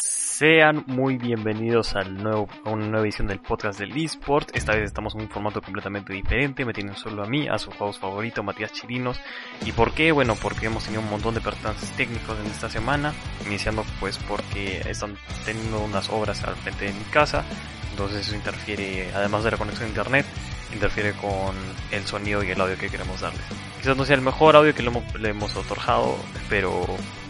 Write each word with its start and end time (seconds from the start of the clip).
Sean 0.00 0.84
muy 0.86 1.18
bienvenidos 1.18 1.94
al 1.94 2.16
nuevo, 2.16 2.48
a 2.64 2.70
una 2.70 2.86
nueva 2.86 3.04
edición 3.04 3.28
del 3.28 3.40
podcast 3.40 3.78
del 3.78 3.94
eSport. 3.94 4.56
Esta 4.56 4.72
vez 4.74 4.84
estamos 4.84 5.14
en 5.14 5.20
un 5.22 5.28
formato 5.28 5.60
completamente 5.60 6.14
diferente. 6.14 6.64
Me 6.64 6.72
tienen 6.72 6.96
solo 6.96 7.22
a 7.22 7.26
mí, 7.26 7.46
a 7.46 7.58
su 7.58 7.70
host 7.78 8.00
favorito, 8.00 8.42
Matías 8.42 8.72
Chirinos. 8.72 9.20
¿Y 9.66 9.72
por 9.72 9.92
qué? 9.92 10.12
Bueno, 10.12 10.34
porque 10.40 10.66
hemos 10.66 10.84
tenido 10.84 11.02
un 11.02 11.10
montón 11.10 11.34
de 11.34 11.42
percances 11.42 11.90
técnicos 11.90 12.38
en 12.40 12.46
esta 12.46 12.70
semana. 12.70 13.12
Iniciando 13.46 13.84
pues 14.00 14.16
porque 14.16 14.78
están 14.88 15.16
teniendo 15.44 15.80
unas 15.80 16.08
obras 16.08 16.42
al 16.42 16.56
frente 16.56 16.86
de 16.86 16.94
mi 16.94 17.04
casa. 17.04 17.44
Entonces 17.90 18.26
eso 18.26 18.34
interfiere, 18.34 19.12
además 19.14 19.44
de 19.44 19.52
la 19.52 19.56
conexión 19.56 19.86
a 19.86 19.88
internet, 19.90 20.26
interfiere 20.74 21.12
con 21.12 21.54
el 21.90 22.04
sonido 22.06 22.42
y 22.42 22.50
el 22.50 22.60
audio 22.60 22.76
que 22.76 22.88
queremos 22.88 23.20
darles. 23.20 23.42
Quizás 23.80 23.96
no 23.96 24.04
sea 24.04 24.16
el 24.16 24.22
mejor 24.22 24.56
audio 24.56 24.74
que 24.74 24.82
le 24.82 24.88
hemos, 24.88 25.14
le 25.14 25.32
otorgado, 25.60 26.16
pero 26.48 26.86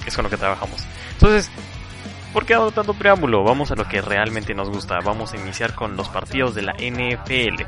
es 0.07 0.15
con 0.15 0.25
lo 0.25 0.31
que 0.31 0.37
trabajamos. 0.37 0.85
Entonces, 1.13 1.51
¿Por 2.35 2.45
qué 2.45 2.55
hago 2.55 2.73
tanto 2.73 2.95
preámbulo? 2.95 3.45
Vamos 3.45 3.71
a 3.71 3.77
lo 3.77 3.87
que 3.87 4.03
realmente 4.03 4.55
nos 4.55 4.69
gusta. 4.69 4.99
Vamos 5.05 5.33
a 5.33 5.37
iniciar 5.37 5.73
con 5.73 5.97
los 5.97 6.09
partidos 6.09 6.53
de 6.57 6.63
la 6.63 6.73
NFL. 6.73 7.63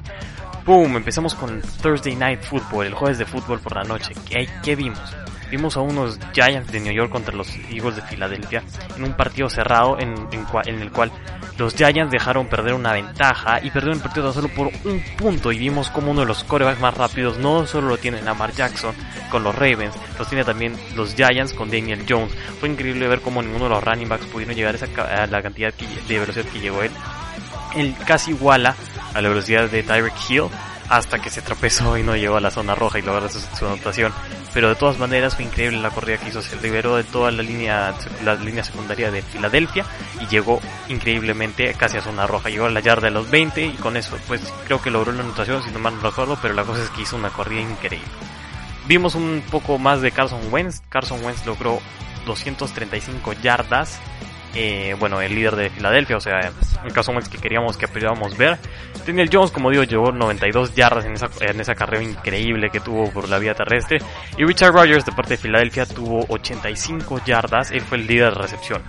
¡Pum! 0.65 0.97
Empezamos 0.97 1.37
con 1.37 1.63
Thursday 1.81 2.17
Night 2.17 2.43
Football, 2.43 2.87
el 2.87 2.95
jueves 2.95 3.19
de 3.19 3.27
fútbol 3.27 3.61
por 3.61 3.77
la 3.77 3.85
noche. 3.85 4.13
¿Qué, 4.29 4.49
qué 4.65 4.75
vimos? 4.75 5.15
Vimos 5.53 5.77
a 5.77 5.81
unos 5.83 6.19
Giants 6.33 6.73
de 6.73 6.81
New 6.81 6.93
York 6.93 7.13
contra 7.13 7.33
los 7.33 7.49
Eagles 7.71 7.95
de 7.95 8.03
Filadelfia 8.03 8.65
en 8.97 9.05
un 9.05 9.13
partido 9.13 9.49
cerrado 9.49 10.01
en, 10.01 10.15
en, 10.33 10.45
en 10.65 10.83
el 10.83 10.91
cual 10.91 11.13
los 11.59 11.75
Giants 11.75 12.11
dejaron 12.11 12.47
perder 12.47 12.75
una 12.75 12.93
ventaja 12.93 13.61
y 13.63 13.71
perdieron 13.71 13.99
el 13.99 14.03
partido 14.03 14.33
solo 14.33 14.49
por 14.49 14.69
un 14.85 15.03
punto 15.17 15.53
y 15.53 15.59
vimos 15.59 15.91
como 15.91 16.11
uno 16.11 16.21
de 16.21 16.27
los 16.27 16.45
corebacks 16.45 16.81
más 16.81 16.95
rápidos 16.95 17.39
no 17.39 17.67
solo 17.67 17.89
lo 17.89 17.99
tiene 17.99 18.23
Lamar 18.23 18.53
Jackson 18.53 18.95
con 19.31 19.43
los 19.43 19.55
Ravens, 19.55 19.95
los 20.19 20.29
tiene 20.29 20.45
también 20.45 20.77
los 20.95 21.15
Giants 21.15 21.53
con 21.53 21.71
Daniel 21.71 22.05
Jones. 22.09 22.33
Fue 22.61 22.69
increíble 22.69 23.09
ver 23.09 23.21
cómo 23.21 23.43
ninguno 23.43 23.65
de 23.65 23.71
los 23.71 23.85
running 23.85 24.09
backs 24.09 24.27
pudieron 24.27 24.55
llegar 24.55 24.75
a, 24.75 24.77
esa, 24.77 25.27
la 25.27 25.43
cantidad 25.43 25.73
de 25.75 26.19
velocidad 26.19 26.45
que 26.47 26.61
llegó 26.61 26.83
él. 26.83 26.91
Él 27.75 27.95
casi 28.07 28.31
iguala 28.31 28.75
a 29.15 29.21
la 29.21 29.29
velocidad 29.29 29.69
de 29.69 29.83
Tyreek 29.83 30.15
Hill 30.29 30.45
hasta 30.89 31.19
que 31.19 31.31
se 31.31 31.43
tropezó 31.43 31.97
y 31.99 32.03
no 32.03 32.17
llegó 32.17 32.37
a 32.37 32.41
la 32.41 32.51
zona 32.51 32.75
roja 32.75 32.99
y 32.99 33.03
logró 33.03 33.29
su, 33.29 33.41
su 33.41 33.67
anotación. 33.67 34.13
Pero 34.55 34.69
de 34.69 34.75
todas 34.75 34.99
maneras 34.99 35.35
fue 35.35 35.45
increíble 35.45 35.79
la 35.79 35.91
corrida 35.91 36.19
que 36.19 36.29
hizo. 36.29 36.43
Se 36.43 36.61
liberó 36.61 36.97
de 36.97 37.05
toda 37.05 37.31
la 37.31 37.43
línea, 37.43 37.95
la 38.25 38.35
línea 38.35 38.65
secundaria 38.65 39.11
de 39.11 39.23
Filadelfia 39.23 39.85
y 40.21 40.27
llegó 40.27 40.61
increíblemente 40.89 41.75
casi 41.75 41.99
a 41.99 42.03
zona 42.03 42.27
roja. 42.27 42.49
Llegó 42.49 42.67
a 42.67 42.71
la 42.71 42.81
yarda 42.81 43.09
de 43.09 43.11
los 43.11 43.31
20 43.31 43.67
y 43.67 43.73
con 43.73 43.97
eso 43.97 44.17
pues 44.27 44.41
creo 44.65 44.81
que 44.81 44.91
logró 44.91 45.13
la 45.13 45.23
anotación 45.23 45.63
si 45.63 45.71
no 45.71 45.79
mal 45.79 45.97
no 45.97 46.03
recuerdo, 46.03 46.39
pero 46.41 46.55
la 46.55 46.65
cosa 46.65 46.83
es 46.83 46.91
que 46.91 47.03
hizo 47.03 47.17
una 47.17 47.31
corrida 47.31 47.61
increíble. 47.61 48.09
Vimos 48.87 49.15
un 49.15 49.43
poco 49.51 49.79
más 49.79 50.01
de 50.01 50.13
Carson 50.13 50.41
Wentz. 50.53 50.81
Carson 50.89 51.25
Wentz 51.25 51.45
logró 51.45 51.81
235 52.25 53.33
yardas 53.35 53.99
eh, 54.59 54.97
bueno, 54.99 55.21
el 55.21 55.35
líder 55.35 55.55
de 55.55 55.69
Filadelfia, 55.71 56.17
o 56.17 56.21
sea, 56.21 56.51
un 56.83 56.91
caso 56.91 57.13
más 57.13 57.29
que 57.29 57.37
queríamos 57.37 57.77
que 57.77 57.87
podíamos 57.87 58.37
ver. 58.39 58.59
Daniel 59.07 59.29
Jones, 59.31 59.51
como 59.51 59.71
digo, 59.71 59.85
llevó 59.85 60.11
92 60.13 60.75
yardas 60.75 61.05
en 61.05 61.13
esa, 61.13 61.29
en 61.41 61.61
esa 61.61 61.75
carrera 61.75 62.03
increíble 62.03 62.71
que 62.71 62.81
tuvo 62.81 63.11
por 63.11 63.29
la 63.29 63.39
vía 63.39 63.55
terrestre. 63.55 63.99
Y 64.39 64.45
Richard 64.45 64.73
Rogers, 64.73 65.05
de 65.05 65.13
parte 65.13 65.35
de 65.35 65.37
Filadelfia, 65.37 65.85
tuvo 65.85 66.25
85 66.29 67.21
yardas, 67.27 67.71
él 67.71 67.83
fue 67.83 67.99
el 67.99 68.07
líder 68.07 68.33
de 68.33 68.41
recepción. 68.41 68.83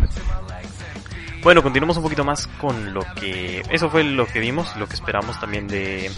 Bueno, 1.43 1.61
continuamos 1.61 1.97
un 1.97 2.03
poquito 2.03 2.23
más 2.23 2.47
con 2.47 2.93
lo 2.93 3.01
que... 3.19 3.61
Eso 3.69 3.89
fue 3.89 4.03
lo 4.05 4.25
que 4.25 4.39
vimos, 4.39 4.75
lo 4.77 4.87
que 4.87 4.95
esperamos 4.95 5.39
también 5.39 5.67
de, 5.67 6.09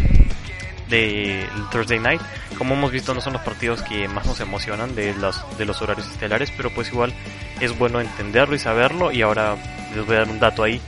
de 0.90 1.48
Thursday 1.72 2.00
Night. 2.00 2.22
Como 2.58 2.76
hemos 2.76 2.92
visto, 2.92 3.14
no 3.14 3.22
son 3.22 3.34
los 3.34 3.42
partidos 3.42 3.82
que 3.84 4.08
más 4.08 4.26
nos 4.26 4.40
emocionan 4.40 4.96
de 4.96 5.14
los, 5.14 5.42
de 5.58 5.66
los 5.66 5.82
horarios 5.82 6.08
estelares, 6.08 6.52
pero 6.56 6.70
pues 6.72 6.90
igual 6.90 7.14
es 7.60 7.78
bueno 7.78 8.02
entenderlo 8.02 8.56
y 8.56 8.60
saberlo. 8.60 9.12
Y 9.12 9.22
ahora 9.22 9.56
les 9.96 10.06
voy 10.06 10.16
a 10.16 10.20
dar 10.20 10.30
un 10.30 10.40
dato 10.40 10.64
ahí. 10.64 10.82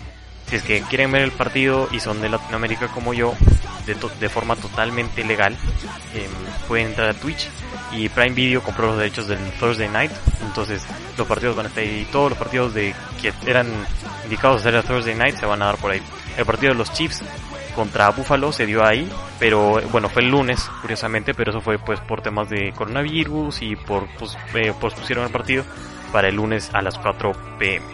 Si 0.48 0.58
es 0.58 0.64
que 0.64 0.82
quieren 0.82 1.12
ver 1.12 1.22
el 1.22 1.32
partido 1.32 1.88
y 1.92 2.00
son 2.00 2.22
de 2.22 2.28
Latinoamérica 2.28 2.88
como 2.90 3.14
yo, 3.14 3.36
de, 3.86 3.96
de 4.20 4.30
forma 4.30 4.56
totalmente 4.58 5.24
legal, 5.24 5.56
eh, 6.14 6.28
pueden 6.68 6.88
entrar 6.88 7.10
a 7.10 7.14
Twitch 7.14 7.48
y 7.94 8.10
Prime 8.10 8.32
Video 8.32 8.62
compró 8.62 8.88
los 8.88 8.98
derechos 8.98 9.28
del 9.28 9.40
Thursday 9.60 9.88
Night. 9.88 10.12
Entonces 10.42 10.84
los 11.18 11.28
partidos 11.28 11.56
van 11.56 11.68
a 11.68 11.70
estar 11.70 11.84
ahí. 11.84 12.08
Todos 12.12 12.32
los 12.32 12.38
partidos 12.38 12.74
de 12.74 12.94
que 13.22 13.34
eran 13.46 13.68
indicados 14.26 14.62
a 14.62 14.64
ser 14.64 14.76
el 14.76 14.84
Thursday 14.84 15.16
Night 15.16 15.38
se 15.38 15.46
van 15.46 15.62
a 15.62 15.66
dar 15.66 15.78
por 15.78 15.92
ahí. 15.92 16.02
El 16.38 16.46
partido 16.46 16.74
de 16.74 16.78
los 16.78 16.92
Chiefs 16.92 17.24
contra 17.72 18.10
Buffalo 18.10 18.52
se 18.52 18.66
dio 18.66 18.86
ahí, 18.86 19.10
pero 19.40 19.82
bueno, 19.92 20.10
fue 20.10 20.22
el 20.22 20.30
lunes, 20.30 20.70
curiosamente, 20.82 21.34
pero 21.34 21.52
eso 21.52 21.62
fue 21.62 21.80
pues 21.80 22.00
por 22.02 22.22
temas 22.22 22.50
de 22.50 22.72
coronavirus 22.74 23.62
y 23.62 23.76
por 23.76 24.08
pues, 24.18 24.38
eh, 24.54 24.74
pospusieron 24.80 25.26
el 25.26 25.32
partido 25.32 25.64
para 26.12 26.28
el 26.28 26.36
lunes 26.36 26.70
a 26.74 26.82
las 26.82 26.98
4 26.98 27.32
pm. 27.58 27.86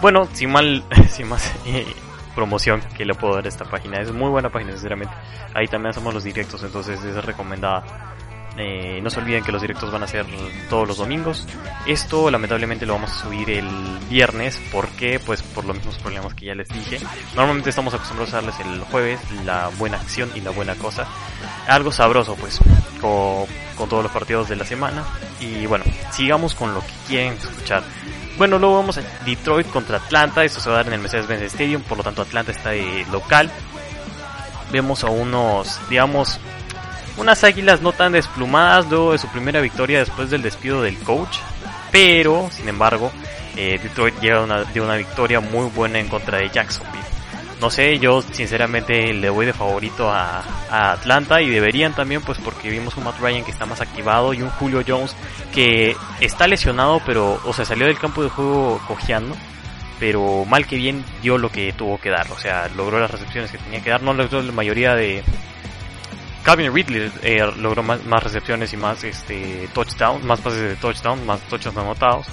Bueno, 0.00 0.28
sin 0.32 0.50
mal, 0.50 0.84
sin 1.10 1.28
más 1.28 1.52
eh, 1.66 1.86
promoción 2.34 2.82
que 2.96 3.04
le 3.04 3.14
puedo 3.14 3.34
dar 3.34 3.44
a 3.46 3.48
esta 3.48 3.64
página, 3.64 4.00
es 4.00 4.12
muy 4.12 4.30
buena 4.30 4.50
página, 4.50 4.72
sinceramente. 4.72 5.14
Ahí 5.54 5.66
también 5.66 5.90
hacemos 5.90 6.12
los 6.14 6.24
directos, 6.24 6.62
entonces 6.62 7.02
es 7.02 7.24
recomendada. 7.24 8.15
Eh, 8.58 9.00
no 9.02 9.10
se 9.10 9.20
olviden 9.20 9.44
que 9.44 9.52
los 9.52 9.60
directos 9.60 9.92
van 9.92 10.02
a 10.02 10.06
ser 10.06 10.24
todos 10.70 10.88
los 10.88 10.96
domingos. 10.96 11.46
Esto 11.86 12.30
lamentablemente 12.30 12.86
lo 12.86 12.94
vamos 12.94 13.12
a 13.12 13.22
subir 13.22 13.50
el 13.50 13.68
viernes. 14.08 14.60
¿Por 14.72 14.88
qué? 14.90 15.20
Pues 15.20 15.42
por 15.42 15.64
los 15.64 15.76
mismos 15.76 15.98
problemas 15.98 16.34
que 16.34 16.46
ya 16.46 16.54
les 16.54 16.68
dije. 16.68 16.98
Normalmente 17.34 17.70
estamos 17.70 17.92
acostumbrados 17.92 18.32
a 18.32 18.36
darles 18.36 18.58
el 18.60 18.80
jueves 18.84 19.20
la 19.44 19.70
buena 19.78 19.98
acción 19.98 20.30
y 20.34 20.40
la 20.40 20.50
buena 20.50 20.74
cosa. 20.74 21.06
Algo 21.68 21.92
sabroso 21.92 22.34
pues 22.36 22.58
con, 23.00 23.46
con 23.76 23.88
todos 23.88 24.02
los 24.02 24.12
partidos 24.12 24.48
de 24.48 24.56
la 24.56 24.64
semana. 24.64 25.04
Y 25.40 25.66
bueno, 25.66 25.84
sigamos 26.12 26.54
con 26.54 26.72
lo 26.72 26.80
que 26.80 26.92
quieren 27.08 27.34
escuchar. 27.34 27.82
Bueno, 28.38 28.58
luego 28.58 28.76
vamos 28.76 28.98
a 28.98 29.02
Detroit 29.24 29.66
contra 29.68 29.98
Atlanta. 29.98 30.44
Esto 30.44 30.60
se 30.60 30.68
va 30.68 30.76
a 30.76 30.78
dar 30.78 30.88
en 30.88 30.94
el 30.94 31.00
Mercedes-Benz 31.00 31.42
Stadium. 31.42 31.82
Por 31.82 31.98
lo 31.98 32.04
tanto, 32.04 32.22
Atlanta 32.22 32.52
está 32.52 32.70
de 32.70 33.06
local. 33.10 33.50
Vemos 34.70 35.04
a 35.04 35.08
unos, 35.08 35.80
digamos, 35.88 36.38
unas 37.16 37.44
águilas 37.44 37.80
no 37.80 37.92
tan 37.92 38.12
desplumadas 38.12 38.88
luego 38.88 39.12
de 39.12 39.18
su 39.18 39.28
primera 39.28 39.60
victoria 39.60 39.98
después 40.00 40.30
del 40.30 40.42
despido 40.42 40.82
del 40.82 40.98
coach. 40.98 41.38
Pero, 41.90 42.48
sin 42.50 42.68
embargo, 42.68 43.10
eh, 43.56 43.78
Detroit 43.82 44.20
llega 44.20 44.42
una, 44.42 44.64
una 44.82 44.96
victoria 44.96 45.40
muy 45.40 45.68
buena 45.70 45.98
en 45.98 46.08
contra 46.08 46.38
de 46.38 46.50
Jacksonville. 46.50 47.04
No 47.60 47.70
sé, 47.70 47.98
yo 47.98 48.20
sinceramente 48.20 49.14
le 49.14 49.30
voy 49.30 49.46
de 49.46 49.54
favorito 49.54 50.10
a, 50.10 50.42
a, 50.70 50.92
Atlanta 50.92 51.40
y 51.40 51.48
deberían 51.48 51.94
también, 51.94 52.20
pues 52.20 52.36
porque 52.38 52.68
vimos 52.68 52.96
un 52.98 53.04
Matt 53.04 53.18
Ryan 53.18 53.44
que 53.44 53.50
está 53.50 53.64
más 53.64 53.80
activado 53.80 54.34
y 54.34 54.42
un 54.42 54.50
Julio 54.50 54.82
Jones 54.86 55.16
que 55.54 55.96
está 56.20 56.46
lesionado, 56.46 57.00
pero, 57.06 57.40
o 57.46 57.52
sea, 57.54 57.64
salió 57.64 57.86
del 57.86 57.98
campo 57.98 58.22
de 58.22 58.28
juego 58.28 58.78
cojeando, 58.86 59.34
pero 59.98 60.44
mal 60.44 60.66
que 60.66 60.76
bien 60.76 61.02
dio 61.22 61.38
lo 61.38 61.50
que 61.50 61.72
tuvo 61.72 61.98
que 61.98 62.10
dar, 62.10 62.30
o 62.30 62.38
sea, 62.38 62.68
logró 62.76 63.00
las 63.00 63.10
recepciones 63.10 63.50
que 63.50 63.56
tenía 63.56 63.82
que 63.82 63.88
dar, 63.88 64.02
no 64.02 64.12
logró 64.12 64.42
la 64.42 64.52
mayoría 64.52 64.94
de, 64.94 65.24
Calvin 66.46 66.72
Ridley 66.72 67.10
eh, 67.24 67.44
logró 67.58 67.82
más, 67.82 68.04
más, 68.04 68.22
recepciones 68.22 68.72
y 68.72 68.76
más 68.76 69.02
este 69.02 69.68
touchdowns, 69.74 70.24
más 70.24 70.40
pases 70.40 70.60
de 70.60 70.76
touchdown, 70.76 71.26
más 71.26 71.40
touchdowns 71.48 71.76
anotados 71.76 72.28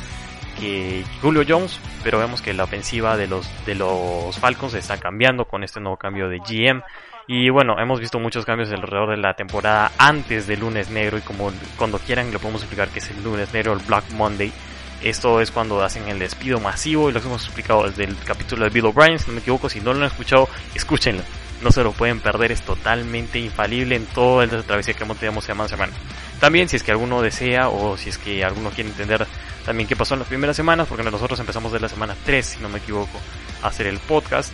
que 0.59 1.03
Julio 1.19 1.43
Jones, 1.47 1.79
pero 2.03 2.19
vemos 2.19 2.39
que 2.39 2.53
la 2.53 2.65
ofensiva 2.65 3.17
de 3.17 3.25
los 3.25 3.49
de 3.65 3.73
los 3.73 4.37
Falcons 4.37 4.75
está 4.75 4.99
cambiando 4.99 5.45
con 5.45 5.63
este 5.63 5.79
nuevo 5.79 5.97
cambio 5.97 6.29
de 6.29 6.37
GM 6.37 6.83
y 7.25 7.49
bueno, 7.49 7.79
hemos 7.79 7.99
visto 7.99 8.19
muchos 8.19 8.45
cambios 8.45 8.71
alrededor 8.71 9.09
de 9.09 9.17
la 9.17 9.33
temporada 9.33 9.91
antes 9.97 10.45
del 10.45 10.59
lunes 10.59 10.91
negro 10.91 11.17
y 11.17 11.21
como 11.21 11.51
cuando 11.75 11.97
quieran 11.97 12.31
lo 12.31 12.37
podemos 12.37 12.61
explicar 12.61 12.89
que 12.89 12.99
es 12.99 13.09
el 13.09 13.23
lunes 13.23 13.51
negro, 13.51 13.73
el 13.73 13.79
Black 13.79 14.11
Monday. 14.11 14.53
Esto 15.01 15.41
es 15.41 15.49
cuando 15.49 15.83
hacen 15.83 16.07
el 16.07 16.19
despido 16.19 16.59
masivo 16.59 17.09
y 17.09 17.13
lo 17.13 17.19
hemos 17.19 17.45
explicado 17.45 17.89
desde 17.89 18.03
el 18.03 18.15
capítulo 18.23 18.63
de 18.65 18.69
Bill 18.69 18.85
O'Brien, 18.85 19.17
si 19.17 19.25
no 19.25 19.33
me 19.33 19.39
equivoco, 19.39 19.69
si 19.69 19.81
no 19.81 19.91
lo 19.91 20.01
han 20.01 20.05
escuchado, 20.05 20.47
escúchenlo 20.75 21.23
no 21.63 21.71
se 21.71 21.83
lo 21.83 21.91
pueden 21.91 22.19
perder, 22.19 22.51
es 22.51 22.61
totalmente 22.61 23.39
infalible 23.39 23.95
en 23.95 24.05
toda 24.05 24.45
la 24.45 24.61
travesía 24.61 24.93
que 24.93 25.05
tenido 25.05 25.41
semana 25.41 25.65
a 25.65 25.69
semana. 25.69 25.93
También 26.39 26.69
si 26.69 26.75
es 26.75 26.83
que 26.83 26.91
alguno 26.91 27.21
desea 27.21 27.69
o 27.69 27.97
si 27.97 28.09
es 28.09 28.17
que 28.17 28.43
alguno 28.43 28.69
quiere 28.69 28.89
entender 28.89 29.25
también 29.65 29.87
qué 29.87 29.95
pasó 29.95 30.13
en 30.15 30.19
las 30.19 30.27
primeras 30.27 30.55
semanas, 30.55 30.87
porque 30.87 31.03
nosotros 31.09 31.39
empezamos 31.39 31.71
de 31.71 31.79
la 31.79 31.87
semana 31.87 32.15
3, 32.25 32.45
si 32.45 32.59
no 32.59 32.69
me 32.69 32.79
equivoco, 32.79 33.17
a 33.61 33.67
hacer 33.67 33.87
el 33.87 33.99
podcast. 33.99 34.53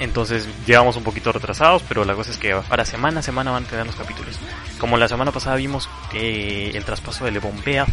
Entonces 0.00 0.48
llegamos 0.66 0.96
un 0.96 1.04
poquito 1.04 1.30
retrasados, 1.30 1.84
pero 1.88 2.04
la 2.04 2.14
cosa 2.14 2.32
es 2.32 2.38
que 2.38 2.54
para 2.68 2.84
semana 2.84 3.20
a 3.20 3.22
semana 3.22 3.52
van 3.52 3.64
a 3.64 3.68
tener 3.68 3.86
los 3.86 3.94
capítulos. 3.94 4.38
Como 4.78 4.96
la 4.96 5.06
semana 5.06 5.30
pasada 5.30 5.56
vimos 5.56 5.88
eh, 6.12 6.72
el 6.74 6.84
traspaso 6.84 7.24
de 7.24 7.30
Levon 7.30 7.62
Bell, 7.64 7.84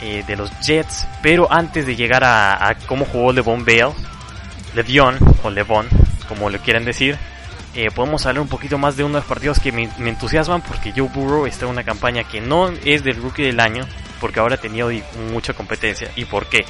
eh, 0.00 0.22
de 0.24 0.36
los 0.36 0.50
Jets, 0.60 1.08
pero 1.22 1.50
antes 1.50 1.86
de 1.86 1.96
llegar 1.96 2.22
a, 2.22 2.68
a 2.68 2.76
cómo 2.76 3.04
jugó 3.04 3.32
Levon 3.32 3.64
Bell, 3.64 3.88
Levion 4.76 5.18
o 5.42 5.50
Levon, 5.50 5.88
como 6.28 6.50
le 6.50 6.60
quieren 6.60 6.84
decir, 6.84 7.18
eh, 7.78 7.92
podemos 7.94 8.26
hablar 8.26 8.42
un 8.42 8.48
poquito 8.48 8.76
más 8.76 8.96
de 8.96 9.04
unos 9.04 9.24
partidos 9.24 9.60
que 9.60 9.70
me, 9.70 9.88
entusiasman 10.00 10.62
porque 10.62 10.90
Joe 10.90 11.08
Burrow 11.14 11.46
está 11.46 11.64
en 11.64 11.70
una 11.70 11.84
campaña 11.84 12.24
que 12.24 12.40
no 12.40 12.70
es 12.84 13.04
del 13.04 13.22
rookie 13.22 13.44
del 13.44 13.60
año, 13.60 13.86
porque 14.20 14.40
ahora 14.40 14.56
tenido 14.56 14.90
mucha 15.30 15.52
competencia. 15.52 16.10
¿Y 16.16 16.24
por 16.24 16.46
qué? 16.46 16.64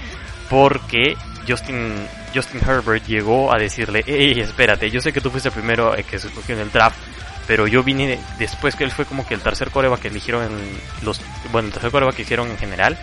Porque 0.50 1.16
Justin, 1.49 1.94
Justin 2.34 2.60
Herbert 2.60 3.06
llegó 3.06 3.50
a 3.50 3.56
decirle, 3.56 4.05
hey, 4.06 4.38
espérate, 4.38 4.90
yo 4.90 5.00
sé 5.00 5.10
que 5.14 5.22
tú 5.22 5.31
fuiste 5.31 5.49
el 5.49 5.55
primero 5.55 5.94
que 6.10 6.19
se 6.19 6.28
escogió 6.28 6.55
en 6.55 6.60
el 6.60 6.70
draft, 6.70 6.99
pero 7.46 7.66
yo 7.66 7.82
vine 7.82 8.19
después 8.38 8.76
que 8.76 8.84
él 8.84 8.90
fue 8.90 9.06
como 9.06 9.26
que 9.26 9.32
el 9.32 9.40
tercer 9.40 9.70
coreback 9.70 10.00
que 10.00 10.08
eligieron 10.08 10.46
los, 11.00 11.22
bueno, 11.50 11.69
el 11.69 11.72
tercer 11.72 11.90
coreback 11.90 12.16
que 12.16 12.22
hicieron 12.22 12.50
en 12.50 12.58
general. 12.58 12.99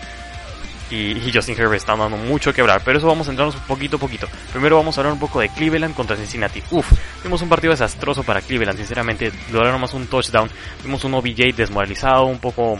Y, 0.90 1.32
Justin 1.32 1.56
Herbert 1.58 1.76
está 1.76 1.96
dando 1.96 2.16
mucho 2.16 2.50
que 2.50 2.56
quebrar, 2.56 2.82
pero 2.84 2.98
eso 2.98 3.06
vamos 3.06 3.26
a 3.26 3.30
entrarnos 3.30 3.56
poquito 3.62 3.96
a 3.96 4.00
poquito. 4.00 4.28
Primero 4.52 4.76
vamos 4.76 4.96
a 4.96 5.00
hablar 5.00 5.12
un 5.12 5.18
poco 5.18 5.40
de 5.40 5.48
Cleveland 5.48 5.94
contra 5.94 6.16
Cincinnati. 6.16 6.62
Uf, 6.70 6.92
vimos 7.24 7.42
un 7.42 7.48
partido 7.48 7.72
desastroso 7.72 8.22
para 8.22 8.40
Cleveland, 8.40 8.78
sinceramente. 8.78 9.32
Lograron 9.52 9.80
más 9.80 9.94
un 9.94 10.06
touchdown. 10.06 10.48
Vimos 10.84 11.02
un 11.04 11.14
OBJ 11.14 11.54
desmoralizado, 11.56 12.26
un 12.26 12.38
poco... 12.38 12.78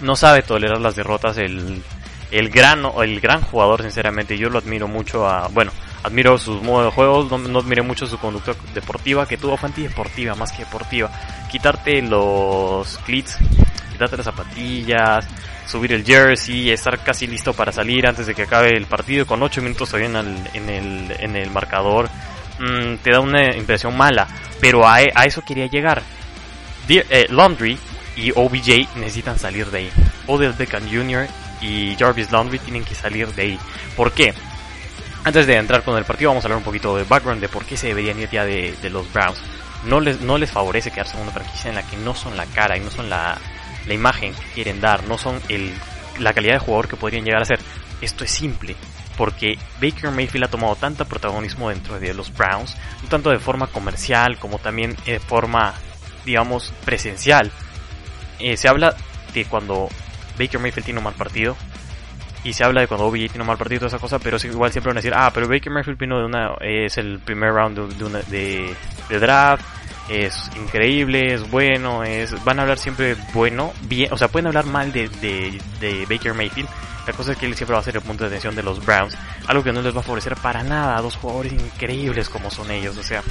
No 0.00 0.16
sabe 0.16 0.42
tolerar 0.42 0.80
las 0.80 0.96
derrotas. 0.96 1.36
El, 1.36 1.82
el 2.30 2.48
gran, 2.48 2.84
el 3.02 3.20
gran 3.20 3.42
jugador, 3.42 3.82
sinceramente. 3.82 4.38
Yo 4.38 4.48
lo 4.48 4.58
admiro 4.58 4.88
mucho 4.88 5.28
a... 5.28 5.48
Bueno, 5.48 5.72
admiro 6.02 6.38
sus 6.38 6.62
modos 6.62 6.86
de 6.86 6.92
juego, 6.92 7.26
no, 7.30 7.38
no 7.38 7.58
admiro 7.58 7.84
mucho 7.84 8.06
su 8.06 8.18
conducta 8.18 8.52
deportiva, 8.74 9.26
que 9.26 9.36
tuvo 9.36 9.56
fue 9.56 9.68
antideportiva 9.68 10.34
más 10.34 10.52
que 10.52 10.64
deportiva. 10.64 11.10
Quitarte 11.50 12.00
los 12.02 12.98
cleats, 12.98 13.36
quitarte 13.92 14.16
las 14.16 14.26
zapatillas, 14.26 15.26
subir 15.70 15.92
el 15.92 16.04
jersey, 16.04 16.70
estar 16.70 17.02
casi 17.02 17.26
listo 17.26 17.54
para 17.54 17.72
salir 17.72 18.06
antes 18.06 18.26
de 18.26 18.34
que 18.34 18.42
acabe 18.42 18.76
el 18.76 18.86
partido 18.86 19.26
con 19.26 19.42
8 19.42 19.62
minutos 19.62 19.88
todavía 19.88 20.08
en 20.08 20.68
el, 20.68 21.16
en 21.18 21.36
el, 21.36 21.50
marcador, 21.50 22.08
mm, 22.58 22.96
te 23.02 23.12
da 23.12 23.20
una 23.20 23.56
impresión 23.56 23.96
mala, 23.96 24.26
pero 24.60 24.86
a, 24.86 24.96
a 24.96 25.24
eso 25.24 25.42
quería 25.42 25.66
llegar. 25.66 26.02
Eh, 26.88 27.26
Laundry 27.30 27.78
y 28.16 28.32
OBJ 28.32 28.96
necesitan 28.96 29.38
salir 29.38 29.70
de 29.70 29.78
ahí. 29.78 29.90
Odell 30.26 30.52
Beckham 30.52 30.82
Jr. 30.90 31.28
y 31.60 31.94
Jarvis 31.96 32.32
Laundry 32.32 32.58
tienen 32.58 32.84
que 32.84 32.96
salir 32.96 33.28
de 33.28 33.42
ahí. 33.42 33.58
¿Por 33.96 34.12
qué? 34.12 34.34
Antes 35.22 35.46
de 35.46 35.56
entrar 35.56 35.84
con 35.84 35.96
el 35.96 36.04
partido 36.04 36.30
vamos 36.30 36.44
a 36.44 36.46
hablar 36.48 36.58
un 36.58 36.64
poquito 36.64 36.96
de 36.96 37.04
background 37.04 37.40
de 37.40 37.48
por 37.48 37.64
qué 37.64 37.76
se 37.76 37.88
deberían 37.88 38.18
ir 38.18 38.30
ya 38.30 38.44
de, 38.44 38.74
de 38.82 38.90
los 38.90 39.12
Browns. 39.12 39.38
No 39.84 40.00
les, 40.00 40.20
no 40.20 40.36
les 40.36 40.50
favorece 40.50 40.90
quedarse 40.90 41.16
en 41.16 41.22
una 41.22 41.30
franquicia 41.30 41.68
en 41.68 41.76
la 41.76 41.82
que 41.82 41.96
no 41.96 42.14
son 42.14 42.36
la 42.36 42.46
cara 42.46 42.76
y 42.76 42.80
no 42.80 42.90
son 42.90 43.08
la, 43.08 43.38
la 43.86 43.94
imagen 43.94 44.34
que 44.34 44.54
quieren 44.54 44.80
dar, 44.80 45.04
no 45.04 45.18
son 45.18 45.40
el, 45.48 45.72
la 46.18 46.32
calidad 46.32 46.54
de 46.54 46.58
jugador 46.60 46.88
que 46.88 46.96
podrían 46.96 47.24
llegar 47.24 47.42
a 47.42 47.46
ser. 47.46 47.60
Esto 48.00 48.24
es 48.24 48.30
simple, 48.30 48.76
porque 49.16 49.58
Baker 49.80 50.10
Mayfield 50.10 50.44
ha 50.44 50.50
tomado 50.50 50.76
tanto 50.76 51.04
protagonismo 51.04 51.68
dentro 51.68 51.98
de 51.98 52.14
los 52.14 52.32
Browns, 52.32 52.76
tanto 53.08 53.30
de 53.30 53.38
forma 53.38 53.66
comercial 53.66 54.38
como 54.38 54.58
también 54.58 54.96
de 55.04 55.20
forma, 55.20 55.74
digamos, 56.24 56.72
presencial. 56.84 57.50
Eh, 58.38 58.56
se 58.56 58.68
habla 58.68 58.96
de 59.34 59.44
cuando 59.44 59.88
Baker 60.38 60.60
Mayfield 60.60 60.84
tiene 60.84 60.98
un 60.98 61.04
mal 61.04 61.14
partido, 61.14 61.56
y 62.42 62.52
se 62.54 62.64
habla 62.64 62.80
de 62.80 62.88
cuando 62.88 63.06
OBJ 63.06 63.28
tiene 63.28 63.40
un 63.42 63.48
mal 63.48 63.58
partido 63.58 63.76
y 63.76 63.78
toda 63.80 63.88
esa 63.88 63.98
cosa, 63.98 64.18
pero 64.18 64.38
igual 64.42 64.72
siempre 64.72 64.90
van 64.90 64.96
a 64.96 65.00
decir, 65.00 65.12
ah, 65.14 65.30
pero 65.32 65.46
Baker 65.46 65.70
Mayfield 65.70 65.98
vino 65.98 66.18
de 66.18 66.24
una, 66.24 66.54
es 66.60 66.96
el 66.96 67.18
primer 67.18 67.52
round 67.52 67.96
de, 67.96 68.04
una, 68.04 68.20
de, 68.20 68.74
de 69.08 69.18
draft, 69.18 69.64
es 70.10 70.50
increíble, 70.56 71.34
es 71.34 71.48
bueno, 71.50 72.02
es, 72.02 72.42
van 72.44 72.58
a 72.58 72.62
hablar 72.62 72.78
siempre 72.78 73.16
bueno, 73.32 73.72
bien, 73.82 74.12
o 74.12 74.18
sea, 74.18 74.28
pueden 74.28 74.48
hablar 74.48 74.66
mal 74.66 74.92
de, 74.92 75.08
de, 75.08 75.60
de 75.80 76.06
Baker 76.06 76.34
Mayfield, 76.34 76.68
la 77.06 77.12
cosa 77.12 77.32
es 77.32 77.38
que 77.38 77.46
él 77.46 77.54
siempre 77.54 77.74
va 77.74 77.80
a 77.80 77.84
ser 77.84 77.96
el 77.96 78.02
punto 78.02 78.24
de 78.24 78.28
atención 78.28 78.54
de 78.54 78.62
los 78.62 78.84
Browns, 78.84 79.16
algo 79.46 79.62
que 79.62 79.72
no 79.72 79.82
les 79.82 79.94
va 79.94 80.00
a 80.00 80.02
favorecer 80.02 80.36
para 80.36 80.62
nada 80.62 80.96
a 80.96 81.02
dos 81.02 81.16
jugadores 81.16 81.52
increíbles 81.52 82.28
como 82.28 82.50
son 82.50 82.70
ellos, 82.70 82.96
o 82.96 83.02
sea, 83.02 83.22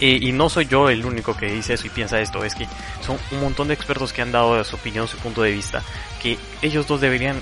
y, 0.00 0.30
no 0.30 0.48
soy 0.48 0.66
yo 0.66 0.88
el 0.90 1.04
único 1.04 1.36
que 1.36 1.46
dice 1.46 1.74
eso 1.74 1.86
y 1.86 1.90
piensa 1.90 2.20
esto, 2.20 2.44
es 2.44 2.54
que 2.54 2.68
son 3.00 3.18
un 3.32 3.40
montón 3.40 3.68
de 3.68 3.74
expertos 3.74 4.12
que 4.12 4.22
han 4.22 4.30
dado 4.30 4.62
su 4.62 4.76
opinión, 4.76 5.08
su 5.08 5.16
punto 5.18 5.42
de 5.42 5.50
vista, 5.50 5.82
que 6.22 6.38
ellos 6.62 6.86
dos 6.86 7.00
deberían 7.00 7.40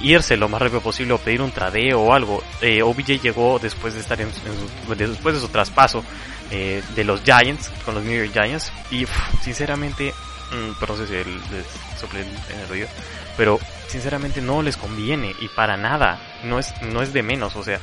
irse 0.00 0.36
lo 0.36 0.48
más 0.48 0.60
rápido 0.60 0.80
posible 0.80 1.14
o 1.14 1.18
pedir 1.18 1.40
un 1.40 1.52
tradeo 1.52 2.00
o 2.00 2.12
algo. 2.12 2.42
Eh, 2.60 2.82
OBJ 2.82 3.22
llegó 3.22 3.60
después 3.60 3.94
de 3.94 4.00
estar 4.00 4.20
en 4.20 4.28
su, 4.32 4.94
después 4.94 5.36
de 5.36 5.40
su 5.40 5.48
traspaso 5.48 6.04
eh, 6.56 6.84
de 6.94 7.02
los 7.02 7.24
Giants, 7.24 7.72
con 7.84 7.96
los 7.96 8.04
New 8.04 8.16
York 8.16 8.30
Giants, 8.32 8.72
y 8.92 9.06
sinceramente, 9.42 10.14
si 11.08 11.14
el, 11.16 11.40
sople 11.98 12.20
en 12.20 12.60
el 12.60 12.70
oído, 12.70 12.86
pero 13.36 13.58
sinceramente 13.88 14.40
no 14.40 14.62
les 14.62 14.76
conviene 14.76 15.34
y 15.40 15.48
para 15.48 15.76
nada, 15.76 16.20
no 16.44 16.60
es, 16.60 16.72
no 16.82 17.02
es 17.02 17.12
de 17.12 17.24
menos, 17.24 17.56
o 17.56 17.64
sea, 17.64 17.80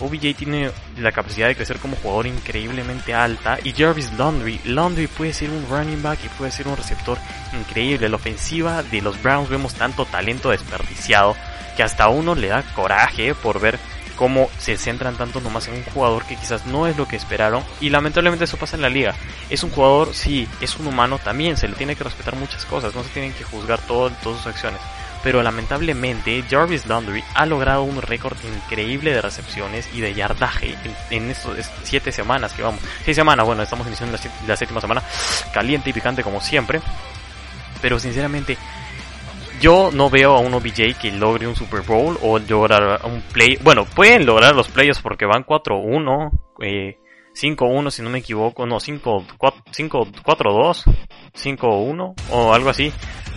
OBJ 0.00 0.34
tiene 0.38 0.70
la 0.96 1.12
capacidad 1.12 1.48
de 1.48 1.54
crecer 1.54 1.76
como 1.76 1.96
jugador 1.96 2.26
increíblemente 2.26 3.12
alta 3.12 3.58
y 3.62 3.72
Jarvis 3.72 4.10
Laundry, 4.14 4.58
Laundry 4.64 5.06
puede 5.06 5.34
ser 5.34 5.50
un 5.50 5.66
running 5.68 6.02
back 6.02 6.20
y 6.24 6.28
puede 6.30 6.50
ser 6.50 6.66
un 6.66 6.78
receptor 6.78 7.18
increíble. 7.52 8.08
La 8.08 8.16
ofensiva 8.16 8.82
de 8.82 9.02
los 9.02 9.22
Browns 9.22 9.50
vemos 9.50 9.74
tanto 9.74 10.06
talento 10.06 10.48
desperdiciado 10.48 11.36
que 11.76 11.82
hasta 11.82 12.08
uno 12.08 12.34
le 12.34 12.48
da 12.48 12.62
coraje 12.74 13.34
por 13.34 13.60
ver 13.60 13.78
cómo 14.16 14.48
se 14.58 14.76
centran 14.76 15.16
tanto 15.16 15.40
nomás 15.40 15.68
en 15.68 15.74
un 15.74 15.84
jugador 15.84 16.24
que 16.24 16.36
quizás 16.36 16.66
no 16.66 16.86
es 16.86 16.96
lo 16.96 17.06
que 17.06 17.16
esperaron. 17.16 17.62
Y 17.80 17.90
lamentablemente 17.90 18.44
eso 18.44 18.56
pasa 18.56 18.76
en 18.76 18.82
la 18.82 18.88
liga. 18.88 19.14
Es 19.50 19.62
un 19.62 19.70
jugador, 19.70 20.14
sí, 20.14 20.48
es 20.60 20.76
un 20.76 20.86
humano 20.86 21.18
también, 21.18 21.56
se 21.56 21.68
le 21.68 21.74
tiene 21.74 21.96
que 21.96 22.04
respetar 22.04 22.36
muchas 22.36 22.64
cosas, 22.64 22.94
no 22.94 23.02
se 23.02 23.10
tienen 23.10 23.32
que 23.32 23.44
juzgar 23.44 23.80
todo, 23.80 24.10
todas 24.22 24.38
sus 24.38 24.46
acciones. 24.46 24.80
Pero 25.22 25.42
lamentablemente 25.42 26.44
Jarvis 26.50 26.86
Landry 26.86 27.24
ha 27.34 27.46
logrado 27.46 27.82
un 27.82 28.02
récord 28.02 28.36
increíble 28.44 29.10
de 29.12 29.22
recepciones 29.22 29.88
y 29.94 30.00
de 30.02 30.12
yardaje 30.12 30.76
en, 31.10 31.22
en 31.24 31.30
estos 31.30 31.56
7 31.82 32.12
semanas 32.12 32.52
que 32.52 32.62
vamos. 32.62 32.80
6 33.06 33.16
semanas, 33.16 33.46
bueno, 33.46 33.62
estamos 33.62 33.86
iniciando 33.86 34.16
la, 34.16 34.30
la 34.46 34.56
séptima 34.56 34.82
semana, 34.82 35.02
caliente 35.54 35.88
y 35.88 35.92
picante 35.94 36.22
como 36.22 36.42
siempre, 36.42 36.82
pero 37.80 37.98
sinceramente 37.98 38.58
yo 39.60 39.90
no 39.92 40.10
veo 40.10 40.34
a 40.34 40.40
un 40.40 40.54
OBJ 40.54 40.98
que 41.00 41.12
logre 41.12 41.46
un 41.46 41.56
Super 41.56 41.82
Bowl 41.82 42.18
o 42.22 42.38
lograr 42.38 43.00
un 43.04 43.22
play. 43.32 43.58
Bueno, 43.62 43.84
pueden 43.84 44.26
lograr 44.26 44.54
los 44.54 44.68
playoffs 44.68 45.02
porque 45.02 45.26
van 45.26 45.44
4-1, 45.44 46.30
eh, 46.62 46.98
5-1 47.34 47.90
si 47.90 48.02
no 48.02 48.10
me 48.10 48.18
equivoco, 48.18 48.66
no, 48.66 48.76
5-4-2, 48.76 50.84
5-1 51.34 52.14
o 52.30 52.54
algo 52.54 52.70
así. 52.70 52.92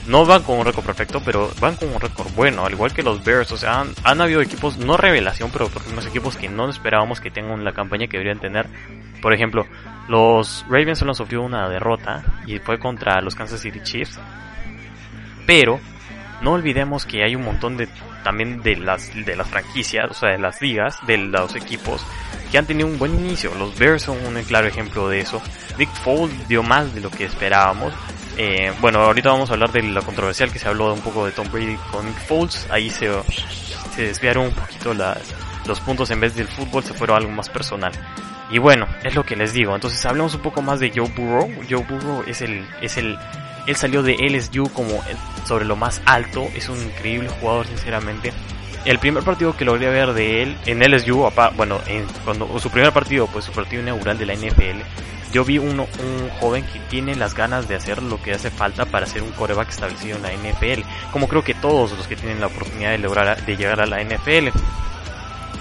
No 0.08 0.25
van 0.25 0.44
con 0.44 0.60
un 0.60 0.66
récord 0.66 0.86
perfecto, 0.86 1.22
pero 1.24 1.50
van 1.60 1.75
con 1.75 1.90
un 1.90 2.00
récord 2.00 2.31
bueno, 2.34 2.66
al 2.66 2.72
igual 2.72 2.94
que 2.94 3.04
los 3.04 3.25
Bears. 3.25 3.52
O 3.52 3.58
sea, 3.58 3.86
han, 4.04 4.22
habido 4.22 4.42
equipos, 4.42 4.78
no 4.78 4.96
revelación, 4.96 5.50
pero 5.52 5.69
unos 5.92 6.08
equipos 6.08 6.38
que 6.38 6.48
no 6.48 6.69
esperábamos 6.69 7.19
que 7.19 7.30
tengan 7.30 7.66
la 7.66 7.74
campaña 7.74 8.08
que 8.08 8.18
deberían 8.18 8.40
tener. 8.40 8.68
Por 9.22 9.34
ejemplo, 9.34 9.66
los 10.08 10.66
Ravens 10.69 11.00
solo 11.00 11.14
sufrió 11.14 11.42
una 11.42 11.68
derrota 11.68 12.24
y 12.46 12.60
fue 12.60 12.80
contra 12.80 13.19
los 13.19 13.36
Kansas 13.36 13.60
City 13.60 13.81
Chiefs. 13.84 14.18
Pero 15.46 15.81
no 16.42 16.54
olvidemos 16.54 17.06
que 17.06 17.24
hay 17.24 17.36
un 17.36 17.44
montón 17.44 17.78
de 17.78 17.88
también 18.24 18.62
de 18.62 18.75
las 18.75 19.13
de 19.13 19.36
las 19.36 19.48
franquicias, 19.48 20.12
o 20.12 20.13
sea, 20.13 20.30
de 20.30 20.39
las 20.39 20.62
ligas, 20.62 20.98
de 21.07 21.18
los 21.18 21.56
equipos 21.56 22.06
que 22.51 22.57
han 22.57 22.66
tenido 22.66 22.88
un 22.88 22.98
buen 22.98 23.13
inicio. 23.13 23.54
Los 23.56 23.78
Bears 23.78 24.04
son 24.04 24.18
un 24.25 24.42
claro 24.44 24.68
ejemplo 24.68 25.10
de 25.10 25.19
eso. 25.19 25.42
Nick 25.78 25.89
Foles 25.89 26.48
dio 26.48 26.63
más 26.63 26.94
de 26.94 27.01
lo 27.01 27.10
que 27.10 27.25
esperábamos. 27.25 27.94
Eh, 28.38 28.72
bueno, 28.81 29.00
ahorita 29.00 29.30
vamos 29.30 29.50
a 29.50 29.54
hablar 29.54 29.72
de 29.72 29.81
la 29.84 30.01
controversial 30.01 30.51
que 30.51 30.60
se 30.60 30.68
habló 30.68 30.94
un 30.94 31.01
poco 31.01 31.25
de 31.25 31.31
Tom 31.31 31.48
Brady 31.51 31.78
con 31.92 32.06
Nick 32.06 32.19
Foles. 32.19 32.68
Ahí 32.69 32.90
se, 32.90 33.09
se 33.95 34.04
desviaron 34.04 34.45
un 34.45 34.54
poquito 34.54 34.94
los 35.66 35.80
puntos 35.81 36.11
en 36.11 36.19
vez 36.19 36.35
del 36.35 36.47
fútbol, 36.47 36.83
se 36.83 36.94
fueron 36.94 37.16
a 37.16 37.19
algo 37.19 37.31
más 37.31 37.50
personal. 37.50 37.92
Y 38.50 38.59
bueno, 38.59 38.88
es 39.04 39.16
lo 39.16 39.26
que 39.26 39.35
les 39.35 39.54
digo. 39.54 39.76
Entonces 39.76 40.06
hablemos 40.06 40.33
un 40.35 40.42
poco 40.42 40.61
más 40.61 40.80
de 40.80 40.92
Joe 40.95 41.09
Burrow. 41.09 41.50
Joe 41.69 41.83
Burrow 41.83 42.23
es 42.26 42.42
el, 42.42 42.66
es 42.81 42.97
el, 42.97 43.18
él 43.68 43.76
salió 43.76 44.02
de 44.02 44.16
LSU 44.16 44.69
como 44.74 45.04
sobre 45.45 45.66
lo 45.66 45.76
más 45.76 46.02
alto. 46.06 46.47
Es 46.56 46.69
un 46.69 46.81
increíble 46.81 47.30
jugador, 47.30 47.68
sinceramente. 47.68 48.33
El 48.86 49.00
primer 49.00 49.24
partido 49.24 49.56
que 49.56 49.66
logré 49.66 49.90
ver 49.90 50.14
de 50.14 50.42
él 50.42 50.57
en 50.66 50.80
LSU, 50.80 51.30
bueno, 51.56 51.81
en, 51.88 52.06
cuando 52.24 52.57
su 52.59 52.69
primer 52.69 52.94
partido, 52.94 53.28
pues 53.28 53.45
su 53.45 53.52
partido 53.52 53.81
inaugural 53.81 54.18
de 54.18 54.26
la 54.26 54.33
NFL, 54.33 54.81
yo 55.33 55.44
vi 55.44 55.57
uno, 55.57 55.88
un 56.00 56.30
joven 56.40 56.64
que 56.64 56.80
tiene 56.90 57.16
las 57.16 57.33
ganas 57.33 57.68
de 57.68 57.76
hacer 57.76 58.02
lo 58.02 58.21
que 58.21 58.31
hace 58.31 58.50
falta 58.50 58.86
para 58.86 59.06
ser 59.06 59.24
un 59.24 59.31
coreback 59.31 59.69
establecido 59.69 60.16
en 60.16 60.24
la 60.24 60.31
NFL, 60.31 60.83
como 61.12 61.28
creo 61.28 61.44
que 61.44 61.54
todos 61.54 61.92
los 61.92 62.07
que 62.07 62.16
tienen 62.16 62.40
la 62.40 62.47
oportunidad 62.47 62.92
de 62.92 63.00
lograr 63.00 63.45
de 63.45 63.57
llegar 63.57 63.81
a 63.81 63.86
la 63.86 64.02
NFL. 64.02 64.57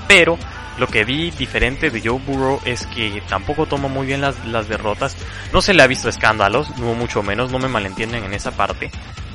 Pero 0.06 0.38
lo 0.78 0.86
que 0.86 1.04
vi 1.04 1.30
diferente 1.30 1.90
de 1.90 2.00
Joe 2.00 2.18
Burrow 2.18 2.60
es 2.64 2.86
que 2.86 3.22
tampoco 3.28 3.66
toma 3.66 3.88
muy 3.88 4.06
bien 4.06 4.20
las, 4.20 4.44
las 4.46 4.68
derrotas. 4.68 5.16
No 5.52 5.60
se 5.60 5.74
le 5.74 5.82
ha 5.82 5.86
visto 5.86 6.08
escándalos, 6.08 6.76
no 6.78 6.94
mucho 6.94 7.22
menos, 7.22 7.50
no 7.50 7.58
me 7.58 7.68
malentienden 7.68 8.24
en 8.24 8.34
esa 8.34 8.52
parte. 8.52 8.90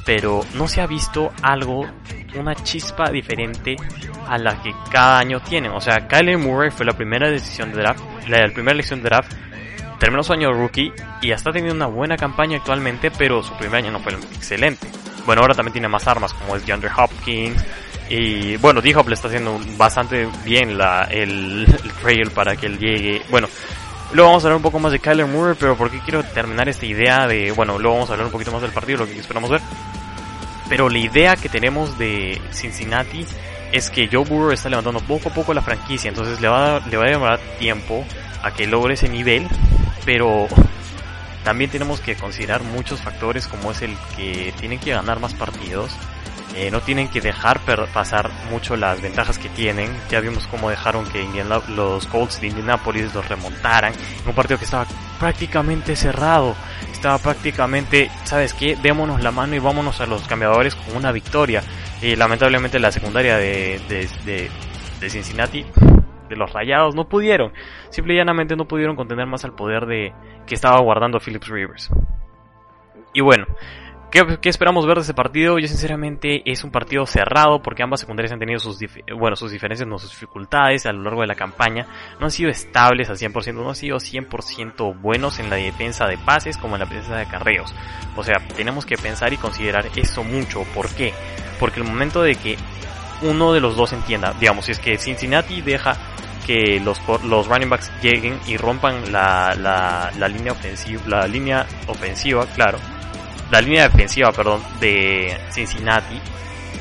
Pero 0.05 0.41
no 0.55 0.67
se 0.67 0.81
ha 0.81 0.87
visto 0.87 1.31
algo, 1.43 1.85
una 2.35 2.55
chispa 2.55 3.11
diferente 3.11 3.75
a 4.27 4.37
la 4.37 4.61
que 4.61 4.71
cada 4.91 5.19
año 5.19 5.41
tienen. 5.41 5.71
O 5.71 5.79
sea, 5.79 6.07
Kyle 6.07 6.37
Murray 6.37 6.71
fue 6.71 6.85
la 6.85 6.93
primera 6.93 7.29
decisión 7.29 7.71
de 7.71 7.81
draft, 7.81 8.03
la, 8.27 8.39
la 8.39 8.53
primera 8.53 8.73
elección 8.73 9.01
de 9.01 9.09
draft 9.09 9.31
terminó 10.01 10.23
su 10.23 10.33
año 10.33 10.51
rookie 10.51 10.91
y 11.21 11.31
está 11.31 11.51
teniendo 11.51 11.75
una 11.75 11.85
buena 11.85 12.17
campaña 12.17 12.57
actualmente, 12.57 13.11
pero 13.11 13.43
su 13.43 13.53
primer 13.53 13.83
año 13.83 13.91
no 13.91 13.99
fue 13.99 14.13
excelente. 14.13 14.87
Bueno, 15.27 15.43
ahora 15.43 15.53
también 15.53 15.73
tiene 15.73 15.87
más 15.87 16.07
armas 16.07 16.33
como 16.33 16.55
es 16.55 16.65
DeAndre 16.65 16.89
Hopkins. 16.97 17.63
Y 18.13 18.57
bueno, 18.57 18.81
D-Hop 18.81 19.07
le 19.07 19.13
está 19.13 19.29
haciendo 19.29 19.57
bastante 19.77 20.27
bien 20.43 20.77
la, 20.77 21.03
el, 21.03 21.65
el, 22.05 22.31
para 22.31 22.57
que 22.57 22.65
él 22.65 22.77
llegue. 22.77 23.21
Bueno, 23.29 23.47
luego 24.11 24.31
vamos 24.31 24.43
a 24.43 24.47
hablar 24.47 24.57
un 24.57 24.63
poco 24.63 24.79
más 24.79 24.91
de 24.91 24.99
Kyler 24.99 25.27
Murray, 25.27 25.55
pero 25.57 25.77
porque 25.77 25.99
quiero 25.99 26.21
terminar 26.21 26.67
esta 26.67 26.85
idea 26.85 27.25
de. 27.25 27.53
Bueno, 27.53 27.79
luego 27.79 27.95
vamos 27.95 28.09
a 28.09 28.13
hablar 28.13 28.25
un 28.25 28.33
poquito 28.33 28.51
más 28.51 28.61
del 28.61 28.71
partido, 28.71 28.99
lo 28.99 29.05
que 29.05 29.17
esperamos 29.17 29.49
ver. 29.49 29.61
Pero 30.67 30.89
la 30.89 30.99
idea 30.99 31.37
que 31.37 31.47
tenemos 31.47 31.97
de 31.97 32.41
Cincinnati 32.51 33.25
es 33.71 33.89
que 33.89 34.09
Joe 34.11 34.25
Burrow 34.25 34.51
está 34.51 34.67
levantando 34.67 34.99
poco 34.99 35.29
a 35.29 35.33
poco 35.33 35.53
la 35.53 35.61
franquicia, 35.61 36.09
entonces 36.09 36.41
le 36.41 36.49
va 36.49 36.81
le 36.89 36.97
va 36.97 37.05
a 37.05 37.09
demorar 37.09 37.39
tiempo 37.59 38.03
a 38.43 38.51
que 38.51 38.67
logre 38.67 38.95
ese 38.95 39.07
nivel 39.07 39.47
pero 40.05 40.47
también 41.43 41.69
tenemos 41.69 41.99
que 41.99 42.15
considerar 42.15 42.63
muchos 42.63 43.01
factores 43.01 43.47
como 43.47 43.71
es 43.71 43.81
el 43.81 43.95
que 44.15 44.53
tienen 44.59 44.79
que 44.79 44.91
ganar 44.91 45.19
más 45.19 45.33
partidos, 45.33 45.91
eh, 46.55 46.69
no 46.69 46.81
tienen 46.81 47.07
que 47.07 47.21
dejar 47.21 47.61
pasar 47.93 48.29
mucho 48.49 48.75
las 48.75 49.01
ventajas 49.01 49.37
que 49.37 49.49
tienen. 49.49 49.89
Ya 50.09 50.19
vimos 50.19 50.47
cómo 50.47 50.69
dejaron 50.69 51.05
que 51.05 51.25
los 51.69 52.07
Colts 52.07 52.41
de 52.41 52.47
Indianapolis 52.47 53.13
los 53.13 53.27
remontaran 53.27 53.93
en 53.93 54.27
un 54.27 54.35
partido 54.35 54.57
que 54.57 54.65
estaba 54.65 54.85
prácticamente 55.19 55.95
cerrado. 55.95 56.55
Estaba 56.91 57.17
prácticamente, 57.19 58.11
¿sabes 58.25 58.53
qué? 58.53 58.75
Démonos 58.75 59.23
la 59.23 59.31
mano 59.31 59.55
y 59.55 59.59
vámonos 59.59 60.01
a 60.01 60.05
los 60.05 60.27
cambiadores 60.27 60.75
con 60.75 60.97
una 60.97 61.11
victoria. 61.11 61.63
Y 62.01 62.15
lamentablemente 62.15 62.79
la 62.79 62.91
secundaria 62.91 63.37
de, 63.37 63.79
de, 63.87 64.49
de, 64.99 65.09
Cincinnati, 65.09 65.65
de 66.29 66.35
los 66.35 66.51
Rayados, 66.51 66.95
no 66.95 67.07
pudieron. 67.07 67.53
Simple 67.89 68.15
y 68.15 68.17
llanamente 68.17 68.55
no 68.55 68.67
pudieron 68.67 68.95
contener 68.95 69.25
más 69.25 69.45
al 69.45 69.53
poder 69.53 69.85
de 69.85 70.13
que 70.45 70.55
estaba 70.55 70.79
guardando 70.81 71.19
Phillips 71.19 71.47
Rivers. 71.47 71.89
Y 73.13 73.21
bueno, 73.21 73.45
¿Qué, 74.11 74.49
esperamos 74.49 74.85
ver 74.85 74.97
de 74.97 75.03
ese 75.03 75.13
partido? 75.13 75.57
Yo 75.57 75.69
sinceramente 75.69 76.41
es 76.43 76.65
un 76.65 76.69
partido 76.69 77.05
cerrado 77.05 77.61
porque 77.61 77.81
ambas 77.81 78.01
secundarias 78.01 78.33
han 78.33 78.39
tenido 78.39 78.59
sus, 78.59 78.77
bueno, 79.17 79.37
sus 79.37 79.51
diferencias, 79.51 79.87
no 79.87 79.97
sus 79.99 80.09
dificultades 80.09 80.85
a 80.85 80.91
lo 80.91 81.01
largo 81.01 81.21
de 81.21 81.27
la 81.27 81.35
campaña. 81.35 81.87
No 82.19 82.25
han 82.25 82.31
sido 82.31 82.49
estables 82.49 83.09
al 83.09 83.15
100%, 83.15 83.53
no 83.53 83.69
han 83.69 83.75
sido 83.75 83.99
100% 83.99 84.99
buenos 84.99 85.39
en 85.39 85.49
la 85.49 85.55
defensa 85.55 86.07
de 86.07 86.17
pases 86.17 86.57
como 86.57 86.75
en 86.75 86.81
la 86.81 86.87
defensa 86.87 87.15
de 87.15 87.25
carreos. 87.25 87.73
O 88.17 88.23
sea, 88.23 88.45
tenemos 88.57 88.85
que 88.85 88.97
pensar 88.97 89.31
y 89.31 89.37
considerar 89.37 89.87
eso 89.95 90.25
mucho. 90.25 90.63
¿Por 90.75 90.89
qué? 90.89 91.13
Porque 91.57 91.79
el 91.79 91.87
momento 91.87 92.21
de 92.21 92.35
que 92.35 92.57
uno 93.21 93.53
de 93.53 93.61
los 93.61 93.77
dos 93.77 93.93
entienda, 93.93 94.33
digamos, 94.37 94.65
si 94.65 94.73
es 94.73 94.79
que 94.79 94.97
Cincinnati 94.97 95.61
deja 95.61 95.95
que 96.45 96.81
los, 96.83 96.99
los 97.23 97.47
running 97.47 97.69
backs 97.69 97.89
lleguen 98.01 98.37
y 98.45 98.57
rompan 98.57 99.09
la, 99.13 99.55
la, 99.57 100.11
la 100.19 100.27
línea 100.27 100.51
ofensiva, 100.51 101.01
la 101.07 101.27
línea 101.27 101.65
ofensiva, 101.87 102.45
claro, 102.47 102.77
la 103.51 103.61
línea 103.61 103.89
defensiva, 103.89 104.31
perdón, 104.31 104.63
de 104.79 105.37
Cincinnati, 105.51 106.19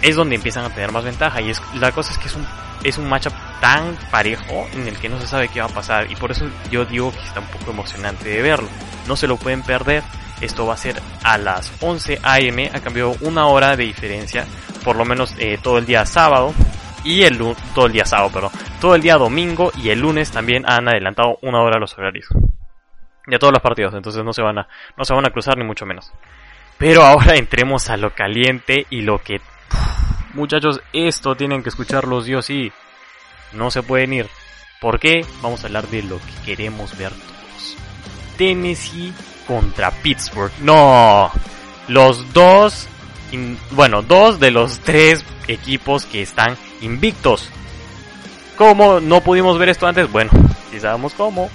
es 0.02 0.16
donde 0.16 0.36
empiezan 0.36 0.64
a 0.64 0.70
tener 0.70 0.92
más 0.92 1.04
ventaja. 1.04 1.40
Y 1.40 1.50
es, 1.50 1.60
la 1.74 1.92
cosa 1.92 2.12
es 2.12 2.18
que 2.18 2.28
es 2.28 2.34
un, 2.34 2.46
es 2.84 2.96
un 2.96 3.08
matchup 3.08 3.32
tan 3.60 3.96
parejo 4.10 4.66
en 4.72 4.86
el 4.86 4.96
que 4.98 5.08
no 5.08 5.20
se 5.20 5.26
sabe 5.26 5.48
qué 5.48 5.60
va 5.60 5.66
a 5.66 5.70
pasar. 5.70 6.10
Y 6.10 6.16
por 6.16 6.30
eso 6.30 6.48
yo 6.70 6.84
digo 6.84 7.12
que 7.12 7.18
está 7.18 7.40
un 7.40 7.46
poco 7.46 7.72
emocionante 7.72 8.28
de 8.28 8.40
verlo. 8.40 8.68
No 9.06 9.16
se 9.16 9.26
lo 9.26 9.36
pueden 9.36 9.62
perder. 9.62 10.02
Esto 10.40 10.64
va 10.64 10.74
a 10.74 10.78
ser 10.78 10.96
a 11.22 11.36
las 11.36 11.70
11 11.82 12.20
am. 12.22 12.58
Ha 12.72 12.80
cambiado 12.80 13.14
una 13.20 13.46
hora 13.46 13.76
de 13.76 13.84
diferencia. 13.84 14.46
Por 14.84 14.96
lo 14.96 15.04
menos 15.04 15.34
eh, 15.38 15.58
todo 15.60 15.78
el 15.78 15.86
día 15.86 16.06
sábado. 16.06 16.54
Y 17.02 17.22
el 17.22 17.38
todo 17.74 17.86
el 17.86 17.92
día 17.92 18.04
sábado, 18.04 18.30
perdón. 18.30 18.52
Todo 18.80 18.94
el 18.94 19.02
día 19.02 19.16
domingo 19.16 19.72
y 19.76 19.88
el 19.88 20.00
lunes 20.00 20.30
también 20.30 20.64
han 20.68 20.88
adelantado 20.88 21.38
una 21.42 21.60
hora 21.62 21.80
los 21.80 21.96
horarios. 21.98 22.28
Ya 23.26 23.38
todos 23.38 23.52
los 23.52 23.62
partidos, 23.62 23.94
entonces 23.94 24.24
no 24.24 24.32
se 24.32 24.42
van 24.42 24.58
a, 24.58 24.68
no 24.96 25.04
se 25.04 25.14
van 25.14 25.26
a 25.26 25.30
cruzar 25.30 25.56
ni 25.56 25.64
mucho 25.64 25.86
menos. 25.86 26.12
Pero 26.80 27.02
ahora 27.04 27.36
entremos 27.36 27.90
a 27.90 27.98
lo 27.98 28.14
caliente 28.14 28.86
y 28.88 29.02
lo 29.02 29.18
que... 29.18 29.42
muchachos, 30.32 30.80
esto 30.94 31.36
tienen 31.36 31.62
que 31.62 31.68
escucharlos 31.68 32.24
Dios 32.24 32.48
y 32.48 32.72
no 33.52 33.70
se 33.70 33.82
pueden 33.82 34.14
ir. 34.14 34.26
¿Por 34.80 34.98
qué? 34.98 35.20
Vamos 35.42 35.62
a 35.62 35.66
hablar 35.66 35.86
de 35.88 36.02
lo 36.02 36.16
que 36.16 36.32
queremos 36.46 36.96
ver 36.96 37.10
todos. 37.12 37.76
Tennessee 38.38 39.12
contra 39.46 39.90
Pittsburgh. 39.90 40.52
No, 40.60 41.30
los 41.88 42.32
dos, 42.32 42.88
bueno, 43.72 44.00
dos 44.00 44.40
de 44.40 44.50
los 44.50 44.78
tres 44.78 45.22
equipos 45.48 46.06
que 46.06 46.22
están 46.22 46.56
invictos. 46.80 47.50
¿Cómo 48.56 49.00
no 49.00 49.20
pudimos 49.20 49.58
ver 49.58 49.68
esto 49.68 49.86
antes? 49.86 50.10
Bueno, 50.10 50.30
si 50.70 50.80
sabemos 50.80 51.12
cómo. 51.12 51.50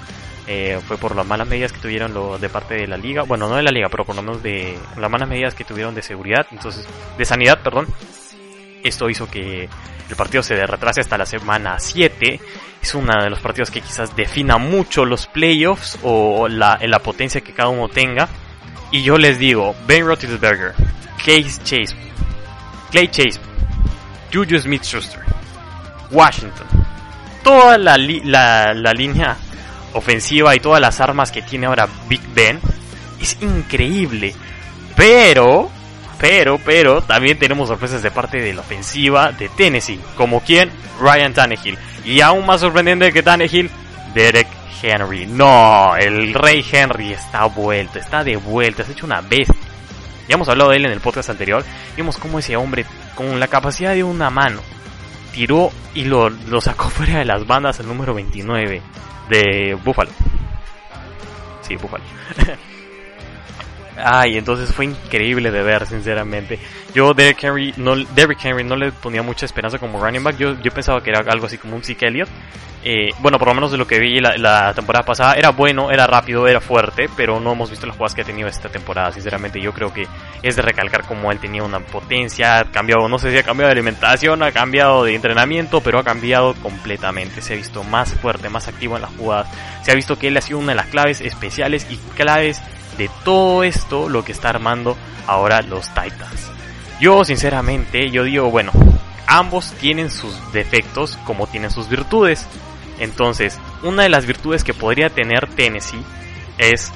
Eh, 0.47 0.79
fue 0.87 0.97
por 0.97 1.15
las 1.15 1.25
malas 1.25 1.47
medidas 1.47 1.71
que 1.71 1.79
tuvieron 1.79 2.13
lo, 2.13 2.37
de 2.37 2.49
parte 2.49 2.75
de 2.75 2.87
la 2.87 2.97
liga, 2.97 3.23
bueno, 3.23 3.49
no 3.49 3.55
de 3.55 3.63
la 3.63 3.71
liga, 3.71 3.87
pero 3.89 4.05
por 4.05 4.15
lo 4.15 4.21
menos 4.21 4.43
de 4.43 4.77
las 4.95 5.09
malas 5.09 5.27
medidas 5.27 5.55
que 5.55 5.63
tuvieron 5.63 5.95
de 5.95 6.03
seguridad, 6.03 6.45
entonces, 6.51 6.87
de 7.17 7.25
sanidad, 7.25 7.61
perdón. 7.63 7.87
Esto 8.83 9.09
hizo 9.09 9.27
que 9.27 9.67
el 10.07 10.15
partido 10.15 10.43
se 10.43 10.63
retrase 10.67 11.01
hasta 11.01 11.17
la 11.17 11.25
semana 11.25 11.79
7. 11.79 12.39
Es 12.79 12.93
uno 12.93 13.11
de 13.23 13.31
los 13.31 13.39
partidos 13.39 13.71
que 13.71 13.81
quizás 13.81 14.15
defina 14.15 14.59
mucho 14.59 15.05
los 15.05 15.25
playoffs 15.25 15.97
o 16.03 16.47
la, 16.47 16.77
potencia 17.03 17.41
que 17.41 17.53
cada 17.53 17.69
uno 17.69 17.89
tenga. 17.89 18.29
Y 18.91 19.01
yo 19.01 19.17
les 19.17 19.39
digo, 19.39 19.75
Ben 19.87 20.05
Roethlisberger, 20.05 20.75
Case 21.17 21.59
Chase, 21.63 21.95
Clay 22.91 23.07
Chase, 23.07 23.39
Juju 24.31 24.59
Smith-Schuster, 24.59 25.21
Washington, 26.11 26.67
toda 27.43 27.79
la 27.79 27.97
línea 27.97 29.35
ofensiva 29.95 30.55
y 30.55 30.59
todas 30.59 30.81
las 30.81 30.99
armas 31.01 31.31
que 31.31 31.41
tiene 31.41 31.65
ahora 31.65 31.87
Big 32.07 32.21
Ben 32.33 32.59
es 33.19 33.37
increíble. 33.41 34.35
Pero, 34.95 35.69
pero, 36.19 36.59
pero, 36.63 37.01
también 37.01 37.39
tenemos 37.39 37.69
sorpresas 37.69 38.01
de 38.01 38.11
parte 38.11 38.41
de 38.41 38.53
la 38.53 38.61
ofensiva 38.61 39.31
de 39.31 39.49
Tennessee. 39.49 39.99
Como 40.15 40.41
quien, 40.41 40.69
Ryan 41.01 41.33
Tannehill. 41.33 41.77
Y 42.05 42.21
aún 42.21 42.45
más 42.45 42.61
sorprendente 42.61 43.11
que 43.11 43.23
Tannehill, 43.23 43.69
Derek 44.13 44.47
Henry. 44.81 45.25
No, 45.25 45.95
el 45.95 46.33
rey 46.33 46.63
Henry 46.69 47.13
está 47.13 47.45
vuelto, 47.45 47.99
está 47.99 48.23
de 48.23 48.35
vuelta, 48.35 48.83
ha 48.87 48.91
hecho 48.91 49.05
una 49.05 49.21
bestia. 49.21 49.55
Ya 50.27 50.35
hemos 50.35 50.49
hablado 50.49 50.71
de 50.71 50.77
él 50.77 50.85
en 50.85 50.91
el 50.91 51.01
podcast 51.01 51.29
anterior. 51.29 51.63
Vimos 51.95 52.17
cómo 52.17 52.39
ese 52.39 52.55
hombre, 52.57 52.85
con 53.15 53.39
la 53.39 53.47
capacidad 53.47 53.93
de 53.93 54.03
una 54.03 54.29
mano, 54.29 54.61
tiró 55.33 55.71
y 55.93 56.05
lo, 56.05 56.29
lo 56.29 56.61
sacó 56.61 56.89
fuera 56.89 57.19
de 57.19 57.25
las 57.25 57.45
bandas 57.47 57.79
al 57.79 57.87
número 57.87 58.13
29 58.13 58.81
de 59.29 59.77
Buffalo. 59.83 60.11
Sí, 61.61 61.75
Buffalo. 61.75 62.03
Ay, 63.97 64.37
entonces 64.37 64.73
fue 64.73 64.85
increíble 64.85 65.51
de 65.51 65.63
ver, 65.63 65.85
sinceramente. 65.85 66.59
Yo, 66.93 67.13
Derrick 67.13 67.43
Henry, 67.43 67.73
no, 67.77 67.95
Derrick 67.95 68.43
Henry 68.43 68.63
no 68.63 68.75
le 68.75 68.91
ponía 68.91 69.21
mucha 69.21 69.45
esperanza 69.45 69.79
como 69.79 70.03
running 70.03 70.23
back. 70.23 70.37
Yo, 70.37 70.59
yo 70.61 70.71
pensaba 70.71 71.01
que 71.01 71.11
era 71.11 71.19
algo 71.31 71.45
así 71.45 71.57
como 71.57 71.75
un 71.75 71.83
Zeke 71.83 72.07
Elliott. 72.07 72.29
Eh, 72.87 73.09
bueno, 73.17 73.39
por 73.39 73.47
lo 73.47 73.55
menos 73.55 73.71
de 73.71 73.79
lo 73.79 73.87
que 73.87 73.97
vi 73.97 74.19
la, 74.19 74.71
temporada 74.75 75.03
pasada, 75.03 75.33
era 75.33 75.49
bueno, 75.49 75.89
era 75.89 76.05
rápido, 76.05 76.47
era 76.47 76.61
fuerte, 76.61 77.09
pero 77.17 77.39
no 77.39 77.53
hemos 77.53 77.71
visto 77.71 77.87
las 77.87 77.95
jugadas 77.95 78.13
que 78.13 78.21
ha 78.21 78.25
tenido 78.25 78.47
esta 78.47 78.69
temporada. 78.69 79.11
Sinceramente, 79.11 79.59
yo 79.59 79.73
creo 79.73 79.91
que 79.91 80.05
es 80.43 80.55
de 80.55 80.61
recalcar 80.61 81.03
como 81.07 81.31
él 81.31 81.39
tenía 81.39 81.63
una 81.63 81.79
potencia, 81.79 82.59
ha 82.59 82.65
cambiado, 82.65 83.09
no 83.09 83.17
sé 83.17 83.31
si 83.31 83.37
ha 83.39 83.43
cambiado 83.43 83.69
de 83.69 83.79
alimentación, 83.79 84.43
ha 84.43 84.51
cambiado 84.51 85.03
de 85.03 85.15
entrenamiento, 85.15 85.81
pero 85.81 85.97
ha 85.97 86.03
cambiado 86.03 86.53
completamente. 86.61 87.41
Se 87.41 87.53
ha 87.53 87.57
visto 87.57 87.83
más 87.83 88.13
fuerte, 88.13 88.49
más 88.49 88.67
activo 88.67 88.97
en 88.97 89.01
las 89.01 89.15
jugadas. 89.15 89.47
Se 89.81 89.91
ha 89.91 89.95
visto 89.95 90.19
que 90.19 90.27
él 90.27 90.37
ha 90.37 90.41
sido 90.41 90.59
una 90.59 90.73
de 90.73 90.75
las 90.75 90.87
claves 90.87 91.21
especiales 91.21 91.87
y 91.89 91.97
claves 92.15 92.61
de 92.97 93.09
todo 93.23 93.63
esto 93.63 94.09
lo 94.09 94.23
que 94.23 94.31
está 94.31 94.49
armando 94.49 94.97
ahora 95.27 95.61
los 95.61 95.87
Titans. 95.89 96.51
Yo 96.99 97.25
sinceramente, 97.25 98.09
yo 98.09 98.23
digo, 98.23 98.49
bueno, 98.49 98.71
ambos 99.27 99.73
tienen 99.73 100.09
sus 100.09 100.33
defectos 100.53 101.17
como 101.25 101.47
tienen 101.47 101.71
sus 101.71 101.89
virtudes. 101.89 102.47
Entonces, 102.99 103.59
una 103.83 104.03
de 104.03 104.09
las 104.09 104.25
virtudes 104.25 104.63
que 104.63 104.73
podría 104.73 105.09
tener 105.09 105.47
Tennessee 105.47 106.03
es, 106.57 106.93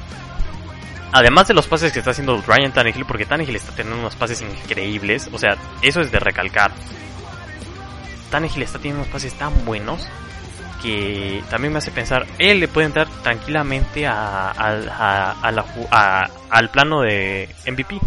además 1.12 1.48
de 1.48 1.54
los 1.54 1.68
pases 1.68 1.92
que 1.92 2.00
está 2.00 2.12
haciendo 2.12 2.42
Ryan 2.42 2.72
Tannehill, 2.72 3.06
porque 3.06 3.26
Tannehill 3.26 3.58
está 3.58 3.74
teniendo 3.74 4.00
unos 4.00 4.16
pases 4.16 4.42
increíbles, 4.42 5.30
o 5.34 5.38
sea, 5.38 5.58
eso 5.82 6.00
es 6.00 6.12
de 6.12 6.20
recalcar. 6.20 6.72
Tannehill 8.32 8.64
está 8.64 8.78
teniendo 8.78 9.02
unos 9.02 9.12
pases 9.12 9.34
tan 9.34 9.66
buenos 9.66 10.08
que 10.82 11.42
también 11.50 11.74
me 11.74 11.80
hace 11.80 11.92
pensar, 11.92 12.26
él 12.38 12.60
le 12.60 12.68
puede 12.68 12.88
entrar 12.88 13.08
tranquilamente 13.24 14.08
a, 14.08 14.52
al 16.50 16.70
plano 16.70 17.02
de 17.02 17.50
MVP. 17.68 18.00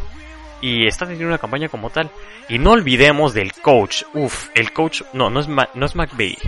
Y 0.61 0.87
está 0.87 1.07
teniendo 1.07 1.29
una 1.29 1.39
campaña 1.39 1.69
como 1.69 1.91
tal. 1.91 2.11
Y 2.49 2.59
no 2.59 2.73
olvidemos 2.73 3.35
del 3.35 3.53
coach. 3.53 4.05
Uf, 4.15 4.49
el 4.55 4.73
coach, 4.73 5.03
no, 5.13 5.29
no 5.29 5.41
es, 5.41 5.49
no 5.49 5.87
es 5.87 5.97
McVeigh. 5.97 6.39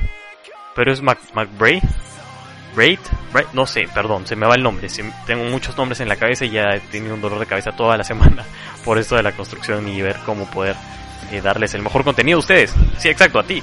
Pero 0.74 0.92
es 0.92 1.02
Mac, 1.02 1.18
McBray. 1.34 1.80
Braid, 2.74 2.98
no 3.52 3.66
sé, 3.66 3.86
perdón, 3.94 4.26
se 4.26 4.36
me 4.36 4.46
va 4.46 4.56
el 4.56 4.62
nombre. 4.62 4.88
tengo 5.26 5.44
muchos 5.44 5.76
nombres 5.76 6.00
en 6.00 6.08
la 6.08 6.16
cabeza 6.16 6.44
y 6.44 6.50
ya 6.50 6.74
he 6.74 6.80
tenido 6.80 7.14
un 7.14 7.20
dolor 7.20 7.38
de 7.38 7.46
cabeza 7.46 7.72
toda 7.72 7.96
la 7.96 8.04
semana 8.04 8.44
por 8.84 8.98
esto 8.98 9.16
de 9.16 9.22
la 9.22 9.32
construcción 9.32 9.86
y 9.88 10.02
ver 10.02 10.16
cómo 10.26 10.46
poder 10.46 10.76
eh, 11.30 11.40
darles 11.40 11.74
el 11.74 11.82
mejor 11.82 12.04
contenido 12.04 12.36
a 12.36 12.40
ustedes. 12.40 12.74
Sí, 12.98 13.08
exacto, 13.08 13.38
a 13.38 13.44
ti. 13.44 13.62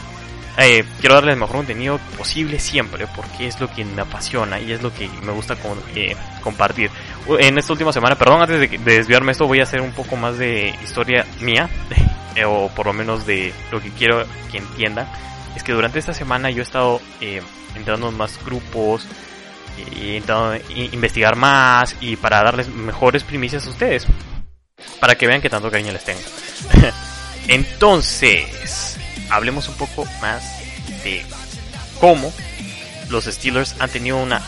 Eh, 0.58 0.84
quiero 1.00 1.16
darles 1.16 1.34
el 1.34 1.40
mejor 1.40 1.58
contenido 1.58 2.00
posible 2.18 2.60
siempre, 2.60 3.08
porque 3.16 3.48
es 3.48 3.60
lo 3.60 3.70
que 3.70 3.86
me 3.86 4.02
apasiona 4.02 4.60
y 4.60 4.72
es 4.72 4.82
lo 4.82 4.94
que 4.94 5.08
me 5.24 5.32
gusta 5.32 5.56
eh, 5.96 6.16
compartir. 6.44 6.92
En 7.40 7.58
esta 7.58 7.74
última 7.74 7.94
semana, 7.94 8.16
perdón, 8.16 8.42
antes 8.42 8.60
de, 8.60 8.78
desviarme 8.78 9.32
esto, 9.32 9.48
voy 9.48 9.60
a 9.60 9.64
hacer 9.64 9.82
un 9.82 9.92
poco 9.92 10.16
más 10.18 10.38
de 10.38 10.76
historia 10.84 11.26
mía, 11.40 11.70
eh, 12.36 12.46
o 12.46 12.70
por 12.70 12.88
lo 12.88 12.94
menos 12.94 13.26
de 13.26 13.54
lo 13.72 13.82
que 13.82 13.90
quiero 13.92 14.26
que 14.52 14.58
entiendan. 14.58 15.08
Es 15.56 15.64
que 15.64 15.72
durante 15.72 16.00
esta 16.00 16.14
semana 16.14 16.50
yo 16.50 16.60
he 16.60 16.64
estado 16.64 17.02
entrando 17.76 18.10
en 18.10 18.18
más 18.18 18.44
grupos, 18.44 19.08
y 19.78 20.18
intentando 20.18 20.58
investigar 20.74 21.36
más 21.36 21.96
y 22.02 22.16
para 22.16 22.44
darles 22.44 22.68
mejores 22.68 23.24
primicias 23.24 23.66
a 23.66 23.70
ustedes, 23.70 24.06
para 25.00 25.16
que 25.16 25.28
vean 25.28 25.42
que 25.42 25.50
tanto 25.50 25.72
cariño 25.72 25.92
les 25.92 26.04
tengo. 26.04 26.22
Entonces, 27.48 28.98
hablemos 29.32 29.68
un 29.68 29.76
poco 29.76 30.06
más 30.22 30.44
de 31.04 31.26
cómo 32.00 32.32
los 33.10 33.26
Steelers 33.26 33.76
han 33.80 33.90
tenido 33.90 34.18
una 34.18 34.42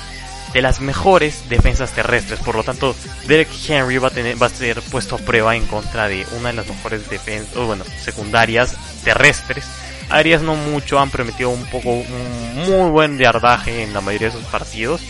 de 0.54 0.62
las 0.62 0.80
mejores 0.80 1.50
defensas 1.50 1.92
terrestres. 1.92 2.40
Por 2.40 2.56
lo 2.56 2.64
tanto, 2.64 2.96
Derek 3.28 3.50
Henry 3.68 3.98
va 3.98 4.10
a, 4.10 4.12
tener, 4.12 4.42
va 4.42 4.48
a 4.48 4.50
ser 4.50 4.82
puesto 4.84 5.16
a 5.16 5.18
prueba 5.18 5.56
en 5.56 5.66
contra 5.66 6.08
de 6.08 6.26
una 6.38 6.50
de 6.50 6.56
las 6.56 6.68
mejores 6.68 7.10
defensas, 7.10 7.56
bueno, 7.56 7.84
secundarias 8.02 8.76
terrestres. 9.04 9.66
Arias 10.10 10.42
no 10.42 10.56
mucho, 10.56 11.00
han 11.00 11.10
permitido 11.10 11.50
un 11.50 11.66
poco, 11.66 11.90
un 11.90 12.56
muy 12.56 12.92
buen 12.92 13.18
yardaje 13.18 13.84
en 13.84 13.94
la 13.94 14.02
mayoría 14.02 14.30
de 14.30 14.36
sus 14.36 14.46
partidos 14.46 15.02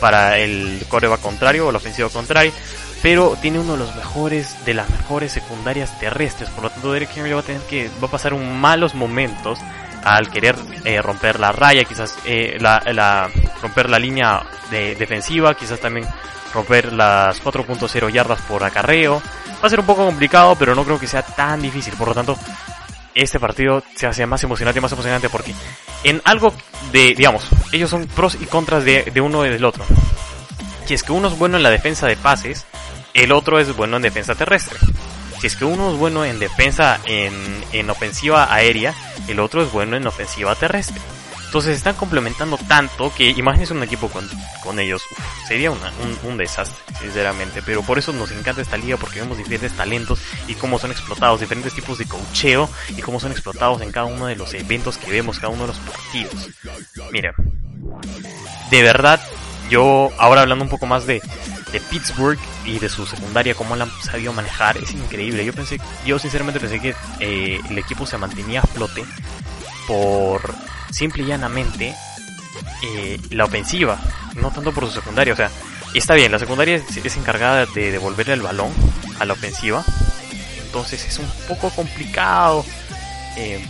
para 0.00 0.38
el 0.38 0.84
coreba 0.88 1.16
contrario 1.18 1.66
o 1.66 1.72
la 1.72 1.78
ofensiva 1.78 2.08
contraria. 2.08 2.52
Pero 3.02 3.36
tiene 3.40 3.58
uno 3.58 3.72
de 3.72 3.80
los 3.80 3.96
mejores, 3.96 4.64
de 4.64 4.74
las 4.74 4.88
mejores 4.88 5.32
secundarias 5.32 5.98
terrestres. 5.98 6.48
Por 6.50 6.64
lo 6.64 6.70
tanto, 6.70 6.92
Derek 6.92 7.10
Henry 7.16 7.32
va 7.32 7.40
a 7.40 7.42
tener 7.42 7.62
que, 7.62 7.90
va 8.00 8.06
a 8.06 8.10
pasar 8.10 8.32
un 8.32 8.60
malos 8.60 8.94
momentos 8.94 9.58
al 10.04 10.30
querer 10.30 10.56
eh, 10.84 11.02
romper 11.02 11.40
la 11.40 11.52
raya, 11.52 11.84
quizás 11.84 12.16
eh, 12.24 12.56
la, 12.60 13.28
romper 13.60 13.90
la 13.90 13.98
línea 13.98 14.42
de, 14.70 14.94
defensiva, 14.94 15.54
quizás 15.54 15.80
también 15.80 16.06
romper 16.54 16.92
las 16.92 17.42
4.0 17.42 18.10
yardas 18.10 18.40
por 18.42 18.62
acarreo. 18.62 19.20
Va 19.62 19.66
a 19.66 19.70
ser 19.70 19.80
un 19.80 19.86
poco 19.86 20.04
complicado, 20.04 20.56
pero 20.56 20.74
no 20.74 20.84
creo 20.84 20.98
que 20.98 21.06
sea 21.08 21.22
tan 21.22 21.60
difícil. 21.60 21.94
Por 21.94 22.08
lo 22.08 22.14
tanto, 22.14 22.36
este 23.14 23.40
partido 23.40 23.82
se 23.96 24.06
hace 24.06 24.26
más 24.26 24.42
emocionante, 24.44 24.80
más 24.80 24.92
emocionante 24.92 25.28
porque 25.28 25.54
en 26.04 26.22
algo 26.24 26.54
de, 26.92 27.14
digamos, 27.16 27.48
ellos 27.72 27.90
son 27.90 28.06
pros 28.06 28.36
y 28.40 28.46
contras 28.46 28.84
de, 28.84 29.10
de 29.12 29.20
uno 29.20 29.44
y 29.44 29.50
del 29.50 29.64
otro. 29.64 29.84
Si 30.84 30.94
es 30.94 31.02
que 31.02 31.12
uno 31.12 31.28
es 31.28 31.38
bueno 31.38 31.56
en 31.56 31.62
la 31.62 31.70
defensa 31.70 32.06
de 32.06 32.16
pases, 32.16 32.66
el 33.14 33.32
otro 33.32 33.58
es 33.58 33.74
bueno 33.74 33.96
en 33.96 34.02
defensa 34.02 34.34
terrestre. 34.34 34.78
Si 35.40 35.46
es 35.48 35.56
que 35.56 35.64
uno 35.64 35.90
es 35.90 35.98
bueno 35.98 36.24
en 36.24 36.38
defensa 36.38 37.00
en, 37.04 37.34
en 37.72 37.90
ofensiva 37.90 38.52
aérea, 38.52 38.94
el 39.28 39.40
otro 39.40 39.62
es 39.62 39.72
bueno 39.72 39.96
en 39.96 40.06
ofensiva 40.06 40.54
terrestre. 40.54 41.00
Entonces 41.52 41.76
están 41.76 41.96
complementando 41.96 42.56
tanto 42.56 43.12
que 43.14 43.28
imagínense 43.28 43.74
un 43.74 43.82
equipo 43.82 44.08
con, 44.08 44.26
con 44.62 44.78
ellos. 44.78 45.02
Uf, 45.10 45.48
sería 45.48 45.70
una, 45.70 45.92
un, 46.02 46.30
un, 46.30 46.38
desastre, 46.38 46.82
sinceramente. 46.98 47.60
Pero 47.60 47.82
por 47.82 47.98
eso 47.98 48.10
nos 48.14 48.30
encanta 48.30 48.62
esta 48.62 48.78
liga 48.78 48.96
porque 48.96 49.20
vemos 49.20 49.36
diferentes 49.36 49.72
talentos 49.72 50.18
y 50.48 50.54
cómo 50.54 50.78
son 50.78 50.92
explotados, 50.92 51.40
diferentes 51.40 51.74
tipos 51.74 51.98
de 51.98 52.06
cocheo 52.06 52.70
y 52.96 53.02
cómo 53.02 53.20
son 53.20 53.32
explotados 53.32 53.82
en 53.82 53.92
cada 53.92 54.06
uno 54.06 54.28
de 54.28 54.36
los 54.36 54.54
eventos 54.54 54.96
que 54.96 55.10
vemos, 55.10 55.38
cada 55.40 55.52
uno 55.52 55.66
de 55.66 55.74
los 55.74 55.78
partidos. 55.78 56.48
Mira, 57.10 57.34
de 58.70 58.82
verdad, 58.82 59.20
yo 59.68 60.10
ahora 60.16 60.40
hablando 60.40 60.64
un 60.64 60.70
poco 60.70 60.86
más 60.86 61.04
de, 61.04 61.20
de 61.72 61.80
Pittsburgh 61.80 62.38
y 62.64 62.78
de 62.78 62.88
su 62.88 63.06
secundaria, 63.06 63.54
cómo 63.54 63.74
la 63.74 63.84
han 63.84 64.02
sabido 64.02 64.32
manejar, 64.32 64.76
es 64.76 64.92
increíble. 64.92 65.44
Yo 65.44 65.52
pensé, 65.52 65.80
yo 66.04 66.18
sinceramente 66.18 66.60
pensé 66.60 66.80
que 66.80 66.94
eh, 67.20 67.60
el 67.68 67.78
equipo 67.78 68.06
se 68.06 68.18
mantenía 68.18 68.60
a 68.60 68.66
flote 68.66 69.04
por 69.86 70.54
simple 70.90 71.22
y 71.22 71.26
llanamente 71.26 71.94
eh, 72.82 73.18
la 73.30 73.44
ofensiva, 73.44 73.98
no 74.34 74.50
tanto 74.50 74.72
por 74.72 74.86
su 74.86 74.92
secundaria. 74.92 75.32
O 75.32 75.36
sea, 75.36 75.50
está 75.94 76.14
bien, 76.14 76.30
la 76.30 76.38
secundaria 76.38 76.76
es, 76.76 77.16
encargada 77.16 77.66
de 77.66 77.90
devolverle 77.90 78.34
el 78.34 78.42
balón 78.42 78.72
a 79.18 79.24
la 79.24 79.32
ofensiva, 79.32 79.82
entonces 80.64 81.04
es 81.06 81.18
un 81.18 81.30
poco 81.48 81.70
complicado 81.70 82.64
eh, 83.36 83.64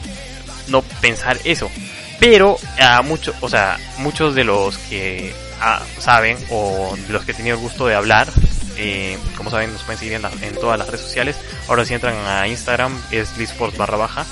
no 0.68 0.82
pensar 0.82 1.38
eso. 1.44 1.70
Pero 2.18 2.56
a 2.80 3.02
muchos, 3.02 3.34
o 3.40 3.48
sea, 3.48 3.78
muchos 3.98 4.34
de 4.34 4.44
los 4.44 4.78
que 4.78 5.34
ah, 5.62 5.82
saben 5.98 6.36
o 6.50 6.96
los 7.08 7.24
que 7.24 7.32
he 7.32 7.34
tenido 7.34 7.56
el 7.56 7.62
gusto 7.62 7.86
de 7.86 7.94
hablar, 7.94 8.28
eh, 8.76 9.18
como 9.36 9.50
saben, 9.50 9.72
nos 9.72 9.82
pueden 9.82 9.98
seguir 9.98 10.14
en, 10.14 10.22
la, 10.22 10.30
en, 10.42 10.54
todas 10.54 10.78
las 10.78 10.88
redes 10.88 11.02
sociales. 11.02 11.36
Ahora 11.68 11.84
si 11.84 11.94
entran 11.94 12.16
a 12.26 12.48
Instagram 12.48 13.00
es 13.10 13.36
lisports 13.38 13.78
barra 13.78 13.96
baja. 13.96 14.26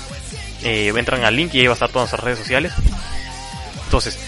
Eh, 0.63 0.93
entran 0.95 1.23
al 1.23 1.35
link 1.35 1.53
y 1.55 1.61
ahí 1.61 1.67
va 1.67 1.73
a 1.73 1.73
estar 1.73 1.89
todas 1.89 2.11
nuestras 2.11 2.23
redes 2.23 2.39
sociales. 2.39 2.73
Entonces, 3.85 4.19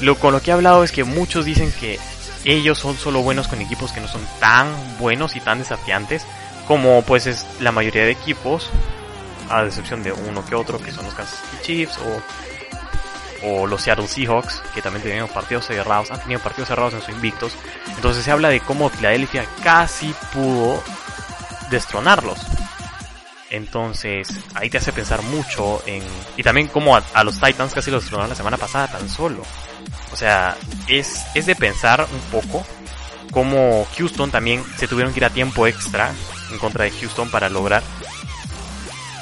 lo 0.00 0.16
con 0.18 0.32
lo 0.32 0.42
que 0.42 0.50
he 0.50 0.54
hablado 0.54 0.84
es 0.84 0.92
que 0.92 1.04
muchos 1.04 1.44
dicen 1.44 1.72
que 1.80 1.98
ellos 2.44 2.78
son 2.78 2.96
solo 2.96 3.22
buenos 3.22 3.48
con 3.48 3.60
equipos 3.60 3.92
que 3.92 4.00
no 4.00 4.08
son 4.08 4.20
tan 4.38 4.68
buenos 4.98 5.34
y 5.36 5.40
tan 5.40 5.58
desafiantes 5.58 6.24
como 6.68 7.02
pues 7.02 7.26
es 7.26 7.46
la 7.60 7.72
mayoría 7.72 8.04
de 8.04 8.10
equipos, 8.10 8.70
a 9.48 9.64
excepción 9.64 10.02
de 10.02 10.12
uno 10.12 10.44
que 10.44 10.54
otro, 10.54 10.78
que 10.78 10.92
son 10.92 11.06
los 11.06 11.14
Kansas 11.14 11.40
City 11.40 11.62
Chiefs 11.62 11.98
o, 11.98 12.22
o 13.42 13.66
los 13.66 13.82
Seattle 13.82 14.08
Seahawks, 14.08 14.62
que 14.74 14.82
también 14.82 15.02
tienen 15.02 15.28
partidos 15.28 15.66
cerrados, 15.66 16.10
han 16.10 16.20
tenido 16.20 16.40
partidos 16.40 16.68
cerrados 16.68 16.94
en 16.94 17.00
sus 17.00 17.10
invictos. 17.10 17.52
Entonces 17.94 18.24
se 18.24 18.30
habla 18.30 18.48
de 18.48 18.60
cómo 18.60 18.90
Philadelphia 18.90 19.44
casi 19.62 20.14
pudo 20.32 20.82
destronarlos. 21.70 22.38
Entonces, 23.50 24.28
ahí 24.54 24.68
te 24.68 24.78
hace 24.78 24.92
pensar 24.92 25.22
mucho 25.22 25.82
en... 25.86 26.02
Y 26.36 26.42
también 26.42 26.68
como 26.68 26.96
a, 26.96 27.02
a 27.14 27.24
los 27.24 27.40
Titans 27.40 27.72
casi 27.72 27.90
los 27.90 28.02
destronaron 28.02 28.30
la 28.30 28.36
semana 28.36 28.58
pasada 28.58 28.88
tan 28.88 29.08
solo. 29.08 29.42
O 30.12 30.16
sea, 30.16 30.56
es, 30.86 31.24
es 31.34 31.46
de 31.46 31.54
pensar 31.54 32.06
un 32.12 32.20
poco 32.30 32.64
como 33.30 33.86
Houston 33.96 34.30
también 34.30 34.64
se 34.76 34.88
tuvieron 34.88 35.12
que 35.12 35.20
ir 35.20 35.24
a 35.24 35.30
tiempo 35.30 35.66
extra 35.66 36.12
en 36.50 36.58
contra 36.58 36.84
de 36.84 36.90
Houston 36.90 37.30
para 37.30 37.48
lograr 37.48 37.82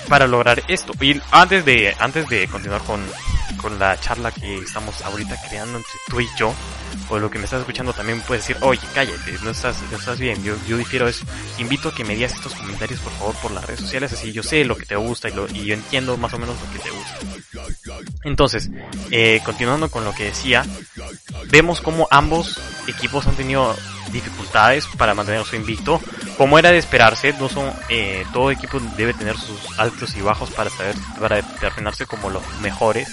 para 0.08 0.26
lograr 0.26 0.62
esto. 0.68 0.92
Y 1.00 1.20
antes 1.30 1.64
de 1.64 1.94
antes 1.98 2.28
de 2.28 2.46
continuar 2.46 2.82
con, 2.82 3.04
con 3.66 3.80
la 3.80 3.98
charla 3.98 4.30
que 4.30 4.58
estamos 4.58 5.02
ahorita 5.02 5.36
creando 5.48 5.78
entre 5.78 5.92
tú 6.08 6.20
y 6.20 6.28
yo, 6.38 6.54
o 7.08 7.18
lo 7.18 7.28
que 7.28 7.38
me 7.38 7.46
estás 7.46 7.58
escuchando 7.58 7.92
también 7.92 8.20
puedes 8.20 8.46
decir, 8.46 8.62
oye, 8.62 8.80
cállate, 8.94 9.32
no 9.42 9.50
estás, 9.50 9.82
no 9.90 9.98
estás 9.98 10.20
bien, 10.20 10.40
yo, 10.44 10.54
yo 10.68 10.76
difiero 10.76 11.08
eso. 11.08 11.24
Invito 11.58 11.88
a 11.88 11.94
que 11.94 12.04
me 12.04 12.14
digas 12.14 12.32
estos 12.34 12.54
comentarios 12.54 13.00
por 13.00 13.12
favor 13.14 13.34
por 13.42 13.50
las 13.50 13.64
redes 13.64 13.80
sociales, 13.80 14.12
así 14.12 14.30
yo 14.30 14.44
sé 14.44 14.64
lo 14.64 14.76
que 14.76 14.86
te 14.86 14.94
gusta 14.94 15.28
y, 15.28 15.32
lo, 15.32 15.48
y 15.48 15.64
yo 15.64 15.74
entiendo 15.74 16.16
más 16.16 16.32
o 16.34 16.38
menos 16.38 16.54
lo 16.60 16.72
que 16.72 16.78
te 16.78 16.90
gusta. 16.90 17.18
Entonces, 18.22 18.70
eh, 19.10 19.40
continuando 19.44 19.90
con 19.90 20.04
lo 20.04 20.14
que 20.14 20.26
decía, 20.26 20.64
vemos 21.50 21.80
como 21.80 22.06
ambos 22.12 22.60
equipos 22.86 23.26
han 23.26 23.34
tenido 23.34 23.74
dificultades 24.12 24.86
para 24.96 25.14
mantener 25.14 25.44
su 25.44 25.56
invicto. 25.56 26.00
Como 26.38 26.56
era 26.56 26.70
de 26.70 26.78
esperarse, 26.78 27.32
no 27.32 27.48
son, 27.48 27.72
eh, 27.88 28.24
todo 28.32 28.52
equipo 28.52 28.78
debe 28.96 29.12
tener 29.12 29.36
sus 29.36 29.76
altos 29.76 30.14
y 30.16 30.20
bajos 30.20 30.50
para 30.50 30.70
saber, 30.70 30.94
para 31.18 31.42
determinarse 31.42 32.06
como 32.06 32.30
los 32.30 32.44
mejores. 32.60 33.08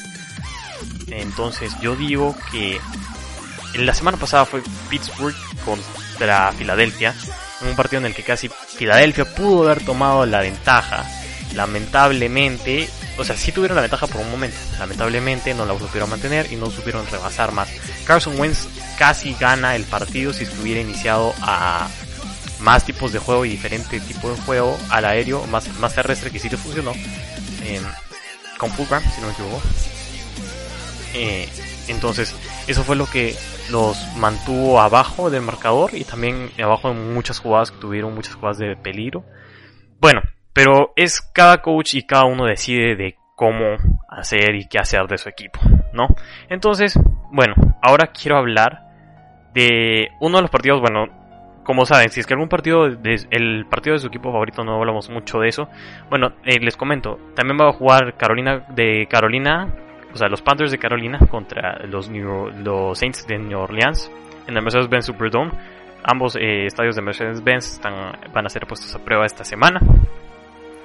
Entonces 1.07 1.73
yo 1.81 1.95
digo 1.95 2.35
que 2.51 2.79
la 3.75 3.93
semana 3.93 4.17
pasada 4.17 4.45
fue 4.45 4.61
Pittsburgh 4.89 5.35
contra 5.65 6.51
Filadelfia, 6.53 7.15
un 7.61 7.75
partido 7.75 7.99
en 7.99 8.07
el 8.07 8.15
que 8.15 8.23
casi 8.23 8.49
Filadelfia 8.49 9.25
pudo 9.25 9.63
haber 9.63 9.83
tomado 9.83 10.25
la 10.25 10.41
ventaja. 10.41 11.05
Lamentablemente, 11.53 12.89
o 13.17 13.23
sea, 13.23 13.37
sí 13.37 13.51
tuvieron 13.51 13.75
la 13.75 13.81
ventaja 13.81 14.07
por 14.07 14.21
un 14.21 14.31
momento. 14.31 14.57
Lamentablemente 14.79 15.53
no 15.53 15.65
la 15.65 15.77
supieron 15.77 16.09
mantener 16.09 16.51
y 16.51 16.55
no 16.55 16.71
supieron 16.71 17.05
rebasar 17.07 17.51
más. 17.51 17.69
Carson 18.05 18.39
Wentz 18.39 18.67
casi 18.97 19.35
gana 19.39 19.75
el 19.75 19.83
partido 19.83 20.33
si 20.33 20.43
estuviera 20.43 20.81
iniciado 20.81 21.33
a 21.41 21.87
más 22.59 22.85
tipos 22.85 23.11
de 23.11 23.19
juego 23.19 23.45
y 23.45 23.49
diferente 23.49 23.99
tipo 23.99 24.31
de 24.31 24.41
juego 24.41 24.79
al 24.89 25.05
aéreo, 25.05 25.45
más, 25.47 25.67
más 25.79 25.93
terrestre 25.93 26.31
que 26.31 26.39
sí 26.39 26.49
le 26.49 26.57
funcionó. 26.57 26.93
Eh, 27.63 27.81
con 28.57 28.71
Fulgram, 28.71 29.03
si 29.13 29.21
no 29.21 29.27
me 29.27 29.33
equivoco. 29.33 29.61
Eh, 31.13 31.47
entonces, 31.87 32.35
eso 32.67 32.83
fue 32.83 32.95
lo 32.95 33.05
que 33.05 33.35
los 33.71 33.97
mantuvo 34.17 34.79
abajo 34.81 35.29
del 35.29 35.41
marcador 35.41 35.91
y 35.93 36.03
también 36.03 36.49
abajo 36.61 36.91
en 36.91 37.13
muchas 37.13 37.39
jugadas 37.39 37.71
que 37.71 37.79
tuvieron, 37.79 38.15
muchas 38.15 38.35
jugadas 38.35 38.57
de 38.57 38.75
peligro. 38.75 39.23
Bueno, 39.99 40.21
pero 40.53 40.93
es 40.95 41.21
cada 41.21 41.61
coach 41.61 41.95
y 41.95 42.03
cada 42.03 42.25
uno 42.25 42.45
decide 42.45 42.95
de 42.95 43.15
cómo 43.35 43.77
hacer 44.09 44.55
y 44.55 44.67
qué 44.67 44.79
hacer 44.79 45.07
de 45.07 45.17
su 45.17 45.29
equipo, 45.29 45.59
¿no? 45.91 46.07
Entonces, 46.49 46.99
bueno, 47.31 47.55
ahora 47.81 48.07
quiero 48.07 48.37
hablar 48.37 48.83
de 49.53 50.09
uno 50.19 50.37
de 50.37 50.41
los 50.43 50.51
partidos, 50.51 50.81
bueno, 50.81 51.07
como 51.63 51.85
saben, 51.85 52.09
si 52.09 52.19
es 52.19 52.27
que 52.27 52.33
algún 52.33 52.49
partido, 52.49 52.89
de, 52.89 53.25
el 53.31 53.65
partido 53.65 53.93
de 53.93 53.99
su 53.99 54.07
equipo 54.07 54.31
favorito 54.31 54.63
no 54.63 54.75
hablamos 54.75 55.09
mucho 55.09 55.39
de 55.39 55.49
eso, 55.49 55.69
bueno, 56.09 56.33
eh, 56.43 56.59
les 56.59 56.77
comento, 56.77 57.19
también 57.35 57.57
va 57.59 57.69
a 57.69 57.73
jugar 57.73 58.15
Carolina 58.17 58.65
de 58.69 59.07
Carolina, 59.09 59.73
o 60.13 60.17
sea, 60.17 60.29
los 60.29 60.41
Panthers 60.41 60.71
de 60.71 60.77
Carolina 60.77 61.17
contra 61.29 61.85
los, 61.87 62.09
New, 62.09 62.49
los 62.63 62.99
Saints 62.99 63.25
de 63.25 63.39
New 63.39 63.57
Orleans 63.57 64.11
en 64.47 64.55
el 64.55 64.61
Mercedes-Benz 64.61 65.05
Superdome. 65.07 65.51
Ambos 66.03 66.35
eh, 66.35 66.67
estadios 66.67 66.95
de 66.95 67.01
Mercedes-Benz 67.01 67.81
van 68.33 68.45
a 68.45 68.49
ser 68.49 68.67
puestos 68.67 68.93
a 68.93 69.03
prueba 69.03 69.25
esta 69.25 69.43
semana. 69.43 69.79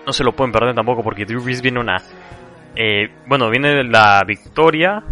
No 0.06 0.12
se 0.12 0.24
lo 0.24 0.32
pueden 0.32 0.52
perder 0.52 0.74
tampoco 0.74 1.02
porque 1.02 1.26
Drew 1.26 1.42
Brees 1.42 1.60
viene 1.60 1.80
una... 1.80 1.96
Eh, 2.74 3.10
bueno, 3.26 3.50
viene 3.50 3.84
la 3.84 4.22
victoria. 4.26 5.02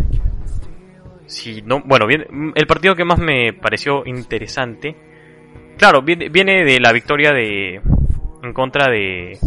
Si 1.26 1.61
no, 1.62 1.83
bueno, 1.85 2.07
viene, 2.07 2.26
el 2.55 2.66
partido 2.66 2.94
que 2.94 3.05
más 3.05 3.18
me 3.18 3.52
pareció 3.52 4.07
interesante. 4.07 4.96
Claro, 5.76 6.00
viene, 6.00 6.31
viene 6.31 6.64
de 6.64 6.81
la 6.81 6.92
victoria 6.92 7.33
de... 7.33 7.83
En 8.42 8.52
contra 8.55 8.88
de... 8.88 9.38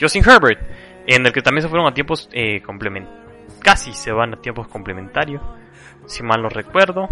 Justin 0.00 0.22
Herbert. 0.26 0.60
En 1.06 1.26
el 1.26 1.32
que 1.32 1.42
también 1.42 1.62
se 1.62 1.68
fueron 1.68 1.86
a 1.88 1.92
tiempos 1.92 2.30
eh, 2.32 2.62
complementarios 2.62 3.21
casi 3.62 3.92
se 3.92 4.12
van 4.12 4.34
a 4.34 4.36
tiempos 4.36 4.68
complementarios, 4.68 5.42
si 6.06 6.22
mal 6.22 6.42
no 6.42 6.48
recuerdo. 6.48 7.08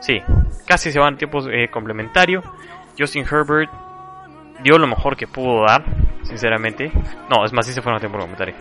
Sí, 0.00 0.20
casi 0.66 0.92
se 0.92 0.98
van 1.00 1.14
a 1.14 1.16
tiempos 1.16 1.48
eh, 1.50 1.68
complementarios. 1.68 2.44
Justin 2.98 3.24
Herbert 3.24 3.70
dio 4.62 4.78
lo 4.78 4.86
mejor 4.86 5.16
que 5.16 5.26
pudo 5.26 5.64
dar, 5.64 5.84
sinceramente. 6.22 6.92
No, 7.28 7.44
es 7.44 7.52
más, 7.52 7.66
sí 7.66 7.72
se 7.72 7.82
fueron 7.82 7.96
a 7.96 8.00
tiempos 8.00 8.20
complementarios. 8.20 8.58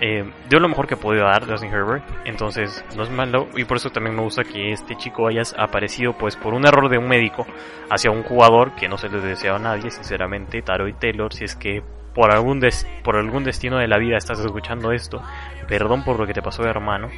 eh, 0.00 0.24
dio 0.48 0.60
lo 0.60 0.68
mejor 0.68 0.86
que 0.86 0.96
podía 0.96 1.24
dar 1.24 1.46
Justin 1.46 1.72
Herbert, 1.72 2.04
entonces 2.24 2.84
no 2.96 3.02
es 3.02 3.10
malo 3.10 3.48
y 3.56 3.64
por 3.64 3.78
eso 3.78 3.90
también 3.90 4.14
me 4.14 4.22
gusta 4.22 4.44
que 4.44 4.70
este 4.72 4.96
chico 4.96 5.26
haya 5.26 5.42
aparecido 5.58 6.12
pues 6.12 6.36
por 6.36 6.54
un 6.54 6.66
error 6.66 6.88
de 6.88 6.98
un 6.98 7.08
médico 7.08 7.46
hacia 7.90 8.10
un 8.10 8.22
jugador 8.22 8.72
que 8.76 8.88
no 8.88 8.96
se 8.96 9.08
le 9.08 9.20
deseaba 9.20 9.56
a 9.56 9.60
nadie, 9.60 9.90
sinceramente, 9.90 10.62
Taro 10.62 10.86
y 10.88 10.92
Taylor, 10.92 11.32
si 11.32 11.44
es 11.44 11.56
que 11.56 11.82
por 12.18 12.32
algún, 12.32 12.60
por 13.04 13.14
algún 13.14 13.44
destino 13.44 13.78
de 13.78 13.86
la 13.86 13.96
vida 13.96 14.16
estás 14.16 14.40
escuchando 14.40 14.90
esto, 14.90 15.22
perdón 15.68 16.02
por 16.02 16.18
lo 16.18 16.26
que 16.26 16.32
te 16.32 16.42
pasó 16.42 16.64
hermano, 16.64 17.10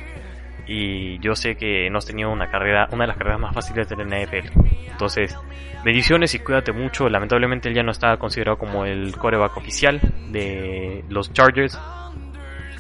y 0.66 1.18
yo 1.20 1.34
sé 1.34 1.56
que 1.56 1.88
no 1.88 1.96
has 1.96 2.04
tenido 2.04 2.30
una 2.30 2.50
carrera, 2.50 2.86
una 2.92 3.04
de 3.04 3.08
las 3.08 3.16
carreras 3.16 3.40
más 3.40 3.54
fáciles 3.54 3.88
del 3.88 4.06
NFL. 4.06 4.50
Entonces, 4.90 5.34
bendiciones 5.82 6.34
y 6.34 6.40
cuídate 6.40 6.72
mucho. 6.72 7.08
Lamentablemente 7.08 7.70
él 7.70 7.74
ya 7.74 7.82
no 7.82 7.92
está 7.92 8.18
considerado 8.18 8.58
como 8.58 8.84
el 8.84 9.16
coreback 9.16 9.56
oficial 9.56 10.02
de 10.28 11.02
los 11.08 11.32
Chargers. 11.32 11.80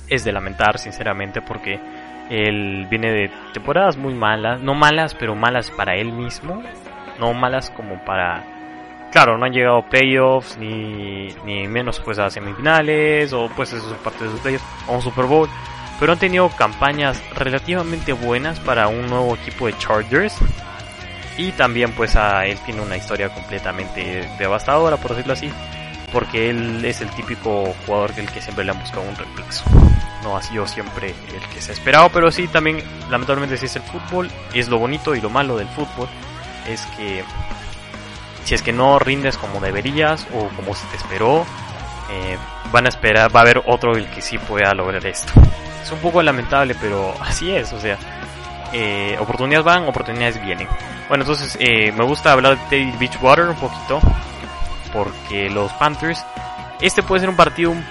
Es 0.06 0.22
de 0.22 0.32
lamentar, 0.32 0.76
sinceramente, 0.76 1.40
porque 1.40 1.80
él 2.28 2.86
viene 2.90 3.12
de 3.12 3.30
temporadas 3.54 3.96
muy 3.96 4.12
malas, 4.12 4.60
no 4.60 4.74
malas, 4.74 5.14
pero 5.14 5.34
malas 5.34 5.70
para 5.70 5.96
él 5.96 6.12
mismo, 6.12 6.62
no 7.18 7.32
malas 7.32 7.70
como 7.70 8.04
para 8.04 8.59
claro, 9.10 9.38
no 9.38 9.46
han 9.46 9.52
llegado 9.52 9.82
playoffs, 9.82 10.56
ni, 10.58 11.28
ni 11.44 11.66
menos 11.68 12.00
pues 12.00 12.18
a 12.18 12.30
semifinales, 12.30 13.32
o 13.32 13.48
pues 13.56 13.72
eso 13.72 13.92
es 13.92 13.98
parte 14.00 14.24
de 14.24 14.30
sus 14.30 14.40
playoffs, 14.40 14.64
o 14.86 14.94
un 14.94 15.02
Super 15.02 15.24
Bowl 15.24 15.48
pero 16.00 16.14
han 16.14 16.18
tenido 16.18 16.48
campañas 16.48 17.22
relativamente 17.34 18.14
buenas 18.14 18.58
para 18.58 18.88
un 18.88 19.06
nuevo 19.06 19.36
equipo 19.36 19.66
de 19.66 19.76
Chargers. 19.76 20.34
Y 21.36 21.52
también 21.52 21.92
pues 21.92 22.16
a 22.16 22.46
él 22.46 22.58
tiene 22.64 22.80
una 22.80 22.96
historia 22.96 23.28
completamente 23.28 24.28
devastadora, 24.38 24.96
por 24.96 25.10
decirlo 25.10 25.34
así, 25.34 25.50
porque 26.10 26.50
él 26.50 26.84
es 26.84 27.02
el 27.02 27.10
típico 27.10 27.74
jugador 27.84 28.14
del 28.14 28.30
que 28.30 28.40
siempre 28.40 28.64
le 28.64 28.72
han 28.72 28.80
buscado 28.80 29.02
un 29.02 29.14
reflexo. 29.14 29.64
No 30.22 30.36
ha 30.36 30.42
sido 30.42 30.66
siempre 30.66 31.10
el 31.10 31.54
que 31.54 31.60
se 31.60 31.72
ha 31.72 31.74
esperado, 31.74 32.08
pero 32.12 32.30
sí 32.30 32.48
también 32.48 32.82
lamentablemente 33.10 33.58
si 33.58 33.66
es 33.66 33.76
el 33.76 33.82
fútbol, 33.82 34.30
es 34.54 34.68
lo 34.68 34.78
bonito 34.78 35.14
y 35.14 35.20
lo 35.20 35.30
malo 35.30 35.56
del 35.56 35.68
fútbol, 35.68 36.08
es 36.66 36.82
que 36.96 37.22
si 38.44 38.54
es 38.54 38.62
que 38.62 38.72
no 38.72 38.98
rindes 38.98 39.36
como 39.36 39.60
deberías 39.60 40.26
o 40.34 40.48
como 40.56 40.74
se 40.74 40.86
te 40.88 40.96
esperó, 40.96 41.44
eh, 42.10 42.36
van 42.72 42.86
a 42.86 42.88
esperar, 42.88 43.34
va 43.34 43.40
a 43.40 43.42
haber 43.42 43.62
otro 43.66 43.96
el 43.96 44.08
que 44.10 44.22
sí 44.22 44.38
pueda 44.38 44.74
lograr 44.74 45.04
esto. 45.06 45.32
Es 45.82 45.90
un 45.92 46.00
poco 46.00 46.22
lamentable, 46.22 46.74
pero 46.80 47.14
así 47.20 47.50
es, 47.54 47.72
o 47.72 47.80
sea, 47.80 47.98
eh, 48.72 49.16
oportunidades 49.20 49.64
van, 49.64 49.88
oportunidades 49.88 50.42
vienen. 50.42 50.68
Bueno, 51.08 51.24
entonces 51.24 51.56
eh, 51.60 51.92
me 51.92 52.04
gusta 52.04 52.32
hablar 52.32 52.58
de 52.58 52.64
Teddy 52.66 52.92
Beachwater 52.98 53.48
un 53.48 53.56
poquito, 53.56 54.00
porque 54.92 55.50
los 55.50 55.72
Panthers, 55.74 56.24
este 56.80 57.02
puede 57.02 57.20
ser 57.20 57.30
un 57.30 57.36
partido 57.36 57.70
un 57.70 57.84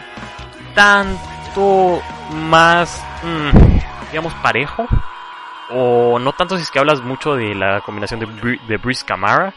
tanto 0.73 2.01
más, 2.31 3.03
mm, 3.23 4.09
digamos, 4.11 4.33
parejo, 4.35 4.87
o 5.71 6.17
no 6.19 6.33
tanto 6.33 6.57
si 6.57 6.63
es 6.63 6.71
que 6.71 6.79
hablas 6.79 7.01
mucho 7.01 7.35
de 7.35 7.53
la 7.53 7.81
combinación 7.81 8.19
de, 8.19 8.59
de 8.67 8.77
Brice 8.77 9.05
Camara, 9.05 9.53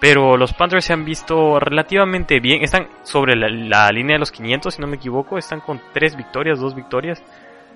pero 0.00 0.36
los 0.36 0.52
Panthers 0.52 0.84
se 0.84 0.92
han 0.92 1.04
visto 1.04 1.58
relativamente 1.58 2.38
bien. 2.38 2.62
Están 2.62 2.88
sobre 3.02 3.34
la, 3.34 3.90
línea 3.90 4.14
de 4.14 4.20
los 4.20 4.30
500, 4.30 4.74
si 4.74 4.80
no 4.80 4.86
me 4.86 4.96
equivoco. 4.96 5.38
Están 5.38 5.60
con 5.60 5.80
3 5.92 6.16
victorias, 6.16 6.60
2 6.60 6.74
victorias. 6.74 7.22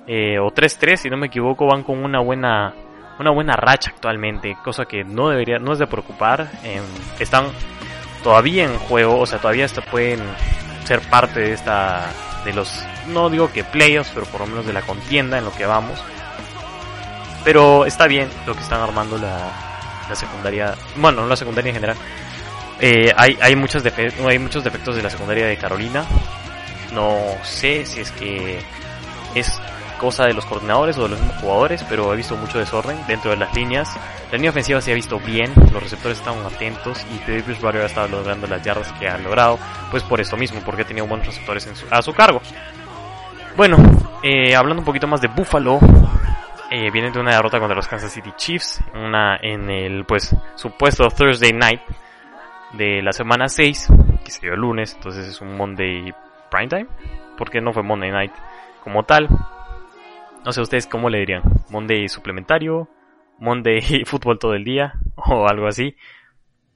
Eh, 0.06 0.38
o 0.38 0.50
3-3, 0.50 0.96
si 0.96 1.10
no 1.10 1.16
me 1.16 1.26
equivoco. 1.26 1.66
Van 1.66 1.82
con 1.82 2.04
una 2.04 2.20
buena, 2.20 2.74
una 3.18 3.32
buena 3.32 3.54
racha 3.54 3.90
actualmente. 3.90 4.56
Cosa 4.62 4.84
que 4.84 5.02
no 5.02 5.30
debería, 5.30 5.58
no 5.58 5.72
es 5.72 5.80
de 5.80 5.88
preocupar. 5.88 6.48
Em, 6.62 6.84
están 7.18 7.46
todavía 8.22 8.64
en 8.64 8.78
juego. 8.78 9.18
O 9.18 9.26
sea, 9.26 9.40
todavía 9.40 9.66
pueden 9.90 10.20
ser 10.84 11.00
parte 11.00 11.40
de 11.40 11.52
esta. 11.52 12.08
De 12.44 12.52
los. 12.52 12.86
No 13.08 13.30
digo 13.30 13.52
que 13.52 13.64
playoffs, 13.64 14.12
pero 14.14 14.26
por 14.26 14.42
lo 14.42 14.46
menos 14.46 14.66
de 14.66 14.72
la 14.72 14.82
contienda 14.82 15.38
en 15.38 15.44
lo 15.44 15.52
que 15.52 15.66
vamos. 15.66 16.02
Pero 17.44 17.84
está 17.84 18.06
bien 18.06 18.28
lo 18.46 18.54
que 18.54 18.60
están 18.60 18.80
armando 18.80 19.18
la, 19.18 19.71
la 20.08 20.14
secundaria, 20.14 20.74
bueno, 20.96 21.22
no 21.22 21.28
la 21.28 21.36
secundaria 21.36 21.70
en 21.70 21.74
general. 21.74 21.96
Eh, 22.80 23.12
hay, 23.16 23.38
hay, 23.40 23.54
muchos 23.54 23.84
hay 24.26 24.38
muchos 24.38 24.64
defectos 24.64 24.96
de 24.96 25.02
la 25.02 25.10
secundaria 25.10 25.46
de 25.46 25.56
Carolina. 25.56 26.04
No 26.92 27.18
sé 27.42 27.86
si 27.86 28.00
es 28.00 28.10
que 28.12 28.60
es 29.34 29.60
cosa 30.02 30.24
de 30.24 30.34
los 30.34 30.44
coordinadores 30.44 30.98
o 30.98 31.04
de 31.04 31.10
los 31.10 31.20
mismos 31.20 31.40
jugadores, 31.40 31.84
pero 31.88 32.12
he 32.12 32.16
visto 32.16 32.36
mucho 32.36 32.58
desorden 32.58 32.98
dentro 33.06 33.30
de 33.30 33.36
las 33.36 33.54
líneas. 33.54 33.88
La 34.32 34.36
línea 34.36 34.50
ofensiva 34.50 34.80
se 34.80 34.90
ha 34.90 34.94
visto 34.96 35.20
bien, 35.20 35.52
los 35.72 35.80
receptores 35.80 36.18
están 36.18 36.44
atentos 36.44 37.06
y 37.14 37.18
Teddy 37.18 37.42
Bridgewater 37.42 37.82
ha 37.82 37.86
estado 37.86 38.08
logrando 38.08 38.48
las 38.48 38.64
yardas 38.64 38.90
que 38.98 39.08
ha 39.08 39.16
logrado, 39.18 39.60
pues 39.92 40.02
por 40.02 40.20
esto 40.20 40.36
mismo, 40.36 40.60
porque 40.64 40.82
ha 40.82 40.86
tenido 40.86 41.06
buenos 41.06 41.28
receptores 41.28 41.68
a 41.88 42.02
su 42.02 42.12
cargo. 42.12 42.42
Bueno, 43.56 43.76
eh, 44.24 44.56
hablando 44.56 44.80
un 44.80 44.84
poquito 44.84 45.06
más 45.06 45.20
de 45.20 45.28
Buffalo, 45.28 45.78
eh, 46.74 46.90
vienen 46.90 47.12
de 47.12 47.20
una 47.20 47.32
derrota 47.32 47.58
contra 47.58 47.76
los 47.76 47.86
Kansas 47.86 48.10
City 48.10 48.32
Chiefs, 48.34 48.82
una 48.94 49.36
en 49.36 49.68
el 49.68 50.06
pues 50.06 50.34
supuesto 50.54 51.06
Thursday 51.10 51.52
night 51.52 51.82
de 52.72 53.02
la 53.02 53.12
semana 53.12 53.46
6, 53.46 53.88
que 54.24 54.30
se 54.30 54.40
dio 54.40 54.54
el 54.54 54.60
lunes, 54.60 54.94
entonces 54.94 55.26
es 55.26 55.42
un 55.42 55.54
Monday 55.54 56.14
primetime, 56.50 56.86
porque 57.36 57.60
no 57.60 57.74
fue 57.74 57.82
Monday 57.82 58.10
night 58.10 58.32
como 58.82 59.02
tal. 59.02 59.28
No 60.46 60.50
sé 60.50 60.62
ustedes 60.62 60.86
cómo 60.86 61.10
le 61.10 61.18
dirían, 61.18 61.42
Monday 61.68 62.08
suplementario, 62.08 62.88
Monday 63.38 64.04
fútbol 64.06 64.38
todo 64.38 64.54
el 64.54 64.64
día 64.64 64.94
o 65.16 65.46
algo 65.46 65.66
así. 65.66 65.94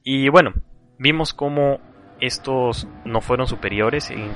Y 0.03 0.29
bueno, 0.29 0.53
vimos 0.99 1.33
como 1.33 1.79
estos 2.21 2.87
no 3.03 3.19
fueron 3.19 3.47
superiores. 3.47 4.11
Y 4.11 4.29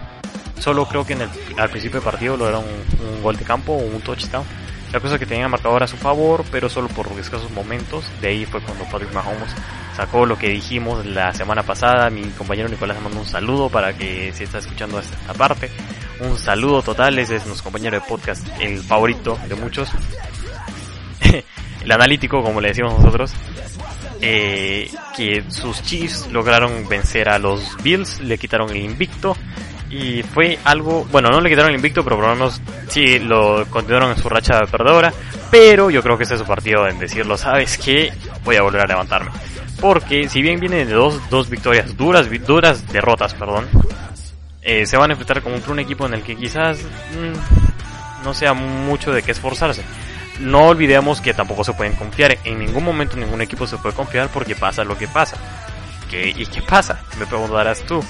solo 0.60 0.86
creo 0.86 1.06
que 1.06 1.13
en 1.13 1.21
el, 1.21 1.30
al 1.60 1.69
principio 1.69 2.00
del 2.00 2.10
partido 2.10 2.36
lograron 2.36 2.63
un, 2.63 3.15
un 3.15 3.21
gol 3.21 3.38
de 3.38 3.45
campo 3.45 3.74
o 3.74 3.78
un 3.78 4.02
touchdown 4.02 4.43
la 4.91 4.99
cosa 4.99 5.15
es 5.15 5.19
que 5.19 5.25
tenía 5.25 5.47
marcador 5.47 5.84
a 5.84 5.88
su 5.88 5.95
favor, 5.95 6.43
pero 6.51 6.69
solo 6.69 6.89
por 6.89 7.08
escasos 7.19 7.49
momentos. 7.51 8.06
De 8.19 8.27
ahí 8.27 8.45
fue 8.45 8.62
cuando 8.62 8.84
Patrick 8.86 9.13
Mahomes 9.13 9.56
sacó 9.95 10.25
lo 10.25 10.38
que 10.38 10.49
dijimos 10.49 11.06
la 11.06 11.34
semana 11.34 11.63
pasada. 11.63 12.10
Mi 12.10 12.23
compañero 12.32 12.67
Nicolás 12.67 13.01
mandó 13.01 13.19
un 13.19 13.25
saludo 13.25 13.69
para 13.69 13.93
que 13.93 14.34
si 14.34 14.43
está 14.43 14.58
escuchando 14.58 14.99
esta 14.99 15.34
parte. 15.34 15.69
Un 16.19 16.38
saludo 16.38 16.82
total, 16.82 17.17
ese 17.19 17.38
es 17.38 17.45
nuestro 17.45 17.65
compañero 17.65 17.99
de 17.99 18.06
podcast, 18.06 18.45
el 18.60 18.80
favorito 18.80 19.39
de 19.47 19.56
muchos. 19.56 19.89
el 21.84 21.91
analítico, 21.91 22.43
como 22.43 22.60
le 22.60 22.69
decimos 22.69 22.97
nosotros. 22.97 23.34
Eh, 24.23 24.91
que 25.15 25.45
sus 25.47 25.82
Chiefs 25.82 26.27
lograron 26.32 26.88
vencer 26.88 27.27
a 27.30 27.39
los 27.39 27.75
Bills, 27.82 28.19
le 28.19 28.38
quitaron 28.38 28.69
el 28.69 28.77
invicto 28.77 29.36
y 29.91 30.23
fue 30.23 30.58
algo, 30.63 31.06
bueno, 31.12 31.30
no 31.30 31.41
le 31.41 31.49
quitaron 31.49 31.71
el 31.71 31.75
invicto, 31.75 32.04
pero 32.04 32.15
por 32.15 32.25
lo 32.25 32.34
menos 32.34 32.62
sí 32.88 33.19
lo 33.19 33.65
continuaron 33.69 34.12
en 34.12 34.17
su 34.17 34.30
racha 34.30 34.62
perdedora. 34.71 35.13
Pero 35.51 35.89
yo 35.89 36.01
creo 36.01 36.17
que 36.17 36.23
este 36.23 36.36
es 36.36 36.41
su 36.41 36.47
partido 36.47 36.88
en 36.88 36.97
decirlo, 36.97 37.38
¿sabes 37.38 37.77
qué? 37.77 38.12
Voy 38.45 38.56
a 38.56 38.62
volver 38.62 38.82
a 38.82 38.88
levantarme. 38.88 39.32
Porque 39.82 40.30
si 40.30 40.41
bien 40.41 40.62
vienen 40.62 40.88
de 40.88 40.93
dos, 40.93 41.30
dos 41.30 41.49
victorias, 41.49 41.97
duras, 41.97 42.30
duras 42.47 42.88
derrotas, 42.88 43.34
perdón, 43.34 43.67
eh, 44.62 44.86
se 44.86 44.95
van 44.95 45.10
a 45.10 45.13
enfrentar 45.13 45.41
contra 45.41 45.73
un 45.73 45.80
equipo 45.80 46.06
en 46.06 46.13
el 46.13 46.23
que 46.23 46.38
quizás 46.38 46.80
mm, 46.80 48.23
no 48.23 48.34
sea 48.34 48.54
mucho 48.54 49.12
de 49.12 49.23
qué 49.23 49.32
esforzarse. 49.32 49.84
No 50.39 50.67
olvidemos 50.67 51.19
que 51.19 51.34
tampoco 51.34 51.65
se 51.65 51.73
pueden 51.73 51.93
confiar. 51.93 52.38
En 52.45 52.60
ningún 52.60 52.86
momento 52.86 53.17
ningún 53.17 53.41
equipo 53.41 53.67
se 53.67 53.77
puede 53.77 53.93
confiar 53.93 54.30
porque 54.30 54.56
pasa 54.56 54.86
lo 54.86 54.97
que 54.97 55.08
pasa. 55.08 55.36
¿Qué, 56.12 56.30
¿Y 56.38 56.45
qué 56.45 56.62
pasa? 56.62 57.04
Me 57.17 57.26
preguntarás 57.26 57.84
tú 57.86 58.04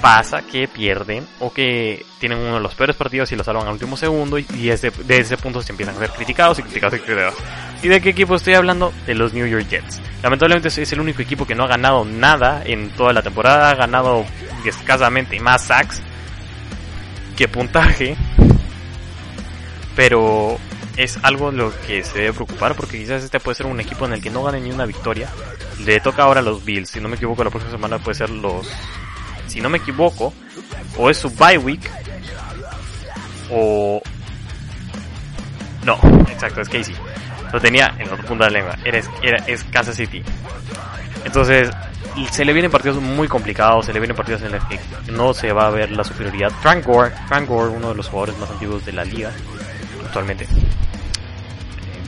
pasa 0.00 0.42
que 0.42 0.68
pierden 0.68 1.26
o 1.40 1.52
que 1.52 2.04
tienen 2.18 2.38
uno 2.38 2.54
de 2.54 2.60
los 2.60 2.74
peores 2.74 2.96
partidos 2.96 3.30
y 3.32 3.36
lo 3.36 3.44
salvan 3.44 3.66
al 3.66 3.72
último 3.72 3.96
segundo 3.96 4.38
y, 4.38 4.44
desde, 4.44 4.92
ese 5.08 5.36
punto 5.36 5.62
se 5.62 5.72
empiezan 5.72 5.96
a 5.96 5.98
ser 5.98 6.10
criticados 6.10 6.58
y 6.58 6.62
criticados 6.62 6.98
y 6.98 7.00
criticados. 7.00 7.34
¿Y 7.82 7.88
de 7.88 8.00
qué 8.00 8.10
equipo 8.10 8.34
estoy 8.34 8.54
hablando? 8.54 8.92
De 9.06 9.14
los 9.14 9.32
New 9.32 9.46
York 9.46 9.66
Jets. 9.68 10.00
Lamentablemente 10.22 10.68
es 10.68 10.92
el 10.92 11.00
único 11.00 11.22
equipo 11.22 11.46
que 11.46 11.54
no 11.54 11.64
ha 11.64 11.68
ganado 11.68 12.04
nada 12.04 12.62
en 12.64 12.90
toda 12.90 13.12
la 13.12 13.22
temporada, 13.22 13.70
ha 13.70 13.74
ganado 13.74 14.24
escasamente 14.64 15.38
más 15.40 15.64
sacks 15.64 16.00
que 17.36 17.48
puntaje. 17.48 18.16
Pero 19.94 20.58
es 20.98 21.16
algo 21.22 21.52
lo 21.52 21.72
que 21.86 22.02
se 22.02 22.18
debe 22.18 22.32
preocupar 22.32 22.74
porque 22.74 22.98
quizás 22.98 23.22
este 23.22 23.38
puede 23.38 23.54
ser 23.54 23.66
un 23.66 23.80
equipo 23.80 24.04
en 24.04 24.12
el 24.12 24.20
que 24.20 24.30
no 24.30 24.42
gane 24.42 24.60
ni 24.60 24.70
una 24.70 24.84
victoria. 24.84 25.30
Le 25.84 26.00
toca 26.00 26.24
ahora 26.24 26.40
a 26.40 26.42
los 26.42 26.64
Bills, 26.64 26.90
si 26.90 27.00
no 27.00 27.08
me 27.08 27.16
equivoco 27.16 27.44
la 27.44 27.50
próxima 27.50 27.72
semana 27.72 27.98
puede 27.98 28.16
ser 28.16 28.30
los 28.30 28.66
si 29.46 29.60
no 29.60 29.70
me 29.70 29.78
equivoco, 29.78 30.34
o 30.96 31.08
es 31.08 31.16
su 31.16 31.30
bye 31.30 31.56
week, 31.58 31.90
o... 33.50 34.02
No, 35.84 35.98
exacto, 36.28 36.60
es 36.60 36.68
Casey. 36.68 36.94
Lo 37.52 37.60
tenía 37.60 37.94
en 37.98 38.10
otro 38.10 38.26
punto 38.26 38.44
de 38.44 38.50
lengua, 38.50 38.76
era, 38.84 39.00
era, 39.22 39.44
es 39.46 39.64
Kansas 39.64 39.96
City. 39.96 40.22
Entonces, 41.24 41.70
se 42.30 42.44
le 42.44 42.52
vienen 42.52 42.70
partidos 42.70 43.00
muy 43.00 43.26
complicados, 43.26 43.86
se 43.86 43.92
le 43.92 44.00
vienen 44.00 44.16
partidos 44.16 44.42
en 44.42 44.52
los 44.52 44.64
que 44.64 44.78
no 45.10 45.32
se 45.32 45.52
va 45.52 45.68
a 45.68 45.70
ver 45.70 45.90
la 45.92 46.04
superioridad. 46.04 46.50
Frank 46.60 46.84
Gore, 46.84 47.12
Frank 47.26 47.48
Gore, 47.48 47.70
uno 47.70 47.90
de 47.90 47.94
los 47.94 48.08
jugadores 48.08 48.38
más 48.38 48.50
antiguos 48.50 48.84
de 48.84 48.92
la 48.92 49.04
liga, 49.04 49.30
actualmente. 50.04 50.46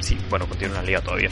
Sí, 0.01 0.19
bueno, 0.29 0.47
continúa 0.47 0.77
en 0.77 0.83
la 0.83 0.87
liga 0.87 1.01
todavía. 1.01 1.31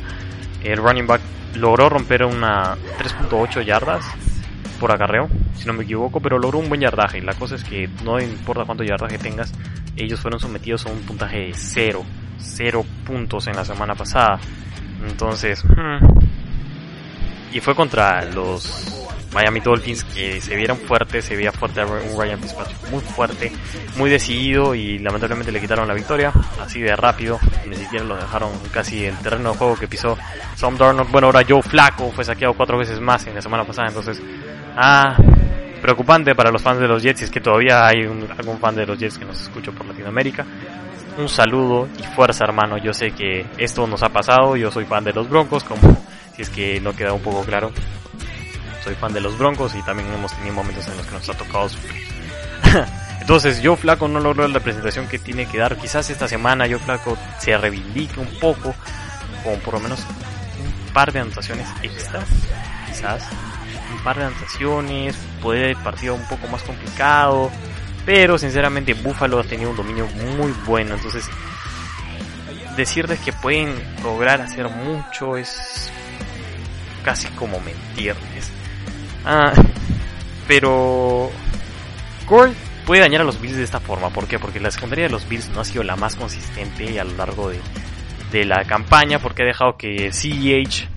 El 0.63 0.77
running 0.79 1.07
back 1.07 1.21
logró 1.55 1.89
romper 1.89 2.25
una 2.25 2.77
3.8 2.77 3.65
yardas 3.65 4.05
por 4.79 4.93
acarreo, 4.93 5.29
si 5.55 5.67
no 5.67 5.73
me 5.73 5.85
equivoco, 5.85 6.21
pero 6.21 6.39
logró 6.39 6.59
un 6.59 6.69
buen 6.69 6.81
yardaje. 6.81 7.21
La 7.21 7.35
cosa 7.35 7.57
es 7.57 7.65
que 7.65 7.89
no 8.05 8.21
importa 8.21 8.65
cuánto 8.65 8.85
yardaje 8.85 9.19
tengas, 9.19 9.53
ellos 9.97 10.21
fueron 10.21 10.39
sometidos 10.39 10.87
a 10.87 10.91
un 10.91 11.01
puntaje 11.01 11.39
de 11.39 11.55
cero, 11.55 12.05
cero 12.39 12.85
puntos 13.05 13.47
en 13.49 13.57
la 13.57 13.65
semana 13.65 13.95
pasada. 13.95 14.39
Entonces, 15.07 15.65
hmm. 15.65 16.07
y 17.53 17.61
fue 17.61 17.75
contra 17.75 18.25
los 18.25 19.08
Miami 19.33 19.61
Dolphins 19.61 20.05
que 20.05 20.41
se 20.41 20.57
vieron 20.57 20.79
fuertes, 20.79 21.25
se 21.25 21.37
veía 21.37 21.53
fuerte 21.53 21.85
un 21.85 22.19
Ryan 22.19 22.41
Fitzpatrick 22.41 22.91
muy 22.91 23.01
fuerte, 23.01 23.53
muy 23.97 24.09
decidido 24.09 24.75
y 24.75 24.99
lamentablemente 24.99 25.53
le 25.53 25.61
quitaron 25.61 25.87
la 25.87 25.95
victoria, 25.95 26.33
así 26.61 26.81
de 26.81 26.97
rápido, 26.97 27.39
ni 27.67 27.77
siquiera 27.77 28.05
lo 28.05 28.17
dejaron 28.17 28.51
casi 28.73 29.05
el 29.05 29.17
terreno 29.19 29.53
de 29.53 29.59
juego 29.59 29.77
que 29.77 29.87
pisó 29.87 30.17
Sam 30.55 30.79
Darnold. 30.79 31.11
Bueno, 31.11 31.27
ahora 31.27 31.43
Joe 31.47 31.63
Flaco 31.63 32.11
fue 32.11 32.25
saqueado 32.25 32.55
cuatro 32.55 32.79
veces 32.79 33.01
más 33.01 33.27
en 33.27 33.35
la 33.35 33.43
semana 33.43 33.65
pasada, 33.65 33.89
entonces, 33.89 34.21
ah, 34.77 35.17
preocupante 35.83 36.35
para 36.35 36.51
los 36.51 36.63
fans 36.63 36.81
de 36.81 36.89
los 36.89 37.03
Jets, 37.03 37.21
y 37.21 37.25
es 37.25 37.31
que 37.31 37.41
todavía 37.41 37.87
hay 37.87 38.05
algún 38.05 38.59
fan 38.59 38.75
de 38.75 38.87
los 38.87 38.99
Jets 38.99 39.19
que 39.19 39.25
nos 39.27 39.41
escucha 39.43 39.73
por 39.73 39.87
Latinoamérica. 39.87 40.47
Un 41.19 41.29
saludo 41.29 41.89
y 41.99 42.03
fuerza 42.15 42.45
hermano, 42.45 42.79
yo 42.79 42.93
sé 42.95 43.11
que 43.11 43.45
esto 43.59 43.87
nos 43.87 44.03
ha 44.03 44.09
pasado, 44.09 44.57
yo 44.57 44.71
soy 44.71 44.85
fan 44.85 45.05
de 45.05 45.13
los 45.13 45.29
Broncos, 45.29 45.65
como 45.65 45.81
si 46.35 46.43
es 46.43 46.51
que 46.51 46.81
no 46.81 46.95
queda 46.95 47.13
un 47.13 47.21
poco 47.21 47.43
claro 47.43 47.73
soy 48.83 48.95
fan 48.95 49.13
de 49.13 49.21
los 49.21 49.39
Broncos 49.39 49.75
y 49.75 49.83
también 49.83 50.13
hemos 50.13 50.33
tenido 50.33 50.55
momentos 50.55 50.87
en 50.89 50.97
los 50.97 51.07
que 51.07 51.13
nos 51.13 51.29
ha 51.29 51.35
tocado 51.35 51.69
sufrir. 51.69 52.03
Entonces, 53.21 53.61
yo 53.61 53.77
Flaco 53.77 54.09
no 54.09 54.21
logró 54.21 54.49
la 54.49 54.61
presentación 54.61 55.07
que 55.07 55.19
tiene 55.19 55.47
que 55.47 55.59
dar. 55.59 55.77
Quizás 55.77 56.09
esta 56.09 56.27
semana 56.27 56.67
yo 56.67 56.79
Flaco 56.79 57.17
se 57.39 57.57
reivindique 57.59 58.19
un 58.21 58.39
poco, 58.41 58.75
con 59.45 59.61
por 59.61 59.75
lo 59.75 59.81
menos 59.81 60.01
un 60.01 60.93
par 60.95 61.13
de 61.13 61.21
anotaciones 61.21 61.69
extra. 61.83 62.25
Quizás 62.87 63.23
un 63.93 64.03
par 64.03 64.17
de 64.17 64.25
anotaciones, 64.25 65.17
puede 65.43 65.71
el 65.71 65.77
partido 65.77 66.15
un 66.15 66.27
poco 66.27 66.49
más 66.49 66.63
complicado. 66.63 67.51
Pero 68.07 68.39
sinceramente 68.39 68.95
Buffalo 68.95 69.41
ha 69.41 69.45
tenido 69.45 69.71
un 69.71 69.77
dominio 69.77 70.07
muy 70.07 70.53
bueno. 70.65 70.95
Entonces, 70.95 71.29
decirles 72.79 73.21
que 73.21 73.35
pueden 73.35 73.75
lograr 74.03 74.41
hacer 74.41 74.71
mucho 74.71 75.37
es 75.37 75.91
casi 77.05 77.29
como 77.29 77.61
mentirles. 77.61 78.58
Ah, 79.31 79.53
pero 80.47 81.29
Gore 82.27 82.53
puede 82.87 83.03
dañar 83.03 83.21
a 83.21 83.25
los 83.25 83.39
Bills 83.39 83.59
de 83.59 83.63
esta 83.63 83.79
forma. 83.79 84.09
¿Por 84.09 84.27
qué? 84.27 84.39
Porque 84.39 84.59
la 84.59 84.71
secundaria 84.71 85.05
de 85.05 85.11
los 85.11 85.29
Bills 85.29 85.51
no 85.51 85.61
ha 85.61 85.65
sido 85.67 85.85
la 85.85 85.97
más 85.97 86.17
consistente 86.17 86.99
a 86.99 87.05
lo 87.05 87.15
largo 87.15 87.51
de, 87.51 88.45
la 88.47 88.65
campaña 88.65 89.19
porque 89.19 89.43
ha 89.43 89.45
dejado 89.45 89.77
que 89.77 90.11
CEH, 90.13 90.89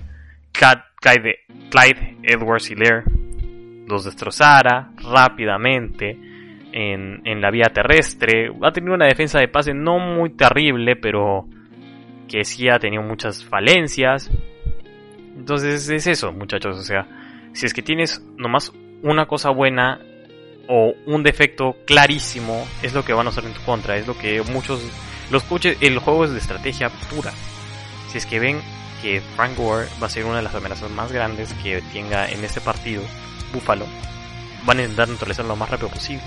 Clyde, 0.54 1.40
Clyde 1.70 2.20
Edwards 2.24 2.72
Hilaire 2.72 3.04
los 3.86 4.06
destrozara 4.06 4.92
rápidamente 4.96 6.18
en, 6.72 7.22
en 7.26 7.42
la 7.42 7.52
vía 7.52 7.68
terrestre. 7.74 8.50
Ha 8.62 8.72
tenido 8.72 8.94
una 8.94 9.08
defensa 9.08 9.40
de 9.40 9.50
pase 9.50 9.74
no 9.74 10.00
muy 10.00 10.30
terrible, 10.30 10.96
pero 10.96 11.50
que 12.30 12.46
sí 12.46 12.70
ha 12.70 12.80
tenido 12.80 13.04
muchas 13.04 13.44
falencias. 13.44 14.32
Entonces 15.36 15.90
es 15.90 16.08
eso, 16.08 16.32
muchachos. 16.32 16.78
O 16.78 16.84
sea, 16.84 17.06
si 17.54 17.66
es 17.66 17.74
que 17.74 17.82
tienes 17.82 18.22
nomás 18.38 18.72
una 19.04 19.28
cosa 19.28 19.50
buena 19.50 20.00
o 20.68 20.94
un 21.06 21.24
defecto 21.24 21.76
clarísimo, 21.86 22.66
es 22.82 22.94
lo 22.94 23.04
que 23.04 23.14
van 23.14 23.28
a 23.28 23.30
usar 23.30 23.46
en 23.46 23.54
tu 23.54 23.62
contra. 23.62 23.98
Es 23.98 24.08
lo 24.08 24.18
que 24.18 24.42
muchos. 24.42 24.82
Los 25.30 25.44
coaches, 25.44 25.78
el 25.82 26.00
juego 26.00 26.26
es 26.26 26.32
de 26.32 26.40
estrategia 26.40 26.90
pura. 27.10 27.32
Si 28.10 28.18
es 28.18 28.26
que 28.26 28.40
ven 28.40 28.62
que 29.02 29.22
Frank 29.36 29.58
Gore 29.58 29.88
va 30.02 30.08
a 30.08 30.10
ser 30.10 30.26
una 30.26 30.38
de 30.38 30.44
las 30.44 30.54
amenazas 30.54 30.92
más 30.92 31.12
grandes 31.12 31.54
que 31.64 31.82
tenga 31.94 32.30
en 32.30 32.44
este 32.44 32.62
partido, 32.62 33.02
Buffalo, 33.54 33.86
van 34.66 34.80
a 34.80 34.82
intentar 34.84 35.08
neutralizarlo 35.08 35.50
lo 35.50 35.56
más 35.56 35.70
rápido 35.70 35.90
posible. 35.90 36.24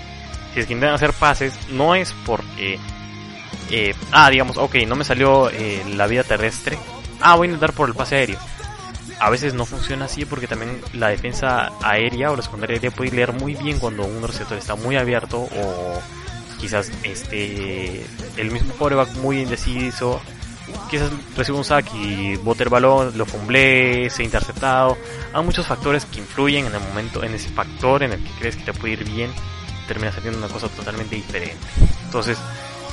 Si 0.53 0.59
es 0.59 0.67
que 0.67 0.73
intentan 0.73 0.95
hacer 0.95 1.13
pases, 1.13 1.53
no 1.69 1.95
es 1.95 2.13
porque. 2.25 2.79
Eh, 3.71 3.95
ah, 4.11 4.29
digamos, 4.29 4.57
ok, 4.57 4.75
no 4.87 4.95
me 4.95 5.03
salió 5.03 5.49
eh, 5.49 5.83
la 5.95 6.07
vida 6.07 6.23
terrestre. 6.23 6.77
Ah, 7.21 7.35
voy 7.35 7.47
a 7.47 7.51
intentar 7.51 7.73
por 7.73 7.89
el 7.89 7.95
pase 7.95 8.15
aéreo 8.15 8.37
a 9.19 9.29
veces 9.29 9.53
no 9.53 9.65
funciona 9.65 10.05
así 10.05 10.25
porque 10.25 10.47
también 10.47 10.81
la 10.93 11.09
defensa 11.09 11.71
aérea 11.81 12.31
o 12.31 12.35
la 12.35 12.41
secundaria 12.41 12.75
aérea 12.75 12.91
puede 12.91 13.11
leer 13.11 13.33
muy 13.33 13.55
bien 13.55 13.79
cuando 13.79 14.05
un 14.05 14.21
receptor 14.27 14.57
está 14.57 14.75
muy 14.75 14.97
abierto 14.97 15.39
o 15.39 16.01
quizás 16.59 16.91
este 17.03 18.05
el 18.37 18.51
mismo 18.51 18.73
coreback 18.75 19.13
muy 19.15 19.41
indeciso 19.41 20.21
quizás 20.89 21.11
recibe 21.35 21.57
un 21.57 21.63
sack 21.63 21.93
y 21.93 22.35
bote 22.37 22.63
el 22.63 22.69
balón, 22.69 23.17
lo 23.17 23.25
fumble, 23.25 24.09
se 24.09 24.23
interceptado. 24.23 24.97
Hay 25.33 25.43
muchos 25.43 25.65
factores 25.67 26.05
que 26.05 26.19
influyen 26.19 26.65
en 26.65 26.75
el 26.75 26.81
momento, 26.81 27.23
en 27.23 27.33
ese 27.33 27.49
factor 27.49 28.03
en 28.03 28.13
el 28.13 28.23
que 28.23 28.31
crees 28.39 28.55
que 28.55 28.63
te 28.63 28.73
puede 28.73 28.93
ir 28.93 29.03
bien, 29.03 29.31
termina 29.87 30.11
saliendo 30.11 30.39
una 30.39 30.47
cosa 30.47 30.67
totalmente 30.69 31.15
diferente. 31.15 31.57
Entonces, 32.05 32.37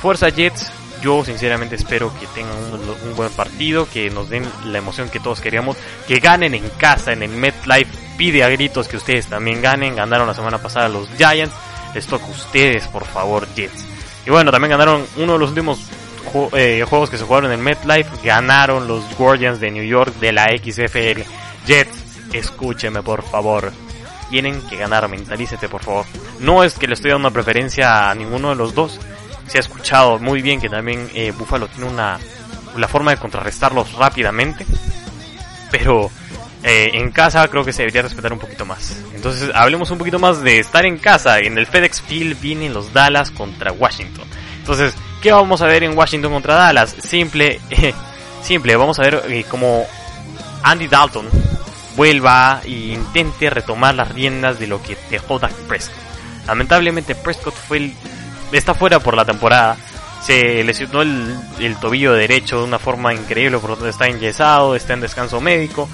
fuerza 0.01 0.29
Jets, 0.29 0.71
yo 1.03 1.25
sinceramente 1.25 1.75
espero 1.75 2.11
que 2.17 2.25
tengan 2.27 2.55
un, 2.57 3.15
buen 3.15 3.29
partido, 3.31 3.87
que 3.91 4.09
nos 4.09 4.29
den 4.29 4.49
la 4.65 4.77
emoción 4.77 5.09
que 5.09 5.19
todos 5.19 5.41
queríamos, 5.41 5.75
que 6.07 6.19
ganen 6.19 6.53
en 6.55 6.69
casa, 6.69 7.11
en 7.11 7.23
el 7.23 7.31
MetLife. 7.31 7.91
Pide 8.17 8.43
a 8.43 8.49
gritos 8.49 8.87
que 8.87 8.95
ustedes 8.95 9.27
también 9.27 9.61
ganen. 9.61 9.95
Ganaron 9.95 10.27
la 10.27 10.33
semana 10.33 10.59
pasada 10.59 10.87
los 10.87 11.09
Giants. 11.17 11.53
Les 11.93 12.07
toca 12.07 12.25
a 12.25 12.29
ustedes, 12.29 12.87
por 12.87 13.05
favor, 13.05 13.47
Jets. 13.53 13.85
Y 14.25 14.29
bueno, 14.29 14.51
también 14.51 14.71
ganaron 14.71 15.05
uno 15.17 15.33
de 15.33 15.39
los 15.39 15.49
últimos 15.49 15.79
eh, 16.53 16.85
juegos 16.87 17.09
que 17.09 17.17
se 17.17 17.25
jugaron 17.25 17.51
en 17.51 17.61
MetLife. 17.61 18.09
Ganaron 18.23 18.87
los 18.87 19.03
Guardians 19.17 19.59
de 19.59 19.71
New 19.71 19.83
York 19.83 20.15
de 20.19 20.31
la 20.31 20.45
XFL. 20.45 21.21
Jets, 21.65 21.97
escúcheme, 22.33 23.03
por 23.03 23.23
favor 23.23 23.73
tienen 24.29 24.61
que 24.63 24.77
ganar, 24.77 25.07
mentalícete 25.09 25.69
por 25.69 25.83
favor. 25.83 26.05
No 26.39 26.63
es 26.63 26.73
que 26.73 26.87
le 26.87 26.95
estoy 26.95 27.11
dando 27.11 27.29
preferencia 27.29 28.09
a 28.09 28.15
ninguno 28.15 28.49
de 28.49 28.55
los 28.55 28.73
dos, 28.73 28.99
se 29.47 29.57
ha 29.57 29.61
escuchado 29.61 30.19
muy 30.19 30.41
bien 30.41 30.59
que 30.59 30.69
también 30.69 31.09
eh, 31.13 31.31
Buffalo 31.31 31.67
tiene 31.67 31.89
una 31.89 32.19
forma 32.87 33.11
de 33.11 33.17
contrarrestarlos 33.17 33.93
rápidamente, 33.93 34.65
pero 35.71 36.09
eh, 36.63 36.91
en 36.93 37.11
casa 37.11 37.45
creo 37.49 37.65
que 37.65 37.73
se 37.73 37.81
debería 37.81 38.03
respetar 38.03 38.31
un 38.31 38.39
poquito 38.39 38.65
más. 38.65 38.95
Entonces 39.13 39.51
hablemos 39.53 39.91
un 39.91 39.97
poquito 39.97 40.17
más 40.17 40.41
de 40.41 40.59
estar 40.59 40.85
en 40.85 40.97
casa. 40.97 41.39
En 41.39 41.57
el 41.57 41.67
FedEx 41.67 42.01
Field 42.01 42.39
vienen 42.39 42.73
los 42.73 42.93
Dallas 42.93 43.31
contra 43.31 43.73
Washington. 43.73 44.25
Entonces, 44.59 44.93
¿qué 45.21 45.33
vamos 45.33 45.61
a 45.61 45.67
ver 45.67 45.83
en 45.83 45.97
Washington 45.97 46.31
contra 46.31 46.55
Dallas? 46.55 46.95
Simple, 47.03 47.59
simple, 48.41 48.75
vamos 48.77 48.97
a 48.99 49.03
ver 49.03 49.23
eh, 49.27 49.43
como 49.49 49.85
Andy 50.63 50.87
Dalton 50.87 51.27
vuelva 51.97 52.61
e 52.63 52.69
intente 52.69 53.49
retomar 53.49 53.93
las 53.93 54.13
riendas 54.13 54.57
de 54.57 54.67
lo 54.67 54.81
que 54.81 54.97
dejó 55.09 55.39
Dak 55.39 55.53
Prescott. 55.67 55.97
Lamentablemente 56.47 57.13
Prescott 57.13 57.55
fue 57.55 57.77
el 57.77 57.93
está 58.57 58.73
fuera 58.73 58.99
por 58.99 59.15
la 59.15 59.25
temporada. 59.25 59.77
Se 60.21 60.63
lesionó 60.63 61.01
el, 61.01 61.35
el 61.59 61.75
tobillo 61.77 62.13
derecho 62.13 62.59
de 62.59 62.65
una 62.65 62.79
forma 62.79 63.13
increíble, 63.13 63.57
por 63.59 63.71
lo 63.71 63.75
tanto 63.75 63.89
está 63.89 64.07
enyesado, 64.07 64.75
está 64.75 64.93
en 64.93 65.01
descanso 65.01 65.41
médico. 65.41 65.89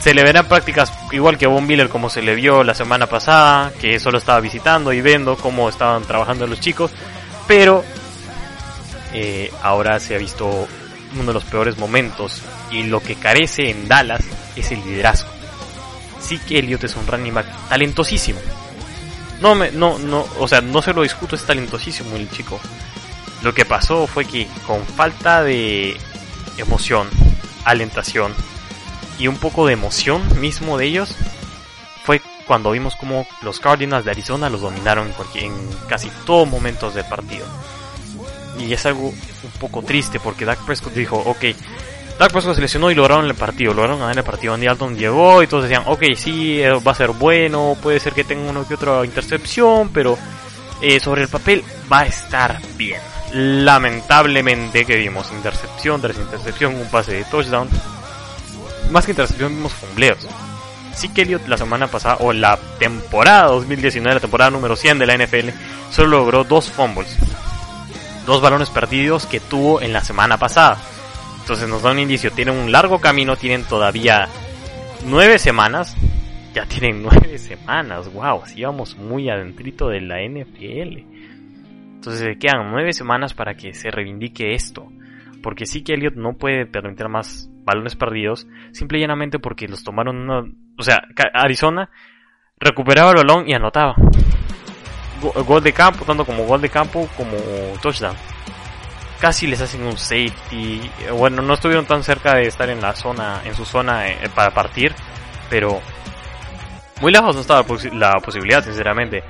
Se 0.00 0.12
le 0.12 0.22
verán 0.22 0.46
prácticas 0.46 0.92
igual 1.12 1.38
que 1.38 1.46
a 1.46 1.48
Von 1.48 1.66
Miller 1.66 1.88
como 1.88 2.10
se 2.10 2.20
le 2.20 2.34
vio 2.34 2.64
la 2.64 2.74
semana 2.74 3.06
pasada, 3.06 3.72
que 3.80 3.98
solo 4.00 4.18
estaba 4.18 4.40
visitando 4.40 4.92
y 4.92 5.00
viendo 5.00 5.36
cómo 5.36 5.68
estaban 5.68 6.02
trabajando 6.02 6.46
los 6.46 6.60
chicos. 6.60 6.90
Pero 7.46 7.84
eh, 9.14 9.52
ahora 9.62 10.00
se 10.00 10.14
ha 10.14 10.18
visto 10.18 10.68
uno 11.14 11.24
de 11.24 11.32
los 11.32 11.44
peores 11.44 11.78
momentos 11.78 12.42
y 12.70 12.82
lo 12.82 13.00
que 13.00 13.14
carece 13.14 13.70
en 13.70 13.86
Dallas 13.86 14.24
es 14.56 14.72
el 14.72 14.84
liderazgo. 14.84 15.30
Sí 16.20 16.38
que 16.38 16.58
Elliot 16.58 16.82
es 16.84 16.96
un 16.96 17.06
running 17.06 17.34
back 17.34 17.46
talentosísimo, 17.68 18.40
no, 19.40 19.54
me, 19.54 19.70
no, 19.70 19.98
no, 19.98 20.26
o 20.38 20.48
sea, 20.48 20.60
no 20.60 20.82
se 20.82 20.92
lo 20.92 21.02
discuto, 21.02 21.36
es 21.36 21.44
talentosísimo 21.44 22.16
el 22.16 22.30
chico. 22.30 22.60
Lo 23.42 23.52
que 23.52 23.64
pasó 23.64 24.06
fue 24.06 24.24
que 24.24 24.48
con 24.66 24.84
falta 24.86 25.42
de 25.42 25.96
emoción, 26.56 27.08
alentación 27.64 28.32
y 29.18 29.28
un 29.28 29.36
poco 29.36 29.66
de 29.66 29.74
emoción 29.74 30.22
mismo 30.40 30.78
de 30.78 30.86
ellos, 30.86 31.14
fue 32.04 32.20
cuando 32.46 32.70
vimos 32.70 32.94
como 32.96 33.26
los 33.42 33.60
Cardinals 33.60 34.04
de 34.04 34.10
Arizona 34.10 34.50
los 34.50 34.60
dominaron 34.60 35.12
en, 35.34 35.52
casi 35.88 36.10
todos 36.26 36.48
momentos 36.48 36.94
del 36.94 37.04
partido. 37.04 37.46
Y 38.58 38.72
es 38.72 38.86
algo 38.86 39.08
un 39.08 39.50
poco 39.58 39.82
triste 39.82 40.20
porque 40.20 40.44
Dak 40.44 40.64
Prescott 40.64 40.94
dijo, 40.94 41.16
ok, 41.16 41.44
Dak 42.18 42.30
Prescott 42.30 42.54
se 42.54 42.60
lesionó 42.60 42.90
y 42.90 42.94
lograron 42.94 43.26
el 43.26 43.34
partido, 43.34 43.74
lograron 43.74 43.98
ganar 43.98 44.16
el 44.16 44.24
partido. 44.24 44.54
Andy 44.54 44.66
Dalton 44.66 44.96
llegó 44.96 45.42
y 45.42 45.48
todos 45.48 45.64
decían, 45.64 45.82
ok, 45.86 46.02
sí, 46.16 46.62
eh, 46.62 46.72
va 46.74 46.92
a 46.92 46.94
ser 46.94 47.10
bueno, 47.10 47.76
puede 47.82 47.98
ser 47.98 48.12
que 48.12 48.22
tenga 48.22 48.48
uno 48.50 48.66
que 48.66 48.74
otra 48.74 49.04
intercepción, 49.04 49.90
pero 49.92 50.16
eh, 50.80 51.00
sobre 51.00 51.22
el 51.22 51.28
papel 51.28 51.64
va 51.92 52.00
a 52.00 52.06
estar 52.06 52.60
bien. 52.76 53.00
Lamentablemente 53.32 54.84
que 54.84 54.96
vimos 54.96 55.32
intercepción 55.32 56.00
tras 56.00 56.16
intercepción, 56.16 56.76
un 56.76 56.88
pase 56.88 57.14
de 57.14 57.24
touchdown. 57.24 57.68
Más 58.92 59.04
que 59.04 59.10
intercepción 59.10 59.56
vimos 59.56 59.72
fumbleos. 59.72 60.28
Sí 60.94 61.08
que 61.08 61.22
Elliot 61.22 61.48
la 61.48 61.58
semana 61.58 61.88
pasada, 61.88 62.18
o 62.20 62.32
la 62.32 62.56
temporada 62.78 63.48
2019, 63.48 64.14
la 64.14 64.20
temporada 64.20 64.52
número 64.52 64.76
100 64.76 65.00
de 65.00 65.06
la 65.06 65.16
NFL, 65.18 65.48
solo 65.90 66.18
logró 66.18 66.44
dos 66.44 66.70
fumbles. 66.70 67.16
Dos 68.24 68.40
balones 68.40 68.70
perdidos 68.70 69.26
que 69.26 69.40
tuvo 69.40 69.80
en 69.80 69.92
la 69.92 70.04
semana 70.04 70.38
pasada 70.38 70.78
entonces 71.44 71.68
nos 71.68 71.82
da 71.82 71.92
un 71.92 71.98
indicio, 71.98 72.30
tienen 72.30 72.56
un 72.56 72.72
largo 72.72 73.00
camino, 73.00 73.36
tienen 73.36 73.64
todavía 73.64 74.28
nueve 75.04 75.38
semanas 75.38 75.94
ya 76.54 76.64
tienen 76.66 77.02
nueve 77.02 77.36
semanas, 77.36 78.10
wow, 78.12 78.42
así 78.44 78.62
vamos 78.62 78.96
muy 78.96 79.28
adentrito 79.28 79.88
de 79.88 80.00
la 80.00 80.22
NFL. 80.22 81.04
Entonces 81.96 82.38
quedan 82.38 82.70
nueve 82.70 82.92
semanas 82.92 83.34
para 83.34 83.54
que 83.54 83.74
se 83.74 83.90
reivindique 83.90 84.54
esto. 84.54 84.88
Porque 85.42 85.66
sí 85.66 85.82
que 85.82 85.94
Elliot 85.94 86.14
no 86.14 86.38
puede 86.38 86.64
permitir 86.64 87.08
más 87.08 87.50
balones 87.64 87.96
perdidos, 87.96 88.46
simple 88.72 88.98
y 88.98 89.02
llanamente 89.02 89.38
porque 89.38 89.68
los 89.68 89.84
tomaron 89.84 90.30
O 90.78 90.82
sea, 90.82 91.02
Arizona 91.34 91.90
recuperaba 92.58 93.10
el 93.10 93.16
balón 93.16 93.46
y 93.46 93.52
anotaba. 93.52 93.94
Gol 95.46 95.62
de 95.62 95.72
campo, 95.72 96.04
tanto 96.04 96.24
como 96.24 96.44
gol 96.44 96.60
de 96.60 96.68
campo 96.70 97.08
como 97.16 97.36
touchdown. 97.82 98.16
Casi 99.20 99.46
les 99.46 99.60
hacen 99.60 99.82
un 99.84 99.96
safety. 99.96 100.90
Bueno, 101.12 101.42
no 101.42 101.54
estuvieron 101.54 101.86
tan 101.86 102.02
cerca 102.02 102.34
de 102.34 102.46
estar 102.46 102.68
en 102.68 102.80
la 102.80 102.94
zona, 102.94 103.40
en 103.44 103.54
su 103.54 103.64
zona 103.64 104.08
eh, 104.08 104.30
para 104.34 104.52
partir, 104.52 104.94
pero 105.48 105.80
muy 107.00 107.12
lejos 107.12 107.34
no 107.34 107.40
estaba 107.40 107.64
la 107.92 108.14
posibilidad, 108.20 108.62
sinceramente. 108.62 109.24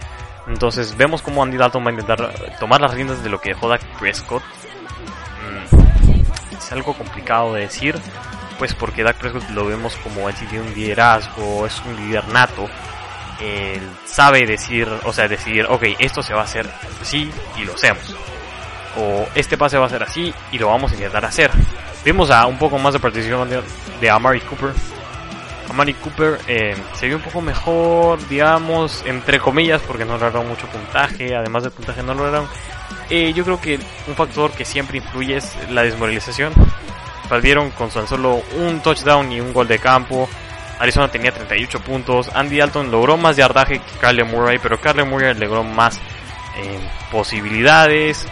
Entonces 0.46 0.96
vemos 0.96 1.22
cómo 1.22 1.42
Andy 1.42 1.56
Dalton 1.56 1.84
va 1.84 1.88
a 1.88 1.92
intentar 1.92 2.34
tomar 2.58 2.80
las 2.80 2.92
riendas 2.92 3.22
de 3.22 3.30
lo 3.30 3.40
que 3.40 3.50
dejó 3.50 3.68
Dak 3.68 3.82
Prescott. 3.98 4.42
Mm, 5.42 6.56
es 6.56 6.72
algo 6.72 6.94
complicado 6.94 7.54
de 7.54 7.62
decir, 7.62 7.96
pues 8.58 8.74
porque 8.74 9.02
Dak 9.02 9.16
Prescott 9.16 9.48
lo 9.50 9.66
vemos 9.66 9.96
como 9.96 10.28
él 10.28 10.34
tiene 10.34 10.60
un 10.60 10.74
liderazgo, 10.74 11.66
es 11.66 11.80
un 11.86 11.96
líder 11.96 12.26
nato. 12.28 12.68
Sabe 14.06 14.46
decir, 14.46 14.88
o 15.04 15.12
sea, 15.12 15.28
decidir, 15.28 15.66
ok, 15.68 15.82
esto 15.98 16.22
se 16.22 16.34
va 16.34 16.42
a 16.42 16.44
hacer 16.44 16.70
así 17.00 17.30
y 17.56 17.64
lo 17.64 17.74
hacemos. 17.74 18.14
O 18.96 19.26
este 19.34 19.56
pase 19.56 19.78
va 19.78 19.86
a 19.86 19.90
ser 19.90 20.02
así 20.02 20.32
y 20.52 20.58
lo 20.58 20.68
vamos 20.68 20.92
a 20.92 20.94
intentar 20.94 21.24
hacer. 21.24 21.50
Vimos 22.04 22.30
a 22.30 22.46
un 22.46 22.58
poco 22.58 22.78
más 22.78 22.92
de 22.92 23.00
participación 23.00 23.62
de 24.00 24.10
Amari 24.10 24.40
Cooper 24.40 24.72
Amari 25.70 25.94
Cooper 25.94 26.38
eh, 26.46 26.76
se 26.94 27.06
vio 27.06 27.16
un 27.16 27.22
poco 27.22 27.40
mejor, 27.40 28.28
digamos, 28.28 29.02
entre 29.06 29.38
comillas, 29.38 29.82
porque 29.82 30.04
no 30.04 30.12
lograron 30.12 30.48
mucho 30.48 30.66
puntaje, 30.68 31.34
además 31.34 31.64
del 31.64 31.72
puntaje 31.72 32.02
no 32.02 32.14
lograron. 32.14 32.46
Eh, 33.10 33.32
yo 33.32 33.44
creo 33.44 33.60
que 33.60 33.78
un 34.06 34.14
factor 34.14 34.52
que 34.52 34.64
siempre 34.64 34.98
influye 34.98 35.36
es 35.36 35.56
la 35.70 35.82
desmoralización. 35.82 36.52
Perdieron 37.28 37.70
con 37.70 37.88
tan 37.88 38.06
solo 38.06 38.42
un 38.56 38.80
touchdown 38.80 39.32
y 39.32 39.40
un 39.40 39.52
gol 39.52 39.66
de 39.66 39.78
campo. 39.78 40.28
Arizona 40.78 41.08
tenía 41.08 41.32
38 41.32 41.80
puntos. 41.80 42.30
Andy 42.34 42.60
Alton 42.60 42.90
logró 42.90 43.16
más 43.16 43.36
yardaje 43.36 43.78
que 43.80 43.98
Carly 44.00 44.24
Murray, 44.24 44.58
pero 44.62 44.80
Carly 44.80 45.04
Murray 45.04 45.34
logró 45.34 45.64
más 45.64 45.96
eh, 46.56 46.78
posibilidades. 47.10 48.26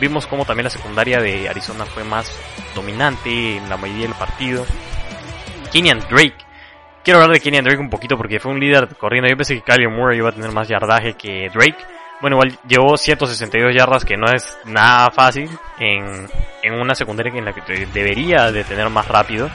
Vimos 0.00 0.26
como 0.26 0.44
también 0.44 0.64
la 0.64 0.70
secundaria 0.70 1.20
de 1.20 1.48
Arizona 1.48 1.84
fue 1.84 2.04
más 2.04 2.30
dominante 2.74 3.56
en 3.56 3.68
la 3.68 3.76
mayoría 3.76 4.06
del 4.06 4.14
partido. 4.14 4.64
Kenyan 5.72 6.00
Drake 6.08 6.48
quiero 7.08 7.22
hablar 7.22 7.36
de 7.36 7.40
Kenny 7.40 7.62
Drake 7.62 7.80
un 7.80 7.88
poquito 7.88 8.18
porque 8.18 8.38
fue 8.38 8.52
un 8.52 8.60
líder 8.60 8.86
corriendo. 8.96 9.30
Yo 9.30 9.36
pensé 9.36 9.54
que 9.54 9.62
Kylie 9.62 9.88
Moore 9.88 10.14
iba 10.14 10.28
a 10.28 10.32
tener 10.32 10.52
más 10.52 10.68
yardaje 10.68 11.14
que 11.14 11.48
Drake. 11.48 11.78
Bueno, 12.20 12.36
igual 12.36 12.58
llevó 12.68 12.98
162 12.98 13.74
yardas, 13.74 14.04
que 14.04 14.18
no 14.18 14.26
es 14.30 14.58
nada 14.66 15.10
fácil 15.10 15.48
en, 15.78 16.28
en 16.62 16.74
una 16.74 16.94
secundaria 16.94 17.32
en 17.34 17.46
la 17.46 17.54
que 17.54 17.86
debería 17.94 18.52
de 18.52 18.62
tener 18.62 18.90
más 18.90 19.08
rápido. 19.08 19.48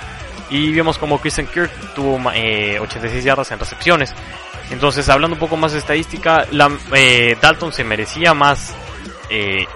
Y 0.50 0.72
vimos 0.72 0.98
como 0.98 1.20
Christian 1.20 1.46
Kirk 1.46 1.70
tuvo 1.94 2.16
86 2.16 3.14
eh, 3.14 3.22
yardas 3.22 3.52
en 3.52 3.60
recepciones. 3.60 4.16
Entonces, 4.72 5.08
hablando 5.10 5.36
un 5.36 5.40
poco 5.40 5.56
más 5.56 5.74
de 5.74 5.78
estadística, 5.78 6.48
la, 6.50 6.72
eh, 6.96 7.38
Dalton 7.40 7.72
se 7.72 7.84
merecía 7.84 8.34
más 8.34 8.76
eh, 9.30 9.68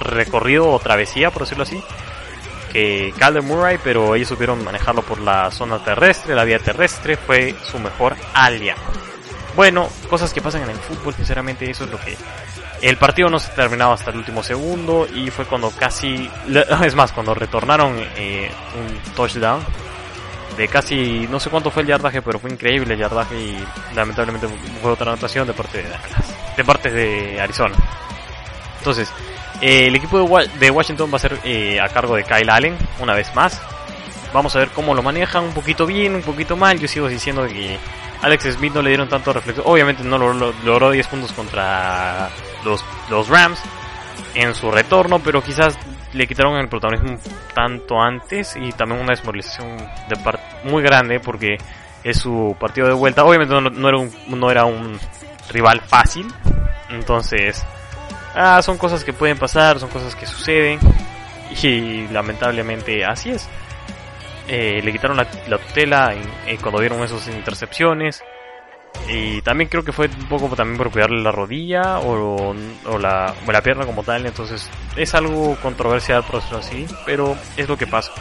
recorrido 0.00 0.68
o 0.68 0.78
travesía, 0.78 1.30
por 1.30 1.42
decirlo 1.42 1.64
así 1.64 1.82
que 2.72 3.12
Calder 3.18 3.42
Murray, 3.42 3.78
pero 3.82 4.14
ellos 4.14 4.28
supieron 4.28 4.64
manejarlo 4.64 5.02
por 5.02 5.20
la 5.20 5.50
zona 5.50 5.82
terrestre, 5.82 6.34
la 6.34 6.44
vía 6.44 6.58
terrestre 6.58 7.16
fue 7.16 7.54
su 7.64 7.78
mejor 7.78 8.16
aliado. 8.32 8.80
Bueno, 9.56 9.88
cosas 10.08 10.32
que 10.32 10.40
pasan 10.40 10.62
en 10.62 10.70
el 10.70 10.76
fútbol, 10.76 11.14
sinceramente 11.14 11.68
eso 11.68 11.84
es 11.84 11.90
lo 11.90 11.98
que... 12.00 12.16
El 12.80 12.96
partido 12.96 13.28
no 13.28 13.38
se 13.38 13.50
terminaba 13.52 13.94
hasta 13.94 14.10
el 14.10 14.18
último 14.18 14.42
segundo 14.42 15.06
y 15.12 15.30
fue 15.30 15.44
cuando 15.44 15.70
casi... 15.70 16.30
Es 16.84 16.94
más, 16.94 17.12
cuando 17.12 17.34
retornaron 17.34 17.96
eh, 18.16 18.50
un 18.78 19.14
touchdown 19.14 19.60
de 20.56 20.68
casi... 20.68 21.26
No 21.28 21.40
sé 21.40 21.50
cuánto 21.50 21.70
fue 21.70 21.82
el 21.82 21.88
yardaje, 21.88 22.22
pero 22.22 22.38
fue 22.38 22.50
increíble 22.50 22.94
el 22.94 23.00
yardaje 23.00 23.34
y 23.34 23.64
lamentablemente 23.94 24.46
fue 24.80 24.92
otra 24.92 25.12
anotación 25.12 25.46
de 25.46 25.52
parte 25.52 25.78
de 25.78 25.88
de 26.56 26.64
parte 26.64 26.90
de 26.90 27.40
Arizona. 27.40 27.74
Entonces, 28.78 29.12
eh, 29.60 29.86
el 29.86 29.96
equipo 29.96 30.18
de, 30.18 30.70
Washington 30.70 31.10
va 31.12 31.16
a 31.16 31.20
ser 31.20 31.38
eh, 31.44 31.80
a 31.80 31.88
cargo 31.88 32.16
de 32.16 32.24
Kyle 32.24 32.48
Allen, 32.48 32.76
una 32.98 33.14
vez 33.14 33.34
más. 33.34 33.60
Vamos 34.32 34.54
a 34.56 34.60
ver 34.60 34.68
cómo 34.70 34.94
lo 34.94 35.02
manejan, 35.02 35.44
un 35.44 35.52
poquito 35.52 35.86
bien, 35.86 36.14
un 36.14 36.22
poquito 36.22 36.56
mal. 36.56 36.78
Yo 36.78 36.88
sigo 36.88 37.08
diciendo 37.08 37.46
que 37.46 37.78
Alex 38.22 38.54
Smith 38.54 38.72
no 38.72 38.82
le 38.82 38.90
dieron 38.90 39.08
tanto 39.08 39.32
reflejo. 39.32 39.62
Obviamente 39.64 40.04
no 40.04 40.18
logró 40.18 40.90
10 40.90 41.06
puntos 41.08 41.32
contra 41.32 42.30
los, 42.64 42.84
los 43.10 43.28
Rams 43.28 43.60
en 44.34 44.54
su 44.54 44.70
retorno, 44.70 45.18
pero 45.18 45.42
quizás 45.42 45.76
le 46.12 46.26
quitaron 46.26 46.56
el 46.56 46.68
protagonismo 46.68 47.18
tanto 47.54 48.00
antes 48.00 48.56
y 48.56 48.72
también 48.72 49.00
una 49.00 49.10
desmoralización 49.10 49.76
de 49.76 50.16
muy 50.64 50.82
grande 50.82 51.20
porque 51.20 51.56
es 52.02 52.18
su 52.18 52.56
partido 52.58 52.86
de 52.86 52.94
vuelta. 52.94 53.24
Obviamente 53.24 53.54
no, 53.60 53.88
era, 53.88 53.98
un, 53.98 54.10
no 54.28 54.50
era 54.50 54.64
un 54.64 54.98
rival 55.50 55.80
fácil, 55.80 56.26
entonces 56.88 57.64
Ah, 58.34 58.62
son 58.62 58.78
cosas 58.78 59.04
que 59.04 59.12
pueden 59.12 59.38
pasar, 59.38 59.78
son 59.78 59.90
cosas 59.90 60.14
que 60.14 60.26
suceden. 60.26 60.78
Y 61.62 62.06
lamentablemente 62.08 63.04
así 63.04 63.30
es. 63.30 63.48
Eh, 64.46 64.80
le 64.82 64.92
quitaron 64.92 65.16
la, 65.16 65.26
tutela 65.58 66.14
en, 66.46 66.56
cuando 66.58 66.80
dieron 66.80 67.02
esas 67.02 67.26
intercepciones. 67.28 68.22
Y 69.08 69.40
también 69.42 69.68
creo 69.68 69.84
que 69.84 69.92
fue 69.92 70.06
un 70.08 70.28
poco 70.28 70.54
también 70.56 70.76
por 70.76 70.90
cuidarle 70.90 71.22
la 71.22 71.30
rodilla 71.30 72.00
o, 72.00 72.54
o, 72.86 72.98
la, 72.98 73.34
o 73.46 73.52
la 73.52 73.62
pierna 73.62 73.86
como 73.86 74.02
tal. 74.02 74.26
Entonces 74.26 74.68
es 74.96 75.14
algo 75.14 75.56
controversial 75.56 76.24
por 76.24 76.40
eso 76.40 76.58
así, 76.58 76.86
pero 77.06 77.36
es 77.56 77.68
lo 77.68 77.76
que 77.76 77.86
pasa. 77.86 78.12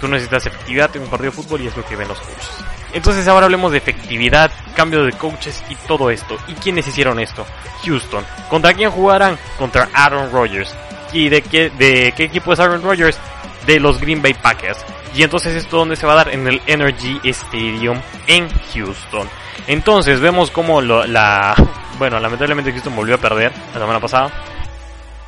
Tú 0.00 0.08
necesitas 0.08 0.46
efectividad 0.46 0.94
en 0.96 1.02
un 1.02 1.08
partido 1.08 1.30
de 1.30 1.36
fútbol 1.36 1.60
y 1.60 1.66
es 1.66 1.76
lo 1.76 1.84
que 1.84 1.96
ven 1.96 2.08
los 2.08 2.20
coaches. 2.20 2.64
Entonces 2.92 3.26
ahora 3.28 3.46
hablemos 3.46 3.72
de 3.72 3.78
efectividad, 3.78 4.50
cambio 4.74 5.04
de 5.04 5.12
coaches 5.12 5.62
y 5.68 5.74
todo 5.86 6.10
esto. 6.10 6.36
¿Y 6.48 6.54
quiénes 6.54 6.86
hicieron 6.88 7.20
esto? 7.20 7.46
Houston. 7.84 8.24
¿Contra 8.48 8.74
quién 8.74 8.90
jugarán? 8.90 9.38
Contra 9.58 9.88
Aaron 9.92 10.32
Rodgers. 10.32 10.74
¿Y 11.12 11.28
de 11.28 11.42
qué, 11.42 11.70
de 11.70 12.12
qué 12.16 12.24
equipo 12.24 12.52
es 12.52 12.60
Aaron 12.60 12.82
Rodgers? 12.82 13.18
De 13.66 13.78
los 13.78 14.00
Green 14.00 14.22
Bay 14.22 14.34
Packers. 14.34 14.84
Y 15.14 15.22
entonces 15.22 15.54
esto 15.54 15.78
donde 15.78 15.96
se 15.96 16.06
va 16.06 16.12
a 16.12 16.16
dar 16.16 16.28
en 16.30 16.46
el 16.46 16.60
Energy 16.66 17.20
Stadium 17.24 18.00
en 18.26 18.48
Houston. 18.74 19.28
Entonces 19.66 20.20
vemos 20.20 20.50
como 20.50 20.80
la... 20.80 21.54
Bueno, 21.98 22.18
lamentablemente 22.18 22.72
Houston 22.72 22.96
volvió 22.96 23.16
a 23.16 23.18
perder 23.18 23.52
la 23.74 23.78
semana 23.78 24.00
pasada. 24.00 24.30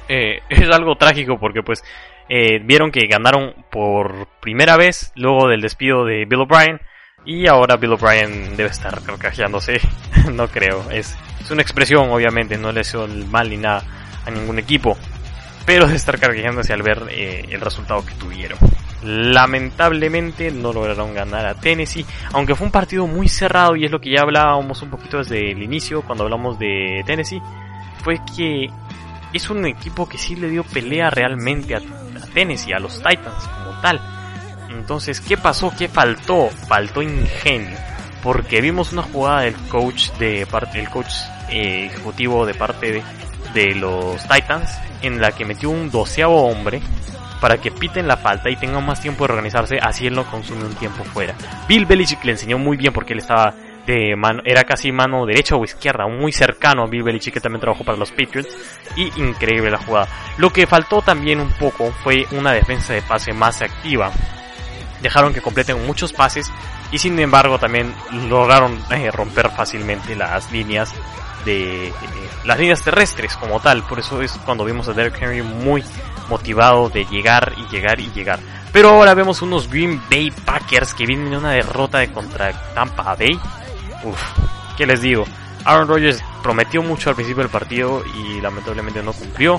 Eh, 0.09 0.40
es 0.48 0.70
algo 0.70 0.96
trágico 0.96 1.38
porque 1.38 1.62
pues 1.62 1.85
eh, 2.31 2.61
vieron 2.64 2.90
que 2.90 3.07
ganaron 3.07 3.55
por 3.70 4.27
primera 4.40 4.79
vez 4.79 5.12
luego 5.14 5.48
del 5.48 5.61
despido 5.61 6.07
de 6.07 6.25
Bill 6.25 6.40
O'Brien 6.40 6.81
y 7.24 7.46
ahora 7.46 7.76
Bill 7.76 7.92
O'Brien 7.92 8.56
debe 8.56 8.70
estar 8.70 9.00
carcajeándose. 9.02 9.80
no 10.32 10.48
creo. 10.48 10.90
Es, 10.90 11.16
es 11.40 11.50
una 11.50 11.62
expresión, 11.62 12.11
obviamente. 12.11 12.58
No 12.58 12.72
le 12.72 12.80
hizo 12.80 13.06
mal 13.30 13.48
ni 13.48 13.56
nada 13.56 13.85
a 14.26 14.30
ningún 14.30 14.58
equipo. 14.58 14.96
Pero 15.64 15.87
de 15.87 15.94
estar 15.94 16.18
carcajeándose 16.18 16.72
al 16.72 16.82
ver 16.82 17.06
eh, 17.11 17.46
el 17.50 17.61
resultado 17.61 18.04
que 18.04 18.14
tuvieron. 18.14 18.58
Lamentablemente 19.04 20.50
no 20.50 20.72
lograron 20.72 21.14
ganar 21.14 21.46
a 21.46 21.54
Tennessee. 21.54 22.04
Aunque 22.32 22.56
fue 22.56 22.66
un 22.66 22.72
partido 22.72 23.06
muy 23.06 23.28
cerrado. 23.28 23.76
Y 23.76 23.85
es 23.85 23.90
lo 23.90 24.00
que 24.00 24.11
ya 24.11 24.22
hablábamos 24.22 24.82
un 24.82 24.90
poquito 24.90 25.18
desde 25.18 25.52
el 25.52 25.62
inicio. 25.62 26.02
Cuando 26.02 26.24
hablamos 26.24 26.58
de 26.58 27.02
Tennessee. 27.06 27.42
Fue 28.02 28.18
que 28.37 28.68
es 29.32 29.48
un 29.48 29.64
equipo 29.66 30.08
que 30.08 30.18
sí 30.18 30.35
le 30.35 30.48
dio 30.48 30.64
pelea 30.64 31.08
realmente 31.08 31.76
a, 31.76 31.78
a 31.78 32.26
Tennessee. 32.35 32.72
A 32.72 32.80
los 32.80 32.96
Titans 32.96 33.48
como 33.48 33.80
tal 33.80 34.21
entonces, 34.78 35.20
¿qué 35.20 35.37
pasó? 35.37 35.72
¿Qué 35.76 35.88
faltó? 35.88 36.48
Faltó 36.68 37.02
ingenio. 37.02 37.76
Porque 38.22 38.61
vimos 38.61 38.92
una 38.92 39.02
jugada 39.02 39.42
del 39.42 39.54
coach 39.68 40.11
de 40.12 40.46
parte 40.46 40.78
del 40.78 40.88
coach 40.88 41.12
eh, 41.50 41.87
ejecutivo 41.87 42.46
de 42.46 42.54
parte 42.54 43.02
de, 43.52 43.74
los 43.74 44.22
Titans 44.28 44.78
en 45.02 45.20
la 45.20 45.32
que 45.32 45.44
metió 45.44 45.68
un 45.70 45.90
doceavo 45.90 46.46
hombre 46.46 46.80
para 47.40 47.58
que 47.58 47.70
piten 47.70 48.06
la 48.06 48.16
falta 48.16 48.48
y 48.48 48.56
tengan 48.56 48.87
más 48.87 49.00
tiempo 49.00 49.26
de 49.26 49.32
organizarse, 49.32 49.76
así 49.82 50.06
él 50.06 50.14
no 50.14 50.24
consume 50.24 50.64
un 50.64 50.74
tiempo 50.74 51.04
fuera. 51.04 51.35
Bill 51.68 51.85
Belichick 51.85 52.25
le 52.25 52.33
enseñó 52.33 52.56
muy 52.56 52.77
bien 52.77 52.92
porque 52.92 53.12
él 53.12 53.18
estaba 53.18 53.52
de 53.85 54.14
mano, 54.16 54.42
era 54.44 54.62
casi 54.62 54.92
mano 54.92 55.27
derecha 55.27 55.56
o 55.56 55.64
izquierda, 55.64 56.06
muy 56.06 56.33
cercano 56.33 56.85
a 56.85 56.87
Bill 56.87 57.02
Belichick 57.02 57.35
que 57.35 57.40
también 57.40 57.60
trabajó 57.60 57.85
para 57.85 57.98
los 57.98 58.12
Patriots 58.12 58.56
y 58.96 59.12
increíble 59.20 59.70
la 59.70 59.79
jugada. 59.79 60.08
Lo 60.38 60.50
que 60.50 60.66
faltó 60.66 61.02
también 61.02 61.40
un 61.40 61.50
poco 61.50 61.90
fue 62.04 62.25
una 62.31 62.52
defensa 62.52 62.94
de 62.94 63.02
pase 63.02 63.33
más 63.33 63.60
activa 63.60 64.12
dejaron 65.03 65.35
que 65.35 65.40
completen 65.40 65.85
muchos 65.87 66.13
pases 66.13 66.50
y 66.90 66.98
sin 66.98 67.19
embargo 67.19 67.59
también 67.59 67.94
lograron 68.29 68.79
eh, 68.90 69.11
romper 69.11 69.50
fácilmente 69.50 70.15
las 70.17 70.50
líneas 70.53 70.92
de 71.44 71.88
eh, 71.88 71.92
las 72.44 72.59
líneas 72.59 72.83
terrestres 72.83 73.37
como 73.37 73.61
tal. 73.61 73.83
Por 73.83 73.98
eso 73.98 74.23
es 74.23 74.33
cuando 74.44 74.65
vimos 74.65 74.88
a 74.88 74.92
Derrick 74.92 75.21
Henry 75.21 75.42
muy 75.42 75.85
motivado 76.29 76.88
de 76.88 77.05
llegar 77.05 77.53
y 77.57 77.73
llegar 77.73 78.00
y 78.00 78.11
llegar. 78.13 78.38
Pero 78.73 78.90
ahora 78.90 79.15
vemos 79.15 79.42
unos 79.42 79.69
Green 79.69 80.00
Bay 80.11 80.31
Packers 80.31 80.94
que 80.94 81.07
vienen 81.07 81.31
de 81.31 81.37
una 81.37 81.50
derrota 81.50 81.98
de 81.98 82.11
contra 82.11 82.53
Tampa 82.75 83.15
Bay. 83.15 83.38
Uf, 84.05 84.21
¿qué 84.77 84.87
les 84.87 85.03
digo? 85.03 85.25
Aaron 85.65 85.88
Rodgers 85.88 86.23
prometió 86.42 86.83
mucho 86.83 87.11
al 87.11 87.17
principio 87.17 87.42
del 87.42 87.53
partido 87.53 88.03
y 88.17 88.40
lamentablemente 88.40 89.03
no 89.03 89.13
cumplió. 89.13 89.59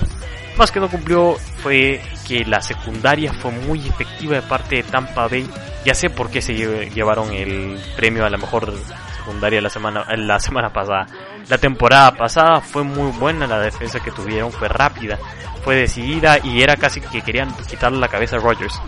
Más 0.57 0.71
que 0.71 0.79
no 0.79 0.87
cumplió 0.87 1.35
fue 1.63 2.01
que 2.27 2.45
la 2.45 2.61
secundaria 2.61 3.33
fue 3.33 3.51
muy 3.51 3.79
efectiva 3.87 4.35
de 4.35 4.43
parte 4.43 4.77
de 4.77 4.83
Tampa 4.83 5.27
Bay. 5.27 5.49
Ya 5.83 5.95
sé 5.95 6.09
por 6.09 6.29
qué 6.29 6.41
se 6.41 6.53
llevaron 6.53 7.33
el 7.33 7.79
premio 7.95 8.25
a 8.25 8.29
la 8.29 8.37
mejor 8.37 8.73
secundaria 9.17 9.61
la 9.61 9.69
semana, 9.69 10.05
la 10.15 10.39
semana 10.39 10.71
pasada. 10.71 11.07
La 11.49 11.57
temporada 11.57 12.11
pasada 12.11 12.61
fue 12.61 12.83
muy 12.83 13.11
buena 13.11 13.47
la 13.47 13.59
defensa 13.59 13.99
que 13.99 14.11
tuvieron, 14.11 14.51
fue 14.51 14.69
rápida, 14.69 15.17
fue 15.63 15.75
decidida 15.75 16.37
y 16.43 16.61
era 16.61 16.75
casi 16.77 17.01
que 17.01 17.21
querían 17.21 17.53
quitarle 17.67 17.99
la 17.99 18.07
cabeza 18.07 18.37
a 18.37 18.39
Rodgers. 18.39 18.79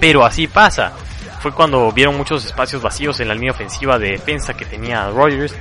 Pero 0.00 0.24
así 0.24 0.46
pasa. 0.46 0.92
Fue 1.40 1.52
cuando 1.52 1.90
vieron 1.90 2.16
muchos 2.16 2.44
espacios 2.44 2.80
vacíos 2.80 3.18
en 3.18 3.26
la 3.26 3.34
línea 3.34 3.50
ofensiva 3.50 3.98
de 3.98 4.10
defensa 4.10 4.54
que 4.54 4.64
tenía 4.64 5.10
Rodgers 5.10 5.56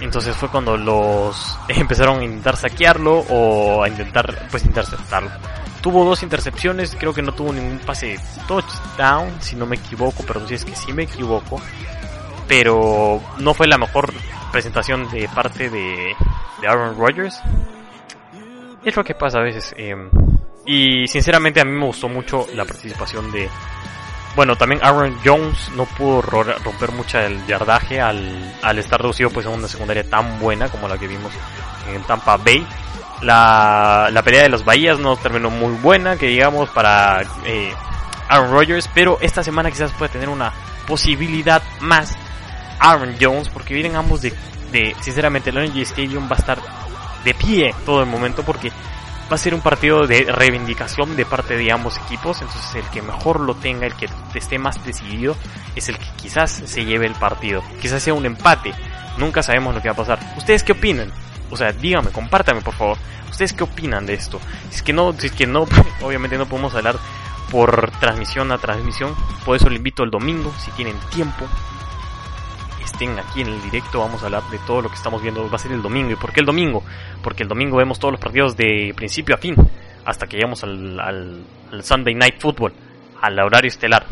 entonces 0.00 0.36
fue 0.36 0.48
cuando 0.48 0.76
los 0.76 1.58
empezaron 1.68 2.20
a 2.20 2.24
intentar 2.24 2.56
saquearlo 2.56 3.18
o 3.30 3.82
a 3.82 3.88
intentar 3.88 4.48
pues 4.50 4.64
interceptarlo. 4.64 5.30
Tuvo 5.80 6.04
dos 6.04 6.22
intercepciones, 6.22 6.96
creo 6.98 7.14
que 7.14 7.22
no 7.22 7.32
tuvo 7.32 7.52
ningún 7.52 7.78
pase 7.78 8.18
touchdown, 8.48 9.40
si 9.40 9.54
no 9.54 9.66
me 9.66 9.76
equivoco, 9.76 10.24
pero 10.26 10.46
si 10.46 10.54
es 10.54 10.64
que 10.64 10.74
sí 10.74 10.92
me 10.92 11.04
equivoco. 11.04 11.60
Pero 12.48 13.22
no 13.38 13.54
fue 13.54 13.66
la 13.66 13.78
mejor 13.78 14.12
presentación 14.50 15.08
de 15.10 15.28
parte 15.28 15.70
de, 15.70 16.14
Aaron 16.66 16.98
Rodgers. 16.98 17.40
Es 18.84 18.96
lo 18.96 19.04
que 19.04 19.14
pasa 19.14 19.38
a 19.38 19.42
veces. 19.42 19.74
Em, 19.76 20.10
y 20.64 21.06
sinceramente 21.06 21.60
a 21.60 21.64
mí 21.64 21.72
me 21.72 21.86
gustó 21.86 22.08
mucho 22.08 22.46
la 22.54 22.64
participación 22.64 23.30
de, 23.30 23.48
bueno, 24.36 24.54
también 24.54 24.84
Aaron 24.84 25.18
Jones 25.24 25.70
no 25.74 25.86
pudo 25.86 26.20
romper 26.20 26.92
mucho 26.92 27.18
el 27.18 27.44
yardaje 27.46 28.00
al, 28.02 28.54
al 28.62 28.78
estar 28.78 29.00
reducido 29.00 29.30
pues 29.30 29.46
en 29.46 29.52
una 29.52 29.66
secundaria 29.66 30.04
tan 30.08 30.38
buena 30.38 30.68
como 30.68 30.86
la 30.86 30.98
que 30.98 31.08
vimos 31.08 31.32
en 31.92 32.02
Tampa 32.02 32.36
Bay. 32.36 32.66
La, 33.22 34.10
la 34.12 34.22
pelea 34.22 34.42
de 34.42 34.50
los 34.50 34.62
Bahías 34.62 34.98
no 34.98 35.16
terminó 35.16 35.48
muy 35.48 35.72
buena, 35.76 36.16
que 36.16 36.26
digamos, 36.26 36.68
para 36.68 37.22
eh, 37.46 37.72
Aaron 38.28 38.50
Rodgers, 38.50 38.90
pero 38.92 39.18
esta 39.22 39.42
semana 39.42 39.70
quizás 39.70 39.90
puede 39.92 40.12
tener 40.12 40.28
una 40.28 40.52
posibilidad 40.86 41.62
más 41.80 42.14
Aaron 42.78 43.16
Jones, 43.18 43.48
porque 43.48 43.72
vienen 43.72 43.96
ambos 43.96 44.20
de, 44.20 44.34
de 44.70 44.94
sinceramente, 45.00 45.48
el 45.48 45.56
Energy 45.56 45.80
Stadium 45.80 46.28
va 46.30 46.36
a 46.36 46.40
estar 46.40 46.58
de 47.24 47.32
pie 47.32 47.74
todo 47.86 48.00
el 48.00 48.06
momento, 48.06 48.42
porque 48.44 48.70
va 49.30 49.34
a 49.34 49.38
ser 49.38 49.54
un 49.54 49.60
partido 49.60 50.06
de 50.06 50.24
reivindicación 50.24 51.16
de 51.16 51.26
parte 51.26 51.56
de 51.56 51.72
ambos 51.72 51.98
equipos, 51.98 52.40
entonces 52.40 52.74
el 52.76 52.88
que 52.90 53.02
mejor 53.02 53.40
lo 53.40 53.54
tenga, 53.54 53.86
el 53.86 53.94
que 53.94 54.08
esté 54.34 54.58
más 54.58 54.84
decidido, 54.84 55.36
es 55.74 55.88
el 55.88 55.98
que 55.98 56.06
quizás 56.16 56.50
se 56.50 56.84
lleve 56.84 57.06
el 57.06 57.14
partido. 57.14 57.62
Quizás 57.80 58.02
sea 58.02 58.14
un 58.14 58.26
empate, 58.26 58.72
nunca 59.18 59.42
sabemos 59.42 59.74
lo 59.74 59.82
que 59.82 59.88
va 59.88 59.94
a 59.94 59.96
pasar. 59.96 60.18
¿Ustedes 60.36 60.62
qué 60.62 60.72
opinan? 60.72 61.10
O 61.50 61.56
sea, 61.56 61.72
díganme, 61.72 62.10
compártame 62.10 62.60
por 62.60 62.74
favor. 62.74 62.98
¿Ustedes 63.28 63.52
qué 63.52 63.64
opinan 63.64 64.06
de 64.06 64.14
esto? 64.14 64.40
Si 64.70 64.76
es 64.76 64.82
que 64.82 64.92
no, 64.92 65.12
si 65.12 65.26
es 65.26 65.32
que 65.32 65.46
no, 65.46 65.66
obviamente 66.02 66.38
no 66.38 66.46
podemos 66.46 66.74
hablar 66.74 66.96
por 67.50 67.90
transmisión 68.00 68.50
a 68.52 68.58
transmisión, 68.58 69.14
por 69.44 69.56
eso 69.56 69.68
le 69.68 69.76
invito 69.76 70.02
el 70.02 70.10
domingo, 70.10 70.52
si 70.58 70.70
tienen 70.72 70.96
tiempo, 71.10 71.46
estén 72.86 73.18
aquí 73.18 73.42
en 73.42 73.48
el 73.48 73.62
directo, 73.62 74.00
vamos 74.00 74.22
a 74.22 74.26
hablar 74.26 74.42
de 74.50 74.58
todo 74.60 74.82
lo 74.82 74.88
que 74.88 74.94
estamos 74.94 75.22
viendo. 75.22 75.48
Va 75.48 75.56
a 75.56 75.58
ser 75.58 75.72
el 75.72 75.82
domingo. 75.82 76.10
¿Y 76.10 76.16
por 76.16 76.32
qué 76.32 76.40
el 76.40 76.46
domingo? 76.46 76.82
Porque 77.22 77.42
el 77.42 77.48
domingo 77.48 77.76
vemos 77.76 77.98
todos 77.98 78.12
los 78.12 78.20
partidos 78.20 78.56
de 78.56 78.92
principio 78.96 79.34
a 79.34 79.38
fin, 79.38 79.54
hasta 80.04 80.26
que 80.26 80.36
llegamos 80.36 80.62
al, 80.64 81.44
Sunday 81.82 82.14
Night 82.14 82.38
Football, 82.38 82.72
al 83.20 83.38
horario 83.38 83.68
estelar. 83.68 84.06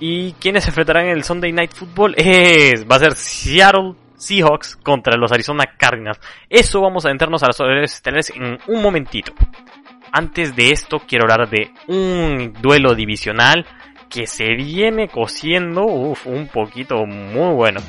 ¿Y 0.00 0.32
quiénes 0.34 0.64
se 0.64 0.70
enfrentarán 0.70 1.06
en 1.06 1.12
el 1.12 1.24
Sunday 1.24 1.52
Night 1.52 1.72
Football? 1.72 2.14
Es, 2.18 2.84
va 2.86 2.96
a 2.96 2.98
ser 2.98 3.14
Seattle 3.14 3.94
Seahawks 4.16 4.76
contra 4.76 5.16
los 5.16 5.32
Arizona 5.32 5.64
Cardinals. 5.76 6.20
Eso 6.48 6.80
vamos 6.80 7.06
a 7.06 7.10
entrarnos 7.10 7.42
a 7.42 7.46
los 7.46 7.60
horarios 7.60 7.94
estelares 7.94 8.30
en 8.34 8.58
un 8.66 8.82
momentito. 8.82 9.32
Antes 10.12 10.54
de 10.54 10.70
esto 10.70 11.00
quiero 11.06 11.24
hablar 11.24 11.48
de 11.48 11.72
un 11.88 12.52
duelo 12.60 12.94
divisional 12.94 13.66
que 14.14 14.28
se 14.28 14.54
viene 14.54 15.08
cociendo, 15.08 15.82
un 15.86 16.46
poquito 16.46 17.04
muy 17.04 17.52
bueno. 17.52 17.80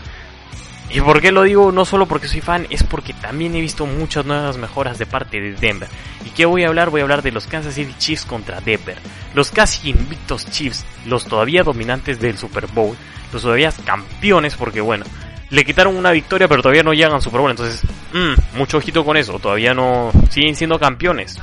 ¿Y 0.90 1.00
por 1.00 1.22
qué 1.22 1.32
lo 1.32 1.44
digo? 1.44 1.72
No 1.72 1.86
solo 1.86 2.08
porque 2.08 2.28
soy 2.28 2.42
fan, 2.42 2.66
es 2.72 2.82
porque 2.82 3.14
también 3.14 3.56
he 3.56 3.62
visto 3.62 3.86
muchas 3.86 4.26
nuevas 4.26 4.58
mejoras 4.58 4.98
de 4.98 5.06
parte 5.06 5.40
de 5.40 5.54
Denver. 5.54 5.88
¿Y 6.26 6.30
qué 6.32 6.46
voy 6.46 6.64
a 6.64 6.68
hablar? 6.68 6.90
Voy 6.90 7.02
a 7.02 7.04
hablar 7.04 7.22
de 7.22 7.32
los 7.32 7.46
Kansas 7.46 7.76
City 7.76 7.94
Chiefs 8.00 8.26
contra 8.26 8.60
Denver. 8.60 8.98
Los 9.36 9.52
casi 9.52 9.92
invictos 9.92 10.50
Chiefs, 10.50 10.84
los 11.06 11.26
todavía 11.26 11.62
dominantes 11.62 12.20
del 12.20 12.40
Super 12.40 12.66
Bowl, 12.68 12.98
los 13.32 13.44
todavía 13.44 13.72
campeones, 13.86 14.56
porque 14.56 14.82
bueno, 14.82 15.06
le 15.52 15.64
quitaron 15.64 15.96
una 15.96 16.10
victoria, 16.10 16.48
pero 16.48 16.64
todavía 16.64 16.82
no 16.82 16.94
llegan 16.94 17.14
al 17.14 17.22
Super 17.22 17.42
Bowl. 17.42 17.52
Entonces, 17.52 17.82
mmm, 18.14 18.58
mucho 18.58 18.78
ojito 18.78 19.06
con 19.06 19.16
eso. 19.16 19.38
Todavía 19.38 19.76
no 19.76 20.12
siguen 20.32 20.56
siendo 20.56 20.80
campeones. 20.80 21.38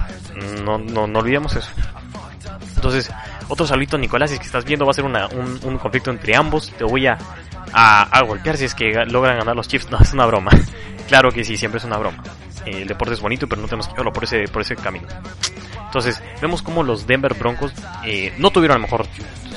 No, 0.65 0.79
no, 0.79 1.07
no 1.07 1.19
olvidemos 1.21 1.55
eso. 1.55 1.71
Entonces, 2.75 3.13
otro 3.53 3.67
saludito 3.67 3.99
Nicolás, 3.99 4.31
si 4.31 4.35
es 4.35 4.41
que 4.41 4.47
estás 4.47 4.65
viendo, 4.65 4.87
va 4.87 4.93
a 4.93 4.95
ser 4.95 5.05
un, 5.05 5.79
conflicto 5.79 6.11
entre 6.11 6.35
ambos. 6.35 6.71
Te 6.71 6.85
voy 6.85 7.07
a, 7.07 7.19
a, 7.73 8.23
golpear 8.23 8.57
si 8.57 8.65
es 8.65 8.75
que 8.75 8.93
logran 9.07 9.39
ganar 9.39 9.55
los 9.55 9.69
Chiefs. 9.69 9.91
No, 9.91 9.99
es 9.99 10.13
una 10.15 10.25
broma. 10.25 10.51
Claro 11.09 11.31
que 11.31 11.45
sí, 11.45 11.57
siempre 11.57 11.79
es 11.79 11.85
una 11.85 11.99
broma. 11.99 12.23
el 12.67 12.87
deporte 12.87 13.15
es 13.15 13.21
bonito, 13.21 13.47
pero 13.47 13.61
no 13.61 13.69
tenemos 13.69 13.89
que 13.89 13.95
verlo 13.95 14.13
por 14.13 14.25
ese, 14.25 14.45
por 14.45 14.63
ese 14.63 14.77
camino. 14.77 15.07
Entonces, 15.93 16.23
vemos 16.41 16.63
como 16.63 16.83
los 16.83 17.07
Denver 17.07 17.35
Broncos 17.35 17.73
eh, 18.05 18.33
no 18.39 18.51
tuvieron 18.51 18.81
la 18.81 18.87
mejor 18.87 19.07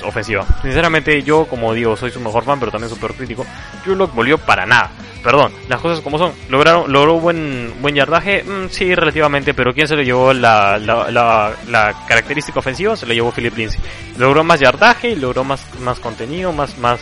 ofensiva. 0.04 0.46
Sinceramente, 0.62 1.24
yo, 1.24 1.46
como 1.46 1.74
digo, 1.74 1.96
soy 1.96 2.12
su 2.12 2.20
mejor 2.20 2.44
fan, 2.44 2.60
pero 2.60 2.72
también 2.72 2.90
súper 2.90 3.14
crítico. 3.14 3.46
Yo 3.86 3.96
lo 3.96 4.08
volvió 4.10 4.38
para 4.38 4.66
nada. 4.66 4.92
Perdón, 5.24 5.52
las 5.70 5.82
cosas 5.82 6.02
como 6.02 6.20
son. 6.20 6.34
¿Lograron, 6.50 6.92
¿Logró 6.92 7.20
buen, 7.20 7.74
buen 7.82 7.96
yardaje? 7.96 8.44
Mm, 8.44 8.70
sí, 8.70 8.94
relativamente, 8.94 9.54
pero 9.54 9.74
¿quién 9.74 9.88
se 9.88 9.96
le 9.96 10.06
llevó 10.06 10.34
la, 10.34 10.78
la, 10.78 11.54
la, 11.68 11.96
característica 12.08 12.60
ofensiva? 12.60 12.96
Se 12.96 13.08
le 13.08 13.16
llevó 13.16 13.32
Philip 13.32 13.58
Lindsay. 13.58 13.80
Logró 14.18 14.44
más 14.44 14.60
yardaje, 14.60 15.16
logró 15.16 15.44
más, 15.44 15.66
más 15.80 16.00
contenido, 16.00 16.52
más, 16.52 16.78
más, 16.78 17.00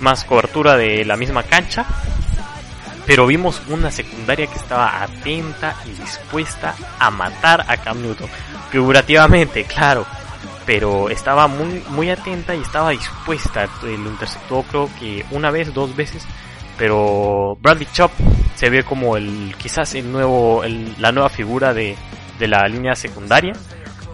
más 0.00 0.24
cobertura 0.24 0.76
de 0.76 1.04
la 1.04 1.16
misma 1.16 1.42
cancha. 1.44 1.86
Pero 3.06 3.26
vimos 3.26 3.60
una 3.68 3.90
secundaria 3.90 4.46
que 4.46 4.58
estaba 4.58 5.02
atenta 5.02 5.76
y 5.84 5.90
dispuesta 6.00 6.74
a 6.98 7.10
matar 7.10 7.64
a 7.68 7.76
Cam 7.76 8.00
Newton. 8.00 8.28
Figurativamente, 8.70 9.64
claro 9.64 10.06
pero 10.66 11.10
estaba 11.10 11.46
muy 11.46 11.82
muy 11.90 12.10
atenta 12.10 12.54
y 12.54 12.60
estaba 12.60 12.90
dispuesta. 12.90 13.68
Lo 13.82 13.90
interceptó 13.90 14.62
creo 14.62 14.90
que 14.98 15.24
una 15.30 15.50
vez, 15.50 15.72
dos 15.74 15.94
veces, 15.94 16.26
pero 16.78 17.56
Bradley 17.60 17.88
Chop 17.92 18.12
se 18.54 18.70
ve 18.70 18.84
como 18.84 19.16
el 19.16 19.54
quizás 19.58 19.94
el 19.94 20.10
nuevo 20.10 20.62
la 20.98 21.12
nueva 21.12 21.28
figura 21.28 21.74
de, 21.74 21.96
de 22.38 22.48
la 22.48 22.66
línea 22.68 22.94
secundaria. 22.94 23.52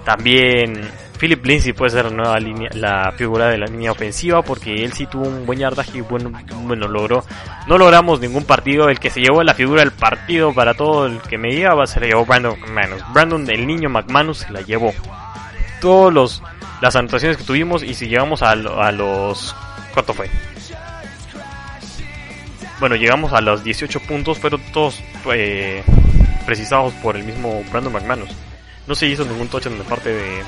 También 0.04 0.90
Philip 1.20 1.44
Lindsay 1.44 1.74
puede 1.74 1.90
ser 1.90 2.06
la 2.06 2.10
nueva 2.12 2.40
línea, 2.40 2.70
la 2.72 3.12
figura 3.12 3.48
de 3.48 3.58
la 3.58 3.66
línea 3.66 3.92
ofensiva 3.92 4.40
porque 4.40 4.82
él 4.82 4.94
sí 4.94 5.04
tuvo 5.04 5.28
un 5.28 5.44
buen 5.44 5.58
yardaje 5.58 5.98
y 5.98 6.00
bueno, 6.00 6.32
bueno 6.62 6.88
logró. 6.88 7.22
No 7.66 7.76
logramos 7.76 8.20
ningún 8.20 8.44
partido. 8.44 8.88
El 8.88 8.98
que 8.98 9.10
se 9.10 9.20
llevó 9.20 9.42
la 9.42 9.52
figura 9.52 9.82
del 9.82 9.92
partido 9.92 10.54
para 10.54 10.72
todo 10.72 11.04
el 11.04 11.20
que 11.20 11.36
me 11.36 11.50
lleva 11.50 11.86
se 11.86 12.00
la 12.00 12.06
llevó 12.06 12.24
Brandon 12.24 12.58
McManus. 12.58 13.02
Brandon, 13.12 13.50
el 13.50 13.66
niño 13.66 13.90
McManus, 13.90 14.38
se 14.38 14.50
la 14.50 14.62
llevó. 14.62 14.94
Todos 15.82 16.10
los 16.10 16.42
las 16.80 16.96
anotaciones 16.96 17.36
que 17.36 17.44
tuvimos 17.44 17.82
y 17.82 17.92
si 17.92 18.08
llegamos 18.08 18.42
a, 18.42 18.52
a 18.52 18.90
los 18.90 19.54
¿cuánto 19.92 20.14
fue? 20.14 20.30
Bueno, 22.78 22.96
llegamos 22.96 23.34
a 23.34 23.42
los 23.42 23.62
18 23.62 24.00
puntos, 24.08 24.38
pero 24.40 24.56
todos 24.72 25.02
eh, 25.34 25.84
precisados 26.46 26.94
por 26.94 27.14
el 27.18 27.24
mismo 27.24 27.62
Brandon 27.70 27.92
McManus. 27.92 28.30
No 28.86 28.94
se 28.94 29.06
hizo 29.06 29.26
ningún 29.26 29.48
touchdown 29.48 29.76
de 29.76 29.84
parte 29.84 30.08
de, 30.08 30.42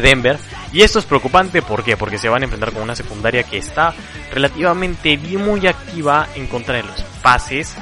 Denver. 0.00 0.38
Y 0.72 0.82
esto 0.82 0.98
es 0.98 1.04
preocupante, 1.04 1.62
¿por 1.62 1.84
qué? 1.84 1.96
Porque 1.96 2.18
se 2.18 2.28
van 2.28 2.42
a 2.42 2.44
enfrentar 2.44 2.72
con 2.72 2.82
una 2.82 2.96
secundaria 2.96 3.42
que 3.42 3.58
está 3.58 3.94
relativamente 4.32 5.16
muy 5.18 5.66
activa 5.66 6.28
en 6.34 6.46
contra 6.46 6.76
de 6.76 6.84
los 6.84 7.02
pases 7.22 7.74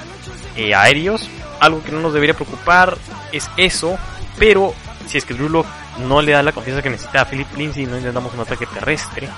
eh, 0.57 0.75
aéreos. 0.75 1.29
Algo 1.61 1.83
que 1.83 1.93
no 1.93 2.01
nos 2.01 2.13
debería 2.13 2.35
preocupar 2.35 2.97
es 3.33 3.49
eso, 3.57 3.99
pero 4.39 4.75
si 5.07 5.19
es 5.19 5.25
que 5.25 5.35
Drew 5.35 5.65
no 5.99 6.23
le 6.23 6.33
da 6.33 6.43
la 6.43 6.53
confianza 6.53 6.83
que 6.83 6.91
necesita 6.91 7.23
a 7.23 7.25
Philip 7.25 7.49
Lindsay 7.57 7.85
y 7.85 7.87
no 7.87 7.97
intentamos 7.97 8.33
un 8.35 8.41
ataque 8.41 8.67
terrestre, 8.67 9.29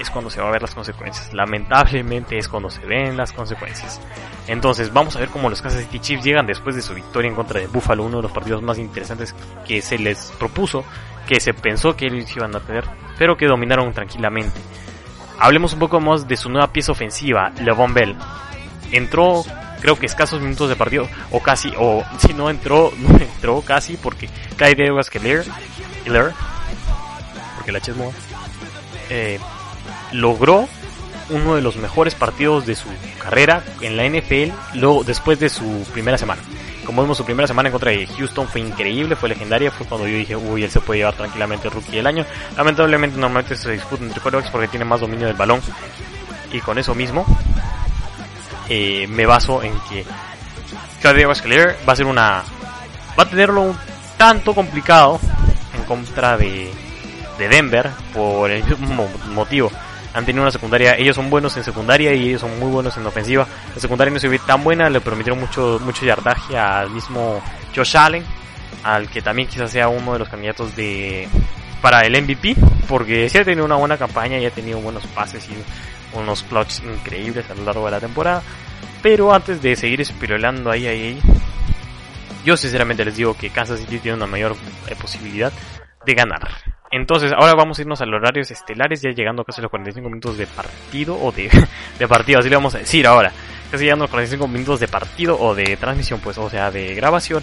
es 0.00 0.10
cuando 0.10 0.30
se 0.30 0.40
va 0.40 0.48
a 0.48 0.52
ver 0.52 0.62
las 0.62 0.74
consecuencias. 0.74 1.32
Lamentablemente 1.32 2.38
es 2.38 2.48
cuando 2.48 2.70
se 2.70 2.84
ven 2.86 3.16
las 3.16 3.32
consecuencias. 3.32 4.00
Entonces 4.46 4.92
vamos 4.92 5.16
a 5.16 5.20
ver 5.20 5.28
cómo 5.30 5.48
los 5.48 5.62
Kansas 5.62 5.82
City 5.82 5.98
Chiefs 6.00 6.24
llegan 6.24 6.46
después 6.46 6.76
de 6.76 6.82
su 6.82 6.94
victoria 6.94 7.28
en 7.28 7.34
contra 7.34 7.60
de 7.60 7.66
Buffalo, 7.66 8.04
uno 8.04 8.18
de 8.18 8.24
los 8.24 8.32
partidos 8.32 8.62
más 8.62 8.78
interesantes 8.78 9.34
que 9.66 9.80
se 9.80 9.98
les 9.98 10.32
propuso, 10.38 10.84
que 11.26 11.40
se 11.40 11.54
pensó 11.54 11.96
que 11.96 12.06
ellos 12.06 12.36
iban 12.36 12.54
a 12.54 12.60
tener, 12.60 12.84
pero 13.18 13.36
que 13.36 13.46
dominaron 13.46 13.92
tranquilamente. 13.92 14.60
Hablemos 15.38 15.72
un 15.72 15.78
poco 15.78 16.00
más 16.00 16.28
de 16.28 16.36
su 16.36 16.50
nueva 16.50 16.72
pieza 16.72 16.92
ofensiva, 16.92 17.50
LeVon 17.60 17.94
Bell. 17.94 18.16
Entró 18.92 19.44
creo 19.84 19.98
que 19.98 20.06
escasos 20.06 20.40
minutos 20.40 20.70
de 20.70 20.76
partido, 20.76 21.06
o 21.30 21.40
casi, 21.40 21.70
o 21.76 22.02
si 22.18 22.32
no 22.32 22.48
entró, 22.48 22.90
entró 23.20 23.60
casi 23.60 23.98
porque 23.98 24.30
cae 24.56 24.74
de 24.74 24.90
que 25.10 25.18
Lear, 25.20 26.32
porque 27.56 27.70
la 27.70 27.80
chesmo, 27.80 28.10
eh, 29.10 29.38
logró 30.12 30.66
uno 31.30 31.54
de 31.54 31.62
los 31.62 31.76
mejores 31.76 32.14
partidos 32.14 32.66
de 32.66 32.74
su 32.74 32.88
carrera 33.22 33.62
en 33.80 33.96
la 33.96 34.04
NFL 34.04 34.52
luego, 34.74 35.04
después 35.04 35.38
de 35.40 35.48
su 35.48 35.86
primera 35.92 36.18
semana. 36.18 36.42
Como 36.84 37.02
vimos, 37.02 37.16
su 37.16 37.24
primera 37.24 37.48
semana 37.48 37.68
en 37.68 37.72
contra 37.72 37.90
de 37.90 38.06
Houston 38.06 38.46
fue 38.46 38.60
increíble, 38.60 39.16
fue 39.16 39.30
legendaria. 39.30 39.70
Fue 39.70 39.86
cuando 39.86 40.06
yo 40.06 40.16
dije, 40.16 40.36
uy, 40.36 40.64
él 40.64 40.70
se 40.70 40.80
puede 40.80 40.98
llevar 40.98 41.14
tranquilamente 41.14 41.68
el 41.68 41.74
rookie 41.74 41.96
del 41.96 42.06
año. 42.06 42.26
Lamentablemente, 42.56 43.18
normalmente 43.18 43.56
se 43.56 43.72
disputa 43.72 44.04
entre 44.04 44.20
quarterbacks 44.20 44.50
porque 44.50 44.68
tiene 44.68 44.84
más 44.84 45.00
dominio 45.00 45.26
del 45.26 45.36
balón. 45.36 45.62
Y 46.52 46.60
con 46.60 46.78
eso 46.78 46.94
mismo, 46.94 47.24
eh, 48.68 49.06
me 49.08 49.24
baso 49.24 49.62
en 49.62 49.72
que 49.88 50.04
Claudio 51.00 51.32
Escalier 51.32 51.76
va 51.88 51.94
a 51.94 51.96
ser 51.96 52.06
una. 52.06 52.44
va 53.18 53.22
a 53.22 53.30
tenerlo 53.30 53.62
un 53.62 53.78
tanto 54.18 54.54
complicado 54.54 55.18
en 55.74 55.84
contra 55.84 56.36
de, 56.36 56.70
de 57.38 57.48
Denver 57.48 57.90
por 58.12 58.50
el 58.50 58.62
mismo 58.62 59.08
motivo 59.32 59.70
han 60.14 60.24
tenido 60.24 60.42
una 60.42 60.52
secundaria, 60.52 60.96
ellos 60.96 61.16
son 61.16 61.28
buenos 61.28 61.56
en 61.56 61.64
secundaria 61.64 62.14
y 62.14 62.28
ellos 62.28 62.40
son 62.40 62.58
muy 62.60 62.70
buenos 62.70 62.96
en 62.96 63.04
ofensiva. 63.04 63.46
La 63.74 63.80
secundaria 63.80 64.14
no 64.14 64.20
se 64.20 64.28
ve 64.28 64.38
tan 64.38 64.62
buena, 64.62 64.88
le 64.88 65.00
permitieron 65.00 65.40
mucho, 65.40 65.80
mucho 65.84 66.06
yardaje 66.06 66.56
al 66.56 66.88
mismo 66.90 67.42
Josh 67.74 67.96
Allen, 67.96 68.24
al 68.84 69.08
que 69.10 69.20
también 69.20 69.48
quizás 69.48 69.72
sea 69.72 69.88
uno 69.88 70.12
de 70.12 70.20
los 70.20 70.28
candidatos 70.28 70.74
de 70.76 71.28
para 71.82 72.02
el 72.06 72.22
MVP, 72.22 72.54
porque 72.88 73.28
sí 73.28 73.38
ha 73.38 73.44
tenido 73.44 73.64
una 73.64 73.74
buena 73.74 73.98
campaña 73.98 74.38
y 74.38 74.46
ha 74.46 74.50
tenido 74.50 74.78
buenos 74.78 75.04
pases 75.08 75.46
y 75.50 76.16
unos 76.16 76.44
clutches 76.44 76.82
increíbles 76.82 77.50
a 77.50 77.54
lo 77.54 77.64
largo 77.64 77.84
de 77.86 77.90
la 77.90 78.00
temporada. 78.00 78.42
Pero 79.02 79.34
antes 79.34 79.60
de 79.60 79.74
seguir 79.76 80.00
espirolando 80.00 80.70
ahí, 80.70 80.86
ahí, 80.86 81.02
ahí, 81.02 81.20
yo 82.44 82.56
sinceramente 82.56 83.04
les 83.04 83.16
digo 83.16 83.36
que 83.36 83.50
Kansas 83.50 83.80
City 83.80 83.98
tiene 83.98 84.16
una 84.16 84.26
mayor 84.26 84.56
posibilidad 84.98 85.52
de 86.06 86.14
ganar. 86.14 86.48
Entonces, 86.96 87.32
ahora 87.32 87.54
vamos 87.54 87.76
a 87.76 87.82
irnos 87.82 88.00
a 88.00 88.06
los 88.06 88.20
horarios 88.20 88.52
estelares, 88.52 89.02
ya 89.02 89.10
llegando 89.10 89.42
casi 89.42 89.60
a 89.60 89.62
los 89.62 89.70
45 89.70 90.08
minutos 90.08 90.38
de 90.38 90.46
partido 90.46 91.18
o 91.20 91.32
de, 91.32 91.50
de 91.98 92.08
partido, 92.08 92.38
así 92.38 92.48
le 92.48 92.54
vamos 92.54 92.76
a 92.76 92.78
decir 92.78 93.04
ahora. 93.04 93.32
Casi 93.68 93.82
llegando 93.82 94.04
a 94.04 94.06
los 94.06 94.10
45 94.12 94.46
minutos 94.46 94.78
de 94.78 94.86
partido 94.86 95.36
o 95.40 95.56
de 95.56 95.76
transmisión, 95.76 96.20
pues, 96.20 96.38
o 96.38 96.48
sea, 96.48 96.70
de 96.70 96.94
grabación. 96.94 97.42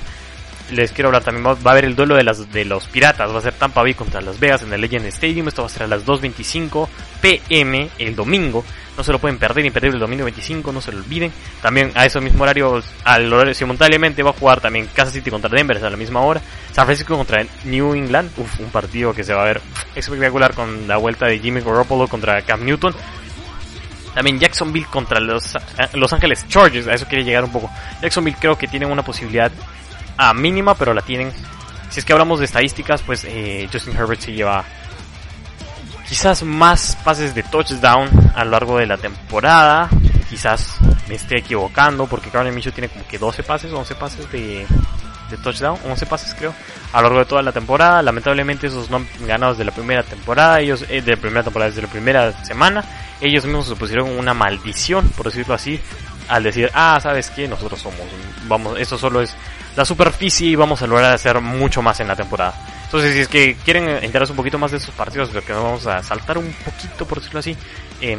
Les 0.71 0.93
quiero 0.93 1.09
hablar 1.09 1.25
también, 1.25 1.45
va 1.45 1.51
a 1.51 1.71
haber 1.71 1.83
el 1.83 1.97
duelo 1.97 2.15
de, 2.15 2.23
las, 2.23 2.49
de 2.49 2.63
los 2.63 2.87
piratas, 2.87 3.29
va 3.33 3.39
a 3.39 3.41
ser 3.41 3.51
Tampa 3.51 3.81
Bay 3.81 3.93
contra 3.93 4.21
Las 4.21 4.39
Vegas 4.39 4.63
en 4.63 4.71
el 4.71 4.79
Legend 4.79 5.07
Stadium, 5.07 5.49
esto 5.49 5.63
va 5.63 5.65
a 5.65 5.69
ser 5.69 5.83
a 5.83 5.87
las 5.87 6.05
2.25 6.05 6.87
pm 7.21 7.89
el 7.99 8.15
domingo. 8.15 8.63
No 8.97 9.03
se 9.03 9.11
lo 9.13 9.19
pueden 9.19 9.39
perder, 9.39 9.65
imperdible 9.65 9.95
el 9.95 10.01
domingo 10.01 10.25
25, 10.25 10.71
no 10.71 10.81
se 10.81 10.91
lo 10.91 10.97
olviden. 10.97 11.31
También 11.61 11.91
a 11.95 12.05
ese 12.05 12.19
mismo 12.19 12.43
horario, 12.43 12.83
al 13.05 13.31
horario 13.31 13.53
simultáneamente 13.53 14.21
va 14.21 14.31
a 14.31 14.33
jugar 14.33 14.59
también 14.59 14.89
Kansas 14.93 15.13
City 15.13 15.31
contra 15.31 15.49
Denver 15.49 15.83
a 15.83 15.89
la 15.89 15.97
misma 15.97 16.19
hora. 16.21 16.41
San 16.71 16.85
Francisco 16.85 17.15
contra 17.15 17.45
New 17.63 17.95
England, 17.95 18.31
Uf, 18.37 18.59
un 18.59 18.69
partido 18.69 19.13
que 19.13 19.23
se 19.23 19.33
va 19.33 19.43
a 19.43 19.45
ver 19.45 19.61
espectacular 19.95 20.53
con 20.53 20.87
la 20.87 20.97
vuelta 20.97 21.27
de 21.27 21.39
Jimmy 21.39 21.61
Garoppolo 21.61 22.07
contra 22.07 22.41
Cam 22.41 22.65
Newton. 22.65 22.93
También 24.13 24.39
Jacksonville 24.39 24.87
contra 24.87 25.21
los, 25.21 25.55
eh, 25.55 25.59
los 25.93 26.11
Ángeles 26.11 26.45
Chargers, 26.49 26.87
a 26.87 26.93
eso 26.93 27.05
quiere 27.07 27.23
llegar 27.23 27.45
un 27.45 27.51
poco. 27.51 27.71
Jacksonville 28.01 28.37
creo 28.39 28.57
que 28.57 28.67
tiene 28.67 28.85
una 28.85 29.03
posibilidad 29.03 29.51
a 30.17 30.33
mínima, 30.33 30.75
pero 30.75 30.93
la 30.93 31.01
tienen. 31.01 31.31
Si 31.89 31.99
es 31.99 32.05
que 32.05 32.11
hablamos 32.11 32.39
de 32.39 32.45
estadísticas, 32.45 33.01
pues 33.01 33.25
eh, 33.25 33.69
Justin 33.71 33.95
Herbert 33.95 34.21
se 34.21 34.33
lleva 34.33 34.63
quizás 36.11 36.43
más 36.43 36.97
pases 37.05 37.33
de 37.33 37.41
touchdown 37.41 38.09
a 38.35 38.43
lo 38.43 38.51
largo 38.51 38.77
de 38.77 38.85
la 38.85 38.97
temporada. 38.97 39.89
Quizás 40.29 40.75
me 41.07 41.15
esté 41.15 41.37
equivocando 41.37 42.05
porque 42.05 42.29
Carmen 42.29 42.53
Micho 42.53 42.73
tiene 42.73 42.89
como 42.89 43.07
que 43.07 43.17
12 43.17 43.43
pases, 43.43 43.71
11 43.71 43.95
pases 43.95 44.29
de, 44.29 44.67
de 45.29 45.37
touchdown, 45.37 45.79
11 45.85 46.05
pases 46.07 46.33
creo, 46.33 46.53
a 46.91 46.97
lo 46.97 47.03
largo 47.03 47.19
de 47.19 47.25
toda 47.27 47.41
la 47.41 47.53
temporada. 47.53 48.01
Lamentablemente 48.01 48.67
esos 48.67 48.89
no 48.89 48.97
han 48.97 49.07
ganado 49.25 49.53
desde 49.53 49.63
la 49.63 49.71
primera 49.71 50.03
temporada, 50.03 50.59
ellos 50.59 50.83
eh, 50.89 51.01
de 51.01 51.11
la 51.11 51.17
primera 51.17 51.43
temporada, 51.43 51.69
desde 51.69 51.83
la 51.83 51.87
primera 51.87 52.43
semana. 52.43 52.83
Ellos 53.21 53.45
mismos 53.45 53.67
se 53.67 53.75
pusieron 53.77 54.09
una 54.09 54.33
maldición, 54.33 55.07
por 55.11 55.27
decirlo 55.27 55.53
así, 55.53 55.79
al 56.31 56.43
decir, 56.43 56.71
ah, 56.73 56.97
¿sabes 57.01 57.29
qué? 57.29 57.47
Nosotros 57.47 57.79
somos, 57.81 57.99
vamos, 58.47 58.79
eso 58.79 58.97
solo 58.97 59.21
es 59.21 59.35
la 59.75 59.83
superficie 59.83 60.47
y 60.47 60.55
vamos 60.55 60.81
a 60.81 60.87
lograr 60.87 61.13
hacer 61.13 61.41
mucho 61.41 61.81
más 61.81 61.99
en 61.99 62.07
la 62.07 62.15
temporada. 62.15 62.53
Entonces, 62.85 63.13
si 63.13 63.19
es 63.19 63.27
que 63.27 63.55
quieren 63.65 63.89
enterarse 63.89 64.31
un 64.31 64.37
poquito 64.37 64.57
más 64.57 64.71
de 64.71 64.77
esos 64.77 64.95
partidos, 64.95 65.33
lo 65.33 65.43
que 65.43 65.51
vamos 65.51 65.85
a 65.87 66.01
saltar 66.01 66.37
un 66.37 66.53
poquito, 66.65 67.05
por 67.05 67.19
decirlo 67.19 67.41
así, 67.41 67.55
eh, 67.99 68.17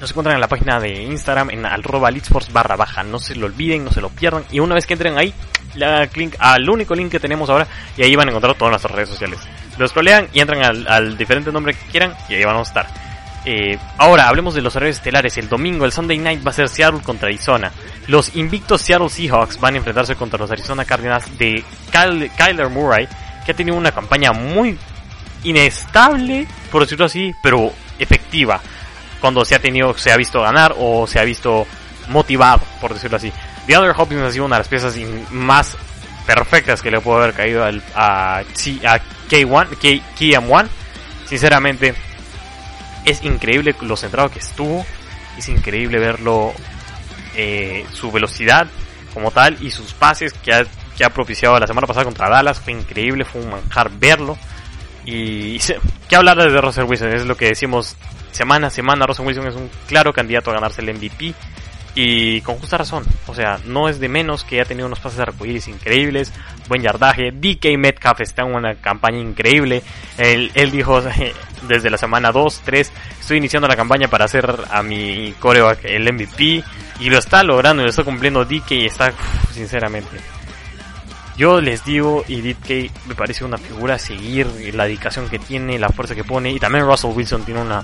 nos 0.00 0.10
encuentran 0.10 0.34
en 0.34 0.40
la 0.40 0.48
página 0.48 0.80
de 0.80 1.02
Instagram 1.02 1.50
en 1.50 1.66
arroba 1.66 2.10
barra 2.52 2.76
baja. 2.76 3.02
No 3.02 3.18
se 3.18 3.34
lo 3.34 3.46
olviden, 3.46 3.84
no 3.84 3.92
se 3.92 4.00
lo 4.00 4.08
pierdan. 4.08 4.44
Y 4.50 4.60
una 4.60 4.74
vez 4.74 4.86
que 4.86 4.94
entren 4.94 5.18
ahí, 5.18 5.34
le 5.74 5.86
dan 5.86 6.08
clic 6.08 6.36
al 6.38 6.68
único 6.68 6.94
link 6.94 7.10
que 7.10 7.20
tenemos 7.20 7.50
ahora 7.50 7.66
y 7.98 8.02
ahí 8.02 8.16
van 8.16 8.28
a 8.28 8.30
encontrar 8.30 8.54
todas 8.54 8.72
nuestras 8.72 8.94
redes 8.94 9.10
sociales. 9.10 9.38
Los 9.76 9.90
scrollean 9.90 10.28
y 10.32 10.40
entran 10.40 10.64
al, 10.64 10.86
al 10.88 11.18
diferente 11.18 11.52
nombre 11.52 11.74
que 11.74 11.86
quieran 11.90 12.14
y 12.30 12.34
ahí 12.34 12.44
van 12.44 12.56
a 12.56 12.62
estar. 12.62 13.09
Eh, 13.44 13.78
ahora 13.96 14.28
hablemos 14.28 14.54
de 14.54 14.62
los 14.62 14.76
horarios 14.76 14.96
estelares. 14.96 15.36
El 15.38 15.48
domingo, 15.48 15.84
el 15.84 15.92
Sunday 15.92 16.18
Night 16.18 16.46
va 16.46 16.50
a 16.50 16.54
ser 16.54 16.68
Seattle 16.68 17.02
contra 17.02 17.28
Arizona. 17.28 17.72
Los 18.06 18.36
invictos 18.36 18.82
Seattle 18.82 19.08
Seahawks 19.08 19.58
van 19.58 19.74
a 19.74 19.78
enfrentarse 19.78 20.14
contra 20.14 20.38
los 20.38 20.50
Arizona 20.50 20.84
Cardinals 20.84 21.38
de 21.38 21.64
Kyler 21.90 22.68
Murray 22.68 23.08
que 23.44 23.52
ha 23.52 23.56
tenido 23.56 23.76
una 23.76 23.92
campaña 23.92 24.32
muy 24.32 24.76
inestable, 25.44 26.46
por 26.70 26.82
decirlo 26.82 27.06
así, 27.06 27.32
pero 27.42 27.72
efectiva. 27.98 28.60
Cuando 29.20 29.44
se 29.44 29.54
ha 29.54 29.58
tenido, 29.58 29.96
se 29.96 30.12
ha 30.12 30.16
visto 30.16 30.40
ganar 30.40 30.74
o 30.78 31.06
se 31.06 31.18
ha 31.18 31.24
visto 31.24 31.66
motivado, 32.08 32.62
por 32.80 32.94
decirlo 32.94 33.16
así. 33.16 33.32
DeAndre 33.66 33.92
Hopkins 33.96 34.22
ha 34.22 34.32
sido 34.32 34.44
una 34.44 34.56
de 34.56 34.60
las 34.60 34.68
piezas 34.68 34.96
más 35.30 35.76
perfectas 36.26 36.82
que 36.82 36.90
le 36.90 37.00
puede 37.00 37.22
haber 37.22 37.34
caído 37.34 37.64
al, 37.64 37.82
a, 37.94 38.38
a 38.38 38.44
K1, 38.44 39.68
KM1. 40.18 40.68
Sinceramente, 41.26 41.94
es 43.04 43.22
increíble 43.24 43.74
lo 43.80 43.96
centrado 43.96 44.30
que 44.30 44.38
estuvo. 44.38 44.84
Es 45.38 45.48
increíble 45.48 45.98
verlo, 45.98 46.52
eh, 47.36 47.84
su 47.92 48.10
velocidad 48.10 48.66
como 49.14 49.30
tal 49.30 49.56
y 49.60 49.70
sus 49.70 49.92
pases 49.92 50.32
que 50.32 50.52
ha 50.52 50.64
que 50.96 51.08
propiciado 51.10 51.58
la 51.58 51.66
semana 51.66 51.86
pasada 51.86 52.04
contra 52.04 52.28
Dallas. 52.28 52.60
Fue 52.60 52.72
increíble, 52.72 53.24
fue 53.24 53.40
un 53.40 53.50
manjar 53.50 53.90
verlo. 53.90 54.36
Y 55.06 55.58
qué 56.08 56.16
hablar 56.16 56.36
de 56.36 56.60
Russell 56.60 56.84
Wilson, 56.84 57.12
es 57.12 57.24
lo 57.24 57.36
que 57.36 57.46
decimos 57.46 57.96
semana 58.32 58.66
a 58.66 58.70
semana. 58.70 59.06
Russell 59.06 59.26
Wilson 59.26 59.48
es 59.48 59.54
un 59.54 59.70
claro 59.86 60.12
candidato 60.12 60.50
a 60.50 60.54
ganarse 60.54 60.82
el 60.82 60.94
MVP. 60.94 61.34
Y 61.94 62.40
con 62.42 62.56
justa 62.58 62.78
razón, 62.78 63.04
o 63.26 63.34
sea, 63.34 63.58
no 63.64 63.88
es 63.88 63.98
de 63.98 64.08
menos 64.08 64.44
que 64.44 64.60
ha 64.60 64.64
tenido 64.64 64.86
unos 64.86 65.00
pases 65.00 65.16
de 65.16 65.24
arcoíris 65.24 65.66
increíbles, 65.66 66.32
buen 66.68 66.82
yardaje. 66.82 67.32
DK 67.32 67.76
Metcalf 67.76 68.20
está 68.20 68.42
en 68.42 68.54
una 68.54 68.76
campaña 68.76 69.18
increíble. 69.18 69.82
Él, 70.16 70.52
él 70.54 70.70
dijo 70.70 71.02
desde 71.62 71.90
la 71.90 71.98
semana 71.98 72.32
2, 72.32 72.62
3, 72.64 72.92
estoy 73.20 73.38
iniciando 73.38 73.68
la 73.68 73.76
campaña 73.76 74.08
para 74.08 74.24
hacer 74.24 74.64
a 74.70 74.82
mi 74.82 75.34
coreback 75.38 75.84
el 75.84 76.12
MVP. 76.12 76.64
Y 77.00 77.08
lo 77.08 77.18
está 77.18 77.42
logrando 77.42 77.82
lo 77.82 77.88
está 77.88 78.04
cumpliendo 78.04 78.44
DK 78.44 78.72
y 78.72 78.86
está, 78.86 79.12
sinceramente, 79.52 80.18
yo 81.40 81.58
les 81.58 81.82
digo, 81.86 82.22
y 82.28 82.52
que 82.52 82.90
me 83.06 83.14
parece 83.14 83.46
una 83.46 83.56
figura 83.56 83.94
a 83.94 83.98
seguir, 83.98 84.46
la 84.74 84.84
dedicación 84.84 85.30
que 85.30 85.38
tiene, 85.38 85.78
la 85.78 85.88
fuerza 85.88 86.14
que 86.14 86.22
pone, 86.22 86.50
y 86.50 86.58
también 86.58 86.84
Russell 86.84 87.12
Wilson 87.14 87.44
tiene 87.46 87.62
una, 87.62 87.82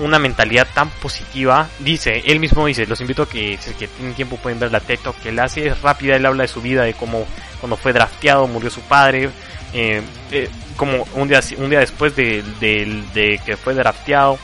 una 0.00 0.18
mentalidad 0.18 0.66
tan 0.74 0.90
positiva. 0.90 1.68
Dice, 1.78 2.24
él 2.26 2.40
mismo 2.40 2.66
dice, 2.66 2.84
los 2.86 3.00
invito 3.00 3.22
a 3.22 3.28
que 3.28 3.58
si 3.60 3.74
que 3.74 3.86
tienen 3.86 4.14
tiempo 4.14 4.38
pueden 4.38 4.58
ver 4.58 4.72
la 4.72 4.80
TikTok 4.80 5.16
que 5.18 5.28
él 5.28 5.38
hace, 5.38 5.68
es 5.68 5.80
rápida, 5.82 6.16
él 6.16 6.26
habla 6.26 6.42
de 6.42 6.48
su 6.48 6.60
vida, 6.60 6.82
de 6.82 6.94
cómo 6.94 7.26
cuando 7.60 7.76
fue 7.76 7.92
drafteado, 7.92 8.48
murió 8.48 8.70
su 8.70 8.80
padre, 8.80 9.30
eh, 9.74 10.02
eh, 10.30 10.48
como 10.76 11.06
un 11.14 11.28
día, 11.28 11.40
un 11.58 11.68
día 11.68 11.80
después 11.80 12.16
de, 12.16 12.42
de, 12.60 13.40
que 13.44 13.56
fue 13.56 13.74
drafteado. 13.74 14.38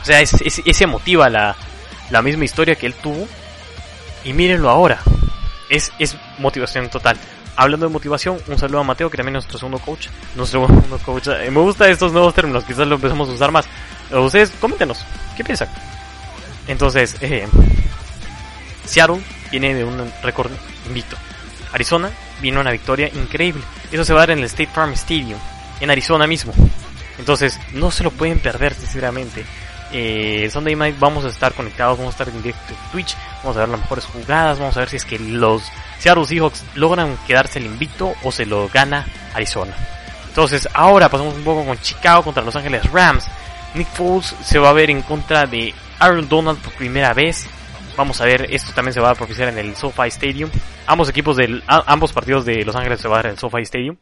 O 0.00 0.04
sea, 0.04 0.20
es, 0.20 0.34
es, 0.42 0.62
es 0.64 0.80
emotiva 0.80 1.28
la, 1.28 1.56
misma 2.22 2.44
historia 2.44 2.76
que 2.76 2.86
él 2.86 2.94
tuvo. 2.94 3.26
Y 4.22 4.32
mírenlo 4.32 4.70
ahora. 4.70 5.00
Es, 5.68 5.92
es 5.98 6.16
motivación 6.38 6.88
total 6.90 7.18
hablando 7.56 7.86
de 7.86 7.92
motivación, 7.92 8.38
un 8.48 8.58
saludo 8.58 8.80
a 8.80 8.84
Mateo, 8.84 9.10
que 9.10 9.16
también 9.16 9.36
es 9.36 9.44
nuestro 9.44 9.58
segundo 9.58 9.78
coach. 9.78 10.08
Nuestro 10.34 10.66
segundo 10.66 10.98
coach. 10.98 11.28
Eh, 11.28 11.50
me 11.50 11.60
gustan 11.60 11.90
estos 11.90 12.12
nuevos 12.12 12.34
términos, 12.34 12.64
quizás 12.64 12.86
lo 12.86 12.96
empezamos 12.96 13.28
a 13.28 13.32
usar 13.32 13.50
más. 13.52 13.66
Ustedes, 14.10 14.50
coméntenos, 14.60 15.04
¿qué 15.36 15.44
piensan? 15.44 15.68
Entonces, 16.66 17.16
eh, 17.20 17.46
Seattle 18.84 19.20
viene 19.50 19.74
de 19.74 19.84
un 19.84 20.12
récord 20.22 20.50
invicto. 20.86 21.16
Arizona 21.74 22.10
viene 22.40 22.60
una 22.60 22.70
victoria 22.70 23.10
increíble. 23.12 23.62
Eso 23.90 24.04
se 24.04 24.12
va 24.12 24.20
a 24.20 24.22
dar 24.22 24.30
en 24.30 24.38
el 24.38 24.44
State 24.44 24.70
Farm 24.72 24.92
Stadium, 24.92 25.38
en 25.80 25.90
Arizona 25.90 26.26
mismo. 26.26 26.54
Entonces, 27.18 27.58
no 27.72 27.90
se 27.90 28.04
lo 28.04 28.10
pueden 28.12 28.38
perder, 28.38 28.74
sinceramente. 28.74 29.44
Eh, 29.92 30.48
Sunday 30.52 30.74
Night 30.74 30.98
vamos 30.98 31.24
a 31.24 31.28
estar 31.28 31.52
conectados, 31.52 31.98
vamos 31.98 32.14
a 32.14 32.16
estar 32.16 32.28
en 32.28 32.42
directo 32.42 32.72
en 32.72 32.90
Twitch, 32.90 33.16
vamos 33.42 33.56
a 33.56 33.60
ver 33.60 33.68
las 33.68 33.80
mejores 33.80 34.04
jugadas, 34.06 34.58
vamos 34.58 34.76
a 34.76 34.80
ver 34.80 34.88
si 34.88 34.96
es 34.96 35.04
que 35.04 35.18
los 35.18 35.62
Seattle 35.98 36.26
Seahawks 36.26 36.64
logran 36.74 37.16
quedarse 37.26 37.58
el 37.58 37.66
invicto 37.66 38.14
o 38.22 38.32
se 38.32 38.46
lo 38.46 38.68
gana 38.68 39.06
Arizona. 39.34 39.76
Entonces, 40.28 40.68
ahora 40.74 41.08
pasamos 41.08 41.34
un 41.34 41.44
poco 41.44 41.64
con 41.64 41.78
Chicago 41.80 42.24
contra 42.24 42.42
Los 42.42 42.56
Ángeles 42.56 42.90
Rams. 42.90 43.26
Nick 43.74 43.88
Foles 43.88 44.34
se 44.44 44.58
va 44.58 44.70
a 44.70 44.72
ver 44.72 44.90
en 44.90 45.02
contra 45.02 45.46
de 45.46 45.72
Aaron 45.98 46.28
Donald 46.28 46.58
por 46.60 46.72
primera 46.74 47.14
vez. 47.14 47.46
Vamos 47.96 48.20
a 48.20 48.24
ver, 48.24 48.46
esto 48.50 48.72
también 48.74 48.92
se 48.92 49.00
va 49.00 49.10
a 49.10 49.14
propiciar 49.14 49.48
en 49.48 49.58
el 49.58 49.76
SoFi 49.76 50.08
Stadium. 50.08 50.50
Ambos 50.86 51.08
equipos 51.08 51.36
del, 51.36 51.62
ambos 51.66 52.12
partidos 52.12 52.44
de 52.44 52.64
Los 52.64 52.74
Ángeles 52.74 53.00
se 53.00 53.08
va 53.08 53.14
a 53.14 53.18
dar 53.18 53.26
en 53.26 53.32
el 53.32 53.38
SoFi 53.38 53.62
Stadium. 53.62 53.96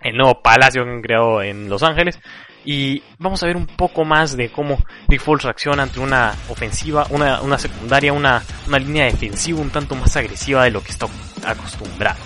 El 0.00 0.16
nuevo 0.16 0.40
palacio 0.40 0.84
que 0.84 0.90
han 0.90 1.02
creado 1.02 1.42
en 1.42 1.68
Los 1.68 1.82
Ángeles. 1.82 2.18
Y 2.64 3.02
vamos 3.18 3.42
a 3.42 3.46
ver 3.46 3.56
un 3.56 3.66
poco 3.66 4.04
más 4.04 4.36
de 4.36 4.50
cómo 4.50 4.78
Big 5.08 5.20
Falls 5.20 5.42
reacciona 5.42 5.82
ante 5.82 5.98
una 5.98 6.32
ofensiva, 6.48 7.06
una, 7.10 7.40
una 7.40 7.58
secundaria, 7.58 8.12
una, 8.12 8.40
una 8.68 8.78
línea 8.78 9.06
defensiva 9.06 9.60
un 9.60 9.70
tanto 9.70 9.96
más 9.96 10.16
agresiva 10.16 10.62
de 10.62 10.70
lo 10.70 10.80
que 10.80 10.92
está 10.92 11.06
acostumbrado. 11.44 12.20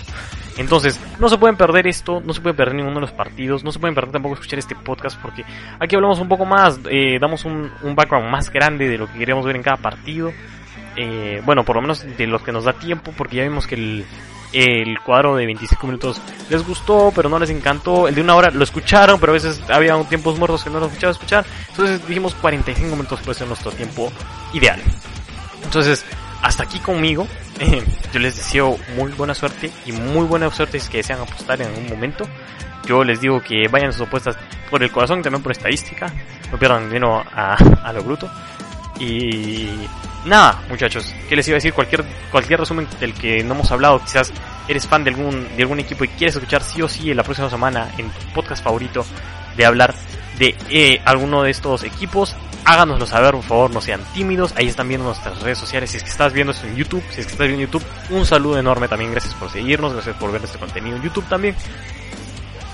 Entonces, 0.57 0.99
no 1.19 1.29
se 1.29 1.37
pueden 1.37 1.55
perder 1.55 1.87
esto, 1.87 2.19
no 2.19 2.33
se 2.33 2.41
pueden 2.41 2.55
perder 2.55 2.75
ninguno 2.75 2.95
de 2.95 3.01
los 3.01 3.11
partidos, 3.11 3.63
no 3.63 3.71
se 3.71 3.79
pueden 3.79 3.93
perder 3.93 4.11
tampoco 4.11 4.35
escuchar 4.35 4.59
este 4.59 4.75
podcast 4.75 5.19
porque 5.21 5.43
aquí 5.79 5.95
hablamos 5.95 6.19
un 6.19 6.27
poco 6.27 6.45
más, 6.45 6.79
eh, 6.89 7.17
damos 7.19 7.45
un, 7.45 7.71
un, 7.83 7.95
background 7.95 8.29
más 8.29 8.51
grande 8.51 8.87
de 8.87 8.97
lo 8.97 9.07
que 9.07 9.19
queremos 9.19 9.45
ver 9.45 9.55
en 9.55 9.63
cada 9.63 9.77
partido. 9.77 10.31
Eh, 10.97 11.41
bueno, 11.45 11.63
por 11.63 11.75
lo 11.75 11.81
menos 11.83 12.03
de 12.17 12.27
los 12.27 12.41
que 12.41 12.51
nos 12.51 12.65
da 12.65 12.73
tiempo 12.73 13.13
porque 13.15 13.37
ya 13.37 13.43
vimos 13.43 13.67
que 13.67 13.75
el, 13.75 14.05
el 14.51 14.99
cuadro 15.01 15.35
de 15.35 15.45
25 15.45 15.85
minutos 15.85 16.21
les 16.49 16.65
gustó, 16.65 17.11
pero 17.15 17.29
no 17.29 17.37
les 17.37 17.51
encantó. 17.51 18.07
El 18.07 18.15
de 18.15 18.21
una 18.21 18.35
hora 18.35 18.49
lo 18.49 18.63
escucharon, 18.63 19.19
pero 19.19 19.31
a 19.31 19.33
veces 19.33 19.61
había 19.69 19.95
tiempos 20.05 20.39
muertos 20.39 20.63
que 20.63 20.69
no 20.69 20.79
lo 20.79 20.87
escuchaba 20.87 21.11
escuchar. 21.11 21.45
Entonces 21.69 22.05
dijimos 22.07 22.33
45 22.35 22.95
minutos 22.95 23.19
puede 23.21 23.37
ser 23.37 23.47
nuestro 23.47 23.71
tiempo 23.71 24.11
ideal. 24.53 24.81
Entonces, 25.63 26.03
hasta 26.41 26.63
aquí 26.63 26.79
conmigo. 26.79 27.27
yo 28.13 28.19
les 28.19 28.35
deseo 28.35 28.77
muy 28.95 29.11
buena 29.11 29.35
suerte 29.35 29.71
y 29.85 29.91
muy 29.91 30.25
buena 30.25 30.49
suerte 30.51 30.79
si 30.79 30.89
que 30.89 30.97
desean 30.97 31.21
apostar 31.21 31.61
en 31.61 31.67
algún 31.67 31.89
momento. 31.89 32.25
Yo 32.87 33.03
les 33.03 33.19
digo 33.19 33.41
que 33.41 33.67
vayan 33.67 33.91
sus 33.91 34.07
apuestas 34.07 34.37
por 34.71 34.81
el 34.81 34.91
corazón 34.91 35.19
y 35.19 35.23
también 35.23 35.43
por 35.43 35.51
estadística. 35.51 36.11
No 36.51 36.57
pierdan 36.57 36.87
dinero 36.87 37.23
a, 37.33 37.55
a 37.83 37.93
lo 37.93 38.01
bruto. 38.01 38.31
Y 38.99 39.69
nada, 40.25 40.61
muchachos, 40.69 41.13
¿qué 41.29 41.35
les 41.35 41.47
iba 41.47 41.55
a 41.55 41.57
decir? 41.57 41.73
Cualquier, 41.73 42.03
cualquier 42.31 42.59
resumen 42.59 42.87
del 42.99 43.13
que 43.13 43.43
no 43.43 43.53
hemos 43.53 43.71
hablado, 43.71 43.99
quizás 43.99 44.31
eres 44.67 44.87
fan 44.87 45.03
de 45.03 45.11
algún, 45.11 45.47
de 45.55 45.63
algún 45.63 45.79
equipo 45.79 46.03
y 46.03 46.09
quieres 46.09 46.35
escuchar 46.35 46.63
sí 46.63 46.81
o 46.81 46.87
sí 46.87 47.11
en 47.11 47.17
la 47.17 47.23
próxima 47.23 47.49
semana 47.49 47.89
en 47.97 48.09
tu 48.09 48.33
podcast 48.33 48.63
favorito 48.63 49.05
de 49.55 49.65
hablar 49.65 49.93
de 50.37 50.55
eh, 50.69 51.01
alguno 51.05 51.43
de 51.43 51.51
estos 51.51 51.83
equipos, 51.83 52.35
háganoslo 52.67 53.05
saber, 53.05 53.31
por 53.31 53.43
favor, 53.43 53.71
no 53.71 53.81
sean 53.81 54.01
tímidos. 54.13 54.53
Ahí 54.55 54.67
están 54.67 54.87
viendo 54.87 55.07
nuestras 55.07 55.41
redes 55.41 55.57
sociales. 55.57 55.89
Si 55.89 55.97
es 55.97 56.03
que 56.03 56.09
estás 56.09 56.33
viendo 56.33 56.51
esto 56.51 56.67
en 56.67 56.75
YouTube, 56.75 57.01
si 57.09 57.21
es 57.21 57.25
que 57.25 57.31
estás 57.31 57.47
viendo 57.47 57.63
en 57.63 57.71
YouTube, 57.71 57.83
un 58.09 58.25
saludo 58.25 58.59
enorme 58.59 58.87
también. 58.87 59.11
Gracias 59.11 59.33
por 59.35 59.49
seguirnos, 59.49 59.93
gracias 59.93 60.15
por 60.17 60.31
ver 60.31 60.43
este 60.43 60.59
contenido 60.59 60.97
en 60.97 61.03
YouTube 61.03 61.27
también. 61.27 61.55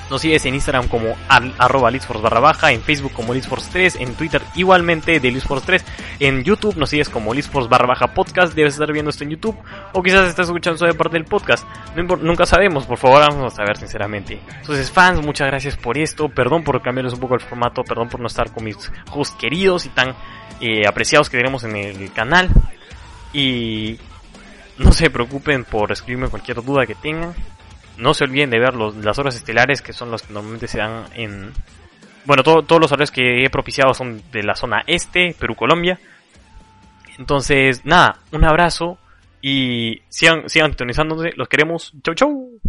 Nos 0.09 0.21
sigues 0.21 0.45
en 0.45 0.55
Instagram 0.55 0.87
como 0.87 1.15
al, 1.27 1.53
arroba 1.57 1.91
barra 2.21 2.39
baja, 2.39 2.71
en 2.71 2.81
Facebook 2.81 3.13
como 3.13 3.33
Lidsforce 3.33 3.69
3, 3.71 3.95
en 3.97 4.15
Twitter 4.15 4.41
igualmente 4.55 5.19
de 5.19 5.31
Lidsforce 5.31 5.65
3, 5.65 5.85
en 6.19 6.43
YouTube 6.43 6.75
nos 6.77 6.89
sigues 6.89 7.09
como 7.09 7.33
baja 7.33 8.13
podcast, 8.13 8.53
debes 8.53 8.73
estar 8.73 8.91
viendo 8.91 9.09
esto 9.09 9.23
en 9.23 9.31
YouTube, 9.31 9.57
o 9.93 10.03
quizás 10.03 10.27
estás 10.27 10.47
escuchando 10.47 10.75
eso 10.75 10.85
de 10.85 10.93
parte 10.93 11.17
del 11.17 11.25
podcast, 11.25 11.67
nunca 11.95 12.45
sabemos, 12.45 12.85
por 12.85 12.97
favor 12.97 13.19
vamos 13.19 13.57
a 13.59 13.63
ver 13.63 13.77
sinceramente. 13.77 14.39
Entonces 14.59 14.91
fans, 14.91 15.25
muchas 15.25 15.47
gracias 15.47 15.77
por 15.77 15.97
esto, 15.97 16.29
perdón 16.29 16.63
por 16.63 16.81
cambiarles 16.81 17.13
un 17.13 17.19
poco 17.19 17.35
el 17.35 17.41
formato, 17.41 17.83
perdón 17.83 18.09
por 18.09 18.19
no 18.19 18.27
estar 18.27 18.51
con 18.51 18.63
mis 18.63 18.91
hosts 19.11 19.35
queridos 19.39 19.85
y 19.85 19.89
tan 19.89 20.15
eh, 20.61 20.87
apreciados 20.87 21.29
que 21.29 21.37
tenemos 21.37 21.63
en 21.63 21.75
el 21.75 22.11
canal, 22.11 22.49
y 23.33 23.97
no 24.77 24.91
se 24.91 25.09
preocupen 25.09 25.65
por 25.65 25.91
escribirme 25.91 26.29
cualquier 26.29 26.63
duda 26.63 26.85
que 26.85 26.95
tengan. 26.95 27.33
No 27.97 28.13
se 28.13 28.23
olviden 28.23 28.49
de 28.49 28.59
ver 28.59 28.73
los, 28.73 28.95
las 28.97 29.17
horas 29.19 29.35
estelares 29.35 29.81
que 29.81 29.93
son 29.93 30.11
los 30.11 30.23
que 30.23 30.33
normalmente 30.33 30.67
se 30.67 30.79
dan 30.79 31.05
en... 31.13 31.51
Bueno, 32.25 32.43
todos 32.43 32.79
los 32.79 32.91
horarios 32.91 33.11
que 33.11 33.43
he 33.43 33.49
propiciado 33.49 33.93
son 33.93 34.21
de 34.31 34.43
la 34.43 34.55
zona 34.55 34.83
este, 34.87 35.35
Perú-Colombia. 35.37 35.99
Entonces, 37.17 37.85
nada, 37.85 38.19
un 38.31 38.45
abrazo 38.45 38.97
y 39.41 40.01
sigan, 40.07 40.49
sigan 40.49 40.73
Los 41.35 41.49
queremos. 41.49 41.93
Chau, 42.01 42.15
chau. 42.15 42.59